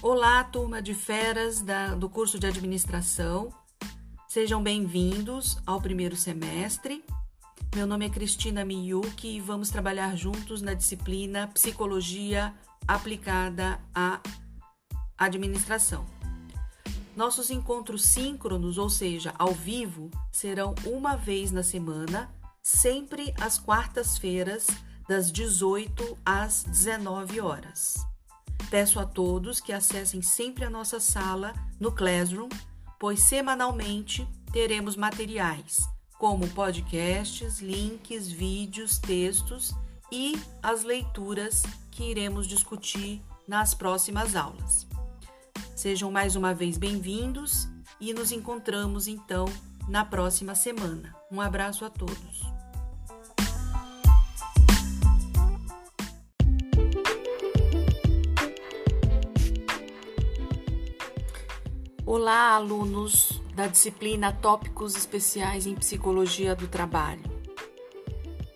Olá, 0.00 0.42
turma 0.44 0.80
de 0.80 0.94
feras 0.94 1.60
da, 1.60 1.94
do 1.94 2.08
curso 2.08 2.38
de 2.38 2.46
administração. 2.46 3.52
Sejam 4.38 4.62
bem-vindos 4.62 5.58
ao 5.66 5.80
primeiro 5.80 6.14
semestre. 6.14 7.04
Meu 7.74 7.88
nome 7.88 8.06
é 8.06 8.08
Cristina 8.08 8.64
Miyuki 8.64 9.30
e 9.30 9.40
vamos 9.40 9.68
trabalhar 9.68 10.16
juntos 10.16 10.62
na 10.62 10.74
disciplina 10.74 11.48
Psicologia 11.48 12.54
aplicada 12.86 13.80
à 13.92 14.20
administração. 15.18 16.06
Nossos 17.16 17.50
encontros 17.50 18.04
síncronos, 18.04 18.78
ou 18.78 18.88
seja, 18.88 19.34
ao 19.36 19.52
vivo, 19.52 20.08
serão 20.30 20.72
uma 20.86 21.16
vez 21.16 21.50
na 21.50 21.64
semana, 21.64 22.32
sempre 22.62 23.34
às 23.40 23.58
quartas-feiras, 23.58 24.68
das 25.08 25.32
18 25.32 26.16
às 26.24 26.62
19 26.62 27.40
horas. 27.40 27.96
Peço 28.70 29.00
a 29.00 29.04
todos 29.04 29.60
que 29.60 29.72
acessem 29.72 30.22
sempre 30.22 30.64
a 30.64 30.70
nossa 30.70 31.00
sala 31.00 31.52
no 31.80 31.90
Classroom 31.90 32.48
pois 32.98 33.20
semanalmente 33.20 34.26
teremos 34.52 34.96
materiais 34.96 35.88
como 36.18 36.48
podcasts, 36.48 37.60
links, 37.60 38.28
vídeos, 38.28 38.98
textos 38.98 39.72
e 40.10 40.36
as 40.62 40.82
leituras 40.82 41.62
que 41.90 42.02
iremos 42.10 42.46
discutir 42.46 43.22
nas 43.46 43.72
próximas 43.72 44.34
aulas. 44.34 44.86
Sejam 45.76 46.10
mais 46.10 46.34
uma 46.34 46.52
vez 46.52 46.76
bem-vindos 46.76 47.68
e 48.00 48.12
nos 48.12 48.32
encontramos 48.32 49.06
então 49.06 49.46
na 49.88 50.04
próxima 50.04 50.54
semana. 50.54 51.14
Um 51.30 51.40
abraço 51.40 51.84
a 51.84 51.90
todos. 51.90 52.47
Olá, 62.10 62.54
alunos 62.54 63.38
da 63.54 63.66
disciplina 63.66 64.32
Tópicos 64.32 64.96
Especiais 64.96 65.66
em 65.66 65.74
Psicologia 65.74 66.56
do 66.56 66.66
Trabalho. 66.66 67.20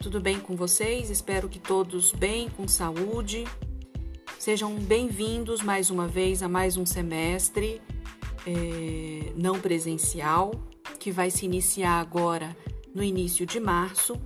Tudo 0.01 0.23
bem 0.23 0.41
com 0.41 0.57
vocês? 0.57 1.11
Espero 1.11 1.51
que 1.51 1.59
todos 1.59 2.13
bem, 2.13 2.49
com 2.49 2.67
saúde. 2.67 3.45
Sejam 4.39 4.75
bem-vindos 4.77 5.61
mais 5.61 5.91
uma 5.91 6.09
vez 6.09 6.43
a 6.43 6.49
mais 6.49 6.79
um 6.79 6.87
semestre 6.87 7.83
é, 8.47 9.35
não 9.37 9.61
presencial, 9.61 10.53
que 10.99 11.11
vai 11.11 11.31
se 11.31 11.45
iniciar 11.45 12.01
agora 12.01 12.57
no 12.95 13.03
início 13.03 13.45
de 13.45 13.61
março. 13.61 14.19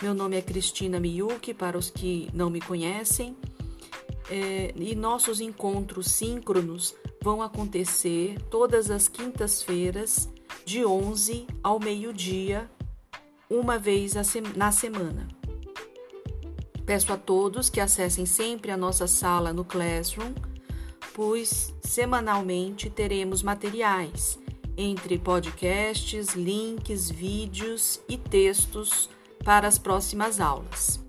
Meu 0.00 0.14
nome 0.14 0.36
é 0.36 0.42
Cristina 0.42 1.00
Miyuki, 1.00 1.52
para 1.52 1.76
os 1.76 1.90
que 1.90 2.30
não 2.32 2.48
me 2.48 2.60
conhecem, 2.60 3.36
é, 4.30 4.72
e 4.76 4.94
nossos 4.94 5.40
encontros 5.40 6.06
síncronos 6.06 6.94
vão 7.20 7.42
acontecer 7.42 8.40
todas 8.48 8.90
as 8.90 9.08
quintas-feiras, 9.08 10.28
de 10.64 10.84
11 10.84 11.46
ao 11.62 11.80
meio-dia, 11.80 12.70
uma 13.48 13.78
vez 13.78 14.14
na 14.54 14.70
semana. 14.70 15.26
Peço 16.86 17.12
a 17.12 17.16
todos 17.16 17.68
que 17.68 17.80
acessem 17.80 18.24
sempre 18.24 18.70
a 18.70 18.76
nossa 18.76 19.06
sala 19.06 19.52
no 19.52 19.64
Classroom, 19.64 20.32
pois 21.12 21.74
semanalmente 21.82 22.88
teremos 22.88 23.42
materiais 23.42 24.38
entre 24.76 25.18
podcasts, 25.18 26.34
links, 26.34 27.10
vídeos 27.10 28.00
e 28.08 28.16
textos 28.16 29.10
para 29.44 29.66
as 29.66 29.78
próximas 29.78 30.40
aulas. 30.40 31.00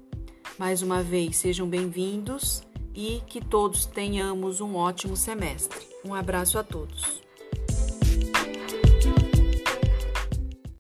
Mais 0.58 0.82
uma 0.82 1.02
vez, 1.02 1.38
sejam 1.38 1.68
bem-vindos 1.68 2.64
e 2.96 3.22
que 3.28 3.40
todos 3.40 3.86
tenhamos 3.86 4.62
um 4.62 4.76
ótimo 4.76 5.16
semestre. 5.16 5.80
Um 6.04 6.14
abraço 6.14 6.58
a 6.58 6.64
todos. 6.64 7.22